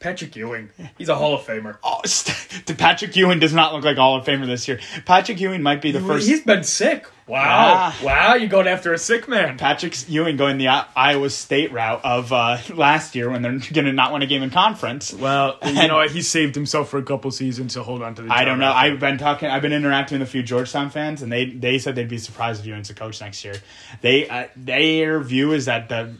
Patrick 0.00 0.36
Ewing. 0.36 0.70
He's 0.96 1.08
a 1.08 1.16
Hall 1.16 1.34
of 1.34 1.40
Famer. 1.40 1.76
Oh, 1.82 2.00
st- 2.04 2.78
Patrick 2.78 3.16
Ewing 3.16 3.40
does 3.40 3.52
not 3.52 3.74
look 3.74 3.84
like 3.84 3.96
a 3.96 4.00
Hall 4.00 4.16
of 4.16 4.24
Famer 4.24 4.46
this 4.46 4.68
year. 4.68 4.78
Patrick 5.04 5.40
Ewing 5.40 5.60
might 5.62 5.82
be 5.82 5.90
the 5.90 6.00
first. 6.00 6.28
He's 6.28 6.42
been 6.44 6.62
sick. 6.62 7.06
Wow. 7.26 7.40
Ah. 7.44 7.98
Wow, 8.02 8.34
you're 8.36 8.48
going 8.48 8.68
after 8.68 8.92
a 8.94 8.98
sick 8.98 9.28
man. 9.28 9.58
Patrick 9.58 10.08
Ewing 10.08 10.36
going 10.36 10.56
the 10.56 10.68
Iowa 10.68 11.28
State 11.28 11.72
route 11.72 12.00
of 12.04 12.32
uh, 12.32 12.58
last 12.74 13.14
year 13.16 13.28
when 13.28 13.42
they're 13.42 13.58
going 13.72 13.84
to 13.86 13.92
not 13.92 14.12
win 14.12 14.22
a 14.22 14.26
game 14.26 14.42
in 14.42 14.50
conference. 14.50 15.12
Well, 15.12 15.58
you 15.66 15.88
know 15.88 15.96
what? 15.96 16.10
He 16.12 16.22
saved 16.22 16.54
himself 16.54 16.88
for 16.88 16.98
a 16.98 17.02
couple 17.02 17.30
seasons, 17.32 17.74
so 17.74 17.82
hold 17.82 18.02
on 18.02 18.14
to 18.14 18.22
the 18.22 18.32
I 18.32 18.44
don't 18.44 18.60
know. 18.60 18.66
after. 18.66 18.92
I've 18.92 19.00
been 19.00 19.18
talking. 19.18 19.50
I've 19.50 19.62
been 19.62 19.72
interacting 19.72 20.20
with 20.20 20.28
a 20.28 20.30
few 20.30 20.42
Georgetown 20.42 20.90
fans, 20.90 21.20
and 21.22 21.30
they 21.30 21.46
they 21.46 21.78
said 21.78 21.96
they'd 21.96 22.08
be 22.08 22.18
surprised 22.18 22.60
if 22.60 22.66
Ewing's 22.66 22.88
a 22.88 22.94
coach 22.94 23.20
next 23.20 23.44
year. 23.44 23.56
They 24.00 24.28
uh, 24.28 24.46
their 24.56 25.18
view 25.20 25.52
is 25.52 25.64
that 25.66 25.88
the. 25.88 26.14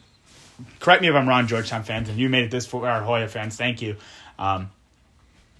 Correct 0.81 1.03
me 1.03 1.09
if 1.09 1.15
I'm 1.15 1.29
wrong, 1.29 1.47
Georgetown 1.47 1.85
fans, 1.85 2.09
and 2.09 2.19
you 2.19 2.29
made 2.29 2.45
it 2.45 2.51
this 2.51 2.67
for 2.67 2.89
our 2.89 3.03
Hoya 3.03 3.29
fans. 3.29 3.57
Thank 3.57 3.81
you. 3.83 3.97
Um, 4.39 4.71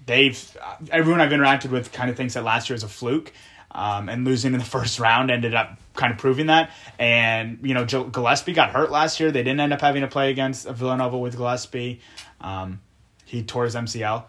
they've 0.05 0.57
uh, 0.61 0.75
everyone 0.91 1.21
I've 1.21 1.31
interacted 1.31 1.71
with 1.71 1.91
kind 1.91 2.09
of 2.09 2.17
thinks 2.17 2.33
that 2.33 2.43
last 2.43 2.69
year 2.69 2.75
was 2.75 2.83
a 2.83 2.89
fluke, 2.89 3.31
um, 3.71 4.09
and 4.09 4.25
losing 4.25 4.53
in 4.53 4.59
the 4.59 4.65
first 4.77 4.99
round 4.99 5.31
ended 5.31 5.53
up 5.53 5.77
kind 5.95 6.11
of 6.11 6.19
proving 6.19 6.47
that. 6.47 6.71
And 6.97 7.59
you 7.61 7.73
know, 7.73 7.85
Gillespie 7.85 8.53
got 8.53 8.71
hurt 8.71 8.91
last 8.91 9.19
year. 9.19 9.31
They 9.31 9.43
didn't 9.43 9.59
end 9.59 9.73
up 9.73 9.81
having 9.81 10.01
to 10.01 10.07
play 10.07 10.31
against 10.31 10.67
Villanova 10.67 11.17
with 11.17 11.35
Gillespie. 11.37 12.01
Um, 12.41 12.81
he 13.25 13.43
tore 13.43 13.65
his 13.65 13.75
MCL 13.75 14.23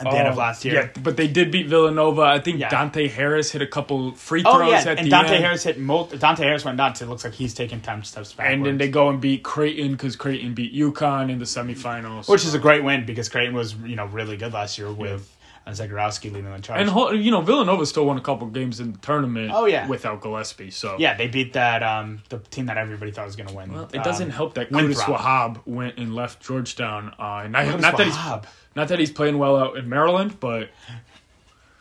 at 0.00 0.10
the 0.10 0.16
end 0.16 0.28
of 0.28 0.34
Oh, 0.34 0.38
last 0.38 0.64
year. 0.64 0.74
Yeah, 0.74 1.02
but 1.02 1.16
they 1.16 1.28
did 1.28 1.50
beat 1.50 1.66
Villanova. 1.68 2.22
I 2.22 2.40
think 2.40 2.58
Yeah. 2.58 2.68
Dante 2.70 3.06
Harris 3.08 3.52
hit 3.52 3.62
a 3.62 3.66
couple 3.66 4.12
free 4.12 4.42
oh, 4.44 4.56
throws 4.56 4.68
Oh 4.68 4.70
yeah, 4.72 4.78
at 4.80 4.98
and 4.98 5.06
the 5.06 5.10
Dante 5.10 5.34
end. 5.36 5.44
Harris 5.44 5.62
hit. 5.64 5.76
Dante 6.18 6.42
Harris 6.44 6.64
went 6.64 6.76
nuts. 6.78 7.02
It 7.02 7.06
looks 7.08 7.22
like 7.24 7.34
he's 7.34 7.54
taking 7.54 7.80
ten 7.80 8.02
steps 8.02 8.32
backwards. 8.32 8.54
And 8.54 8.66
then 8.66 8.78
they 8.78 8.88
go 8.88 9.08
and 9.10 9.20
beat 9.20 9.42
Creighton 9.42 9.92
because 9.92 10.16
Creighton 10.16 10.54
beat 10.54 10.74
UConn 10.74 11.30
in 11.30 11.38
the 11.38 11.44
semifinals. 11.44 12.28
which 12.28 12.44
is 12.44 12.54
a 12.54 12.58
great 12.58 12.82
win 12.82 13.04
because 13.04 13.28
Creighton 13.28 13.54
was 13.54 13.74
you 13.74 13.96
know 13.96 14.06
really 14.06 14.36
good 14.36 14.52
last 14.52 14.78
year 14.78 14.90
with 14.90 15.36
uh, 15.66 15.70
Zegarowski 15.72 16.32
leading 16.32 16.50
the 16.50 16.58
charge. 16.60 16.80
and 16.88 17.24
you 17.24 17.30
know 17.30 17.40
Villanova 17.40 17.84
still 17.86 18.06
won 18.06 18.16
a 18.18 18.20
couple 18.20 18.46
games 18.48 18.80
in 18.80 18.92
the 18.92 18.98
tournament. 18.98 19.50
Oh, 19.52 19.66
yeah. 19.66 19.86
without 19.86 20.20
Gillespie. 20.22 20.70
So 20.70 20.96
yeah, 20.98 21.16
they 21.16 21.26
beat 21.28 21.52
that 21.52 21.82
um 21.82 22.22
the 22.28 22.38
team 22.38 22.66
that 22.66 22.78
everybody 22.78 23.10
thought 23.12 23.26
was 23.26 23.36
going 23.36 23.48
to 23.48 23.54
win. 23.54 23.72
Well, 23.72 23.88
it 23.92 24.02
doesn't 24.02 24.28
Um, 24.28 24.32
help 24.32 24.54
that 24.54 24.70
Curtis 24.70 24.96
Winthrop. 24.98 25.20
Wahab 25.20 25.60
went 25.66 25.98
and 25.98 26.14
left 26.14 26.40
Georgetown. 26.42 27.14
Uh, 27.18 27.42
and 27.44 27.52
not, 27.52 27.80
not 27.80 27.96
that 27.96 28.06
he's 28.06 28.16
Wahab. 28.16 28.44
not 28.74 28.88
that 28.88 28.98
he's 28.98 29.10
playing 29.12 29.38
well 29.38 29.56
out 29.56 29.76
in 29.76 29.88
Maryland, 29.88 30.40
but 30.40 30.70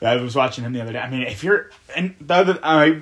I 0.02 0.16
was 0.16 0.34
watching 0.34 0.64
him 0.64 0.72
the 0.72 0.82
other 0.82 0.94
day. 0.94 1.00
I 1.00 1.10
mean, 1.10 1.24
if 1.24 1.44
you're 1.44 1.70
and 1.96 2.16
the 2.22 2.34
other, 2.34 2.60
I 2.64 3.02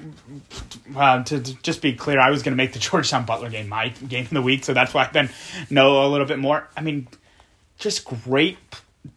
uh, 0.95 1.23
to, 1.23 1.39
to 1.39 1.53
just 1.61 1.81
be 1.81 1.93
clear, 1.93 2.19
I 2.19 2.31
was 2.31 2.41
going 2.43 2.53
to 2.53 2.57
make 2.57 2.73
the 2.73 2.79
Georgetown 2.87 3.25
Butler 3.25 3.49
game 3.49 3.69
my 3.69 3.89
game 3.89 4.23
of 4.25 4.29
the 4.31 4.41
week, 4.41 4.63
so 4.63 4.73
that's 4.73 4.93
why 4.93 5.03
I 5.05 5.09
then 5.11 5.29
know 5.69 6.05
a 6.05 6.09
little 6.09 6.25
bit 6.25 6.39
more. 6.39 6.67
I 6.75 6.81
mean, 6.81 7.07
just 7.77 8.03
great 8.05 8.57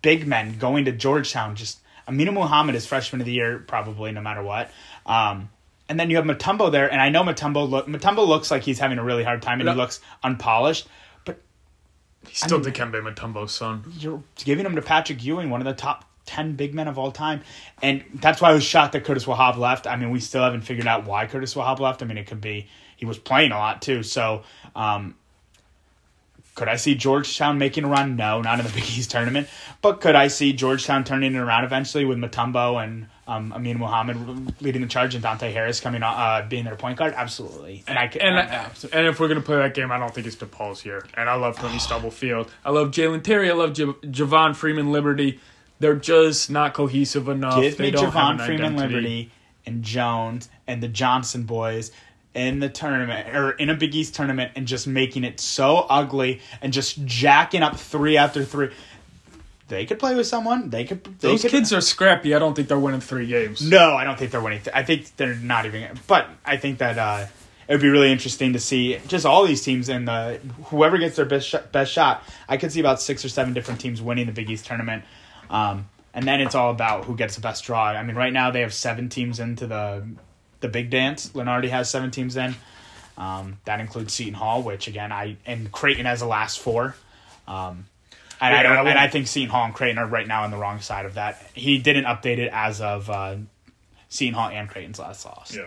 big 0.03 0.27
men 0.27 0.59
going 0.59 0.85
to 0.87 0.93
Georgetown. 0.93 1.57
Just 1.57 1.79
Aminu 2.09 2.33
Mohammed 2.33 2.75
is 2.75 2.87
freshman 2.87 3.21
of 3.21 3.27
the 3.27 3.33
year, 3.33 3.59
probably 3.67 4.13
no 4.13 4.21
matter 4.21 4.43
what. 4.43 4.71
Um, 5.07 5.49
and 5.89 5.99
then 5.99 6.11
you 6.11 6.17
have 6.17 6.25
Mutombo 6.25 6.71
there, 6.71 6.91
and 6.91 7.01
I 7.01 7.09
know 7.09 7.23
Mutombo 7.23 7.69
look 7.69 7.87
Mutombo 7.87 8.27
looks 8.27 8.51
like 8.51 8.63
he's 8.63 8.79
having 8.79 8.99
a 8.99 9.05
really 9.05 9.25
hard 9.25 9.43
time, 9.43 9.61
and 9.61 9.69
he 9.69 9.75
looks 9.75 10.01
unpolished. 10.23 10.87
But 11.25 11.41
he's 12.29 12.39
still 12.39 12.61
mean- 12.61 12.73
Dikembe 12.73 13.03
Mutombo's 13.03 13.53
son. 13.53 13.85
you're 13.99 14.23
giving 14.37 14.65
him 14.65 14.77
to 14.77 14.83
Patrick 14.83 15.25
Ewing, 15.25 15.51
one 15.51 15.61
of 15.61 15.67
the 15.67 15.75
top 15.75 16.05
10 16.27 16.55
big 16.55 16.75
men 16.75 16.87
of 16.87 16.97
all 16.97 17.11
time. 17.11 17.41
And 17.83 18.05
that's 18.15 18.41
why 18.41 18.51
I 18.51 18.53
was 18.53 18.63
shocked 18.63 18.93
that 18.93 19.05
Qudus 19.05 19.25
Wahab 19.25 19.57
left. 19.57 19.89
I 19.89 19.97
mean, 19.97 20.11
we 20.11 20.21
still 20.21 20.45
haven't 20.45 20.61
figured 20.63 20.87
out 20.87 21.05
why 21.05 21.27
Qudus 21.27 21.57
Wahab 21.57 21.81
left. 21.81 22.03
I 22.03 22.07
mean, 22.07 22.19
it 22.19 22.29
could 22.29 22.41
be 22.41 22.69
he 22.97 23.05
was 23.05 23.19
playing 23.19 23.51
a 23.51 23.59
lot 23.59 23.83
too. 23.83 24.05
So, 24.05 24.43
um, 24.77 25.17
Could 26.61 26.69
I 26.69 26.77
see 26.77 26.95
Georgetown 26.95 27.57
making 27.57 27.85
a 27.85 27.89
run? 27.89 28.17
No, 28.17 28.43
not 28.43 28.61
in 28.61 28.67
the 28.67 28.73
Big 28.75 28.83
East 28.85 29.11
tournament. 29.11 29.49
But 29.81 30.03
could 30.03 30.15
I 30.15 30.29
see 30.29 30.53
Georgetown 30.53 31.05
turning 31.05 31.35
it 31.35 31.39
around 31.39 31.65
eventually 31.65 32.05
with 32.05 32.19
Mutombo 32.19 32.85
and 32.85 33.07
um, 33.27 33.51
Amin 33.55 33.79
Mohammed 33.79 34.61
leading 34.61 34.83
the 34.83 34.87
charge 34.87 35.15
and 35.15 35.23
Dante 35.23 35.51
Harris 35.53 35.81
coming 35.81 36.03
on, 36.03 36.13
uh, 36.13 36.47
being 36.47 36.67
their 36.67 36.77
point 36.77 36.99
guard? 36.99 37.15
Absolutely. 37.17 37.83
And 37.87 37.99
I 37.99 38.09
can, 38.09 38.21
And, 38.21 38.71
and 38.93 39.07
if 39.07 39.19
we're 39.19 39.29
gonna 39.29 39.41
play 39.41 39.57
that 39.57 39.73
game, 39.73 39.91
I 39.91 39.99
don't 39.99 40.15
think 40.15 40.27
it's 40.27 40.37
DePaul's 40.37 40.83
here. 40.83 41.07
And 41.15 41.31
I 41.31 41.35
love 41.37 41.57
Tony 41.57 41.79
Stubblefield. 41.79 42.51
I 42.63 42.69
love 42.73 42.91
Jalen 42.91 43.23
Terry. 43.25 43.51
I 43.51 43.55
love 43.55 43.73
J- 43.73 43.85
Javon 43.87 44.55
Freeman 44.55 44.93
Liberty. 44.93 45.41
They're 45.79 45.97
just 45.97 46.51
not 46.51 46.75
cohesive 46.75 47.27
enough. 47.31 47.59
give 47.59 47.79
they 47.79 47.85
me 47.85 47.91
don't 47.93 48.05
have 48.05 48.13
Javon 48.13 48.31
an 48.33 48.39
Freeman 48.45 48.65
identity. 48.75 48.95
Liberty 48.95 49.31
and 49.65 49.83
Jones 49.83 50.51
and 50.67 50.83
the 50.83 50.89
Johnson 50.89 51.45
boys 51.45 51.91
in 52.35 52.61
the 52.61 52.69
tournament 52.69 53.35
or 53.35 53.53
in 53.53 53.71
a 53.71 53.75
Big 53.75 53.95
East 53.95 54.15
tournament 54.15 54.53
and 54.55 54.67
just 54.67 54.87
making 54.87 55.25
it 55.25 55.41
so 55.41 55.87
ugly 55.89 56.41
and 56.63 56.73
just 56.73 57.05
jacking 57.05 57.63
up 57.63 57.77
three 57.77 58.17
after 58.17 58.45
three. 58.45 58.71
They 59.69 59.87
could 59.87 59.99
play 60.01 60.15
with 60.17 60.27
someone. 60.27 60.71
They 60.71 60.85
could. 60.85 61.05
They 61.05 61.29
Those 61.29 61.43
could, 61.43 61.53
kids 61.53 61.73
are 61.73 61.81
scrappy. 61.81 62.35
I 62.35 62.41
don't 62.41 62.55
think 62.55 62.69
they're 62.69 62.79
winning 62.79 63.01
three 63.01 63.27
games. 63.27 63.63
No, 63.63 63.95
I 63.95 64.05
don't 64.05 64.19
think 64.19 64.33
they're 64.33 64.41
winning. 64.41 64.63
I 64.75 64.83
think 64.83 65.17
they're 65.17 65.37
not 65.37 65.65
even. 65.65 65.89
But 66.09 66.29
I 66.45 66.57
think 66.57 66.79
that 66.79 66.99
uh, 66.99 67.27
it 67.69 67.75
would 67.75 67.81
be 67.81 67.89
really 67.89 68.11
interesting 68.11 68.53
to 68.55 68.59
see 68.59 68.99
just 69.07 69.25
all 69.25 69.47
these 69.47 69.63
teams 69.63 69.89
and 69.89 70.09
the 70.09 70.41
whoever 70.65 70.99
gets 70.99 71.15
their 71.15 71.25
best 71.25 71.47
sh- 71.47 71.55
best 71.71 71.93
shot. 71.93 72.25
I 72.49 72.57
could 72.57 72.73
see 72.73 72.81
about 72.81 73.01
six 73.01 73.25
or 73.25 73.29
seven 73.29 73.55
different 73.55 73.81
teams 73.81 74.03
winning 74.03 74.27
the 74.27 74.33
Big 74.33 74.51
East 74.51 74.67
tournament, 74.67 75.05
um, 75.49 75.89
and 76.13 76.27
then 76.27 76.41
it's 76.41 76.57
all 76.57 76.73
about 76.73 77.05
who 77.05 77.15
gets 77.15 77.37
the 77.37 77.41
best 77.41 77.63
draw. 77.63 77.85
I 77.85 78.03
mean, 78.03 78.17
right 78.17 78.33
now 78.33 78.51
they 78.51 78.63
have 78.63 78.75
seven 78.75 79.09
teams 79.09 79.39
into 79.39 79.69
the 79.69 80.05
the 80.61 80.69
big 80.69 80.91
dance. 80.91 81.31
Lunardi 81.31 81.69
has 81.69 81.91
seven 81.91 82.11
teams 82.11 82.37
in. 82.37 82.55
Um, 83.19 83.59
that 83.67 83.81
includes 83.81 84.15
Seton 84.15 84.35
Hall, 84.35 84.63
which 84.63 84.89
again 84.89 85.13
I 85.13 85.37
and 85.45 85.71
Creighton 85.71 86.07
has 86.07 86.21
the 86.21 86.27
last 86.27 86.59
four. 86.59 86.95
Um, 87.47 87.87
and 88.41 88.55
I 88.55 88.63
Yeah, 88.63 88.73
I 88.73 88.77
don't, 88.77 88.87
and 88.89 88.99
I 88.99 89.09
think 89.09 89.27
Seton 89.27 89.51
Hall 89.51 89.65
and 89.67 89.75
Creighton 89.75 89.99
are 89.99 90.07
right 90.07 90.27
now 90.27 90.45
on 90.45 90.51
the 90.51 90.57
wrong 90.57 90.81
side 90.81 91.05
of 91.05 91.15
that. 91.15 91.43
He 91.53 91.79
didn't 91.79 92.05
update 92.05 92.39
it 92.39 92.51
as 92.53 92.81
of 92.81 93.11
uh, 93.11 93.37
Seton 94.09 94.35
Hall 94.35 94.49
and 94.49 94.69
Creighton's 94.69 94.99
last 94.99 95.25
loss. 95.27 95.55
Yeah. 95.55 95.65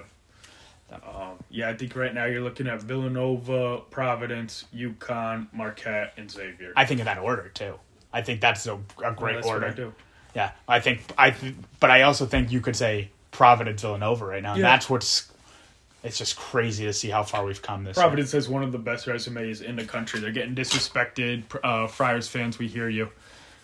Um, 0.91 1.38
yeah, 1.50 1.70
I 1.70 1.76
think 1.76 1.96
right 1.96 2.14
now 2.14 2.26
you're 2.26 2.41
looking 2.41 2.68
at 2.68 2.82
Villanova, 2.82 3.80
Providence, 3.89 4.66
UConn, 4.76 5.48
Marquette, 5.52 6.14
and 6.18 6.30
Xavier. 6.30 6.74
I 6.76 6.86
think 6.86 7.00
in 7.00 7.06
that 7.06 7.18
order 7.18 7.50
too. 7.50 7.76
I 8.12 8.22
think 8.22 8.41
that's 8.41 8.68
a, 8.68 8.76
a 9.04 9.12
great 9.12 9.36
That's 9.36 9.48
order. 9.48 9.62
what 9.68 9.72
I 9.72 9.76
do. 9.76 9.94
Yeah, 10.36 10.52
I 10.68 10.80
think 10.80 11.02
I, 11.18 11.32
th- 11.32 11.56
but 11.80 11.89
I 11.89 12.04
also 12.04 12.26
think 12.28 12.52
you 12.52 12.62
could 12.62 12.76
say 12.76 13.10
Providence, 13.34 13.82
Villanova 13.82 14.26
right 14.26 14.42
now. 14.42 14.54
And 14.54 14.64
that's 14.64 14.90
what's. 14.90 15.30
It's 16.04 16.18
just 16.18 16.36
crazy 16.36 16.84
to 16.86 16.92
see 16.94 17.10
how 17.10 17.24
far 17.24 17.46
we've 17.46 17.62
come 17.62 17.84
this. 17.86 17.96
year. 17.96 18.04
Providence 18.04 18.34
has 18.34 18.50
one 18.50 18.62
of 18.62 18.72
the 18.74 18.78
best 18.78 19.08
resumes 19.08 19.62
in 19.62 19.78
the 19.78 19.86
country. 19.86 20.20
They're 20.20 20.32
getting 20.34 20.54
disrespected. 20.54 21.44
Uh, 21.64 21.88
Friars 21.88 22.28
fans, 22.28 22.60
we 22.60 22.68
hear 22.68 22.90
you. 22.90 23.10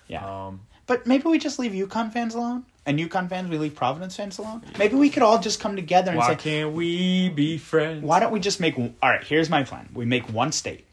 Yeah, 0.08 0.48
Um, 0.48 0.62
but 0.88 1.06
maybe 1.06 1.26
we 1.26 1.38
just 1.38 1.60
leave 1.60 1.74
UConn 1.74 2.12
fans 2.14 2.34
alone, 2.36 2.64
and 2.86 2.98
UConn 2.98 3.30
fans 3.30 3.50
we 3.50 3.58
leave 3.58 3.76
Providence 3.76 4.16
fans 4.16 4.38
alone. 4.40 4.64
Maybe 4.80 4.96
we 4.96 5.10
could 5.10 5.22
all 5.22 5.38
just 5.40 5.60
come 5.60 5.76
together 5.76 6.12
and 6.12 6.18
why 6.18 6.30
say, 6.30 6.36
can't 6.38 6.72
we 6.74 7.28
be 7.30 7.58
friends? 7.58 8.04
why 8.04 8.20
don't 8.22 8.32
we 8.32 8.40
just 8.40 8.60
make? 8.62 8.78
All 8.80 8.94
right, 9.04 9.24
here's 9.24 9.50
my 9.50 9.64
plan. 9.64 9.90
We 9.94 10.06
make 10.06 10.32
one 10.34 10.52
state. 10.54 10.86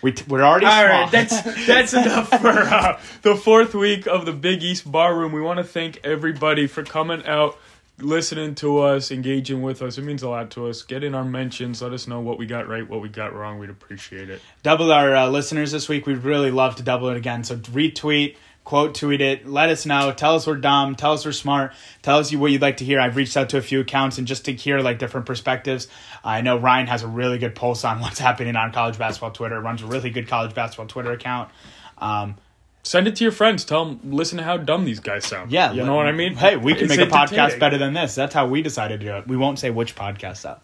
We 0.00 0.10
t- 0.12 0.24
we're 0.26 0.42
already 0.42 0.66
All 0.66 0.72
small. 0.72 1.02
right, 1.02 1.10
that's 1.12 1.42
that's 1.66 1.92
enough 1.94 2.30
for 2.30 2.48
uh, 2.48 2.98
the 3.20 3.36
fourth 3.36 3.74
week 3.74 4.06
of 4.08 4.24
the 4.26 4.32
Big 4.32 4.62
East 4.62 4.90
Barroom. 4.90 5.32
We 5.32 5.40
want 5.42 5.58
to 5.58 5.64
thank 5.64 6.00
everybody 6.02 6.66
for 6.66 6.82
coming 6.82 7.24
out, 7.26 7.56
listening 7.98 8.54
to 8.56 8.78
us, 8.80 9.10
engaging 9.10 9.62
with 9.62 9.82
us. 9.82 9.98
It 9.98 10.02
means 10.02 10.22
a 10.22 10.28
lot 10.28 10.50
to 10.52 10.66
us. 10.66 10.82
Get 10.82 11.04
in 11.04 11.14
our 11.14 11.24
mentions. 11.24 11.82
Let 11.82 11.92
us 11.92 12.06
know 12.06 12.20
what 12.20 12.38
we 12.38 12.46
got 12.46 12.68
right, 12.68 12.88
what 12.88 13.00
we 13.00 13.08
got 13.08 13.34
wrong. 13.34 13.58
We'd 13.58 13.70
appreciate 13.70 14.30
it. 14.30 14.40
double 14.62 14.92
our 14.92 15.14
uh, 15.14 15.28
listeners 15.28 15.72
this 15.72 15.88
week. 15.88 16.06
We'd 16.06 16.18
really 16.18 16.50
love 16.50 16.76
to 16.76 16.82
double 16.82 17.08
it 17.10 17.16
again. 17.16 17.44
So 17.44 17.56
retweet, 17.56 18.36
quote 18.64 18.94
tweet 18.94 19.20
it. 19.20 19.46
Let 19.46 19.68
us 19.68 19.86
know. 19.86 20.12
Tell 20.12 20.34
us 20.34 20.46
we're 20.46 20.56
dumb. 20.56 20.94
Tell 20.96 21.12
us 21.12 21.24
we're 21.24 21.32
smart. 21.32 21.72
Tell 22.02 22.18
us 22.18 22.32
you 22.32 22.38
what 22.38 22.50
you'd 22.50 22.62
like 22.62 22.78
to 22.78 22.84
hear. 22.84 23.00
I've 23.00 23.16
reached 23.16 23.36
out 23.36 23.50
to 23.50 23.58
a 23.58 23.62
few 23.62 23.80
accounts 23.80 24.18
and 24.18 24.26
just 24.26 24.46
to 24.46 24.52
hear 24.52 24.80
like 24.80 24.98
different 24.98 25.26
perspectives. 25.26 25.88
I 26.24 26.40
know 26.40 26.56
Ryan 26.58 26.86
has 26.86 27.02
a 27.02 27.08
really 27.08 27.38
good 27.38 27.54
pulse 27.54 27.84
on 27.84 28.00
what's 28.00 28.18
happening 28.20 28.56
on 28.56 28.72
college 28.72 28.98
basketball 28.98 29.32
Twitter. 29.32 29.60
Runs 29.60 29.82
a 29.82 29.86
really 29.86 30.10
good 30.10 30.28
college 30.28 30.54
basketball 30.54 30.86
Twitter 30.86 31.12
account. 31.12 31.50
Um, 31.98 32.36
Send 32.84 33.06
it 33.06 33.14
to 33.16 33.24
your 33.24 33.32
friends. 33.32 33.64
Tell 33.64 33.84
them, 33.84 34.00
listen 34.12 34.38
to 34.38 34.44
how 34.44 34.56
dumb 34.56 34.84
these 34.84 34.98
guys 34.98 35.24
sound. 35.24 35.52
yeah, 35.52 35.72
you 35.72 35.84
know 35.84 35.94
what 35.94 36.06
I 36.06 36.12
mean. 36.12 36.34
Hey, 36.34 36.56
we 36.56 36.74
can 36.74 36.84
It's 36.90 36.96
make 36.96 37.08
a 37.08 37.10
podcast 37.10 37.60
better 37.60 37.78
than 37.78 37.92
this. 37.92 38.14
That's 38.16 38.34
how 38.34 38.46
we 38.48 38.60
decided 38.60 39.00
to 39.00 39.06
do 39.06 39.16
it. 39.18 39.28
We 39.28 39.36
won't 39.36 39.58
say 39.60 39.70
which 39.70 39.94
podcast 39.94 40.42
though. 40.42 40.58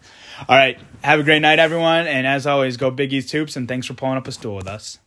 All 0.49 0.57
right, 0.57 0.79
have 1.03 1.21
a 1.21 1.23
great 1.23 1.41
night, 1.41 1.59
everyone, 1.61 2.07
and 2.09 2.27
as 2.27 2.47
always, 2.47 2.77
go 2.77 2.91
Big 2.91 3.13
East 3.13 3.31
hoops, 3.31 3.55
and 3.57 3.69
thanks 3.69 3.87
for 3.87 3.95
pulling 3.95 4.17
up 4.17 4.27
a 4.27 4.33
stool 4.33 4.57
with 4.57 4.67
us. 4.67 4.99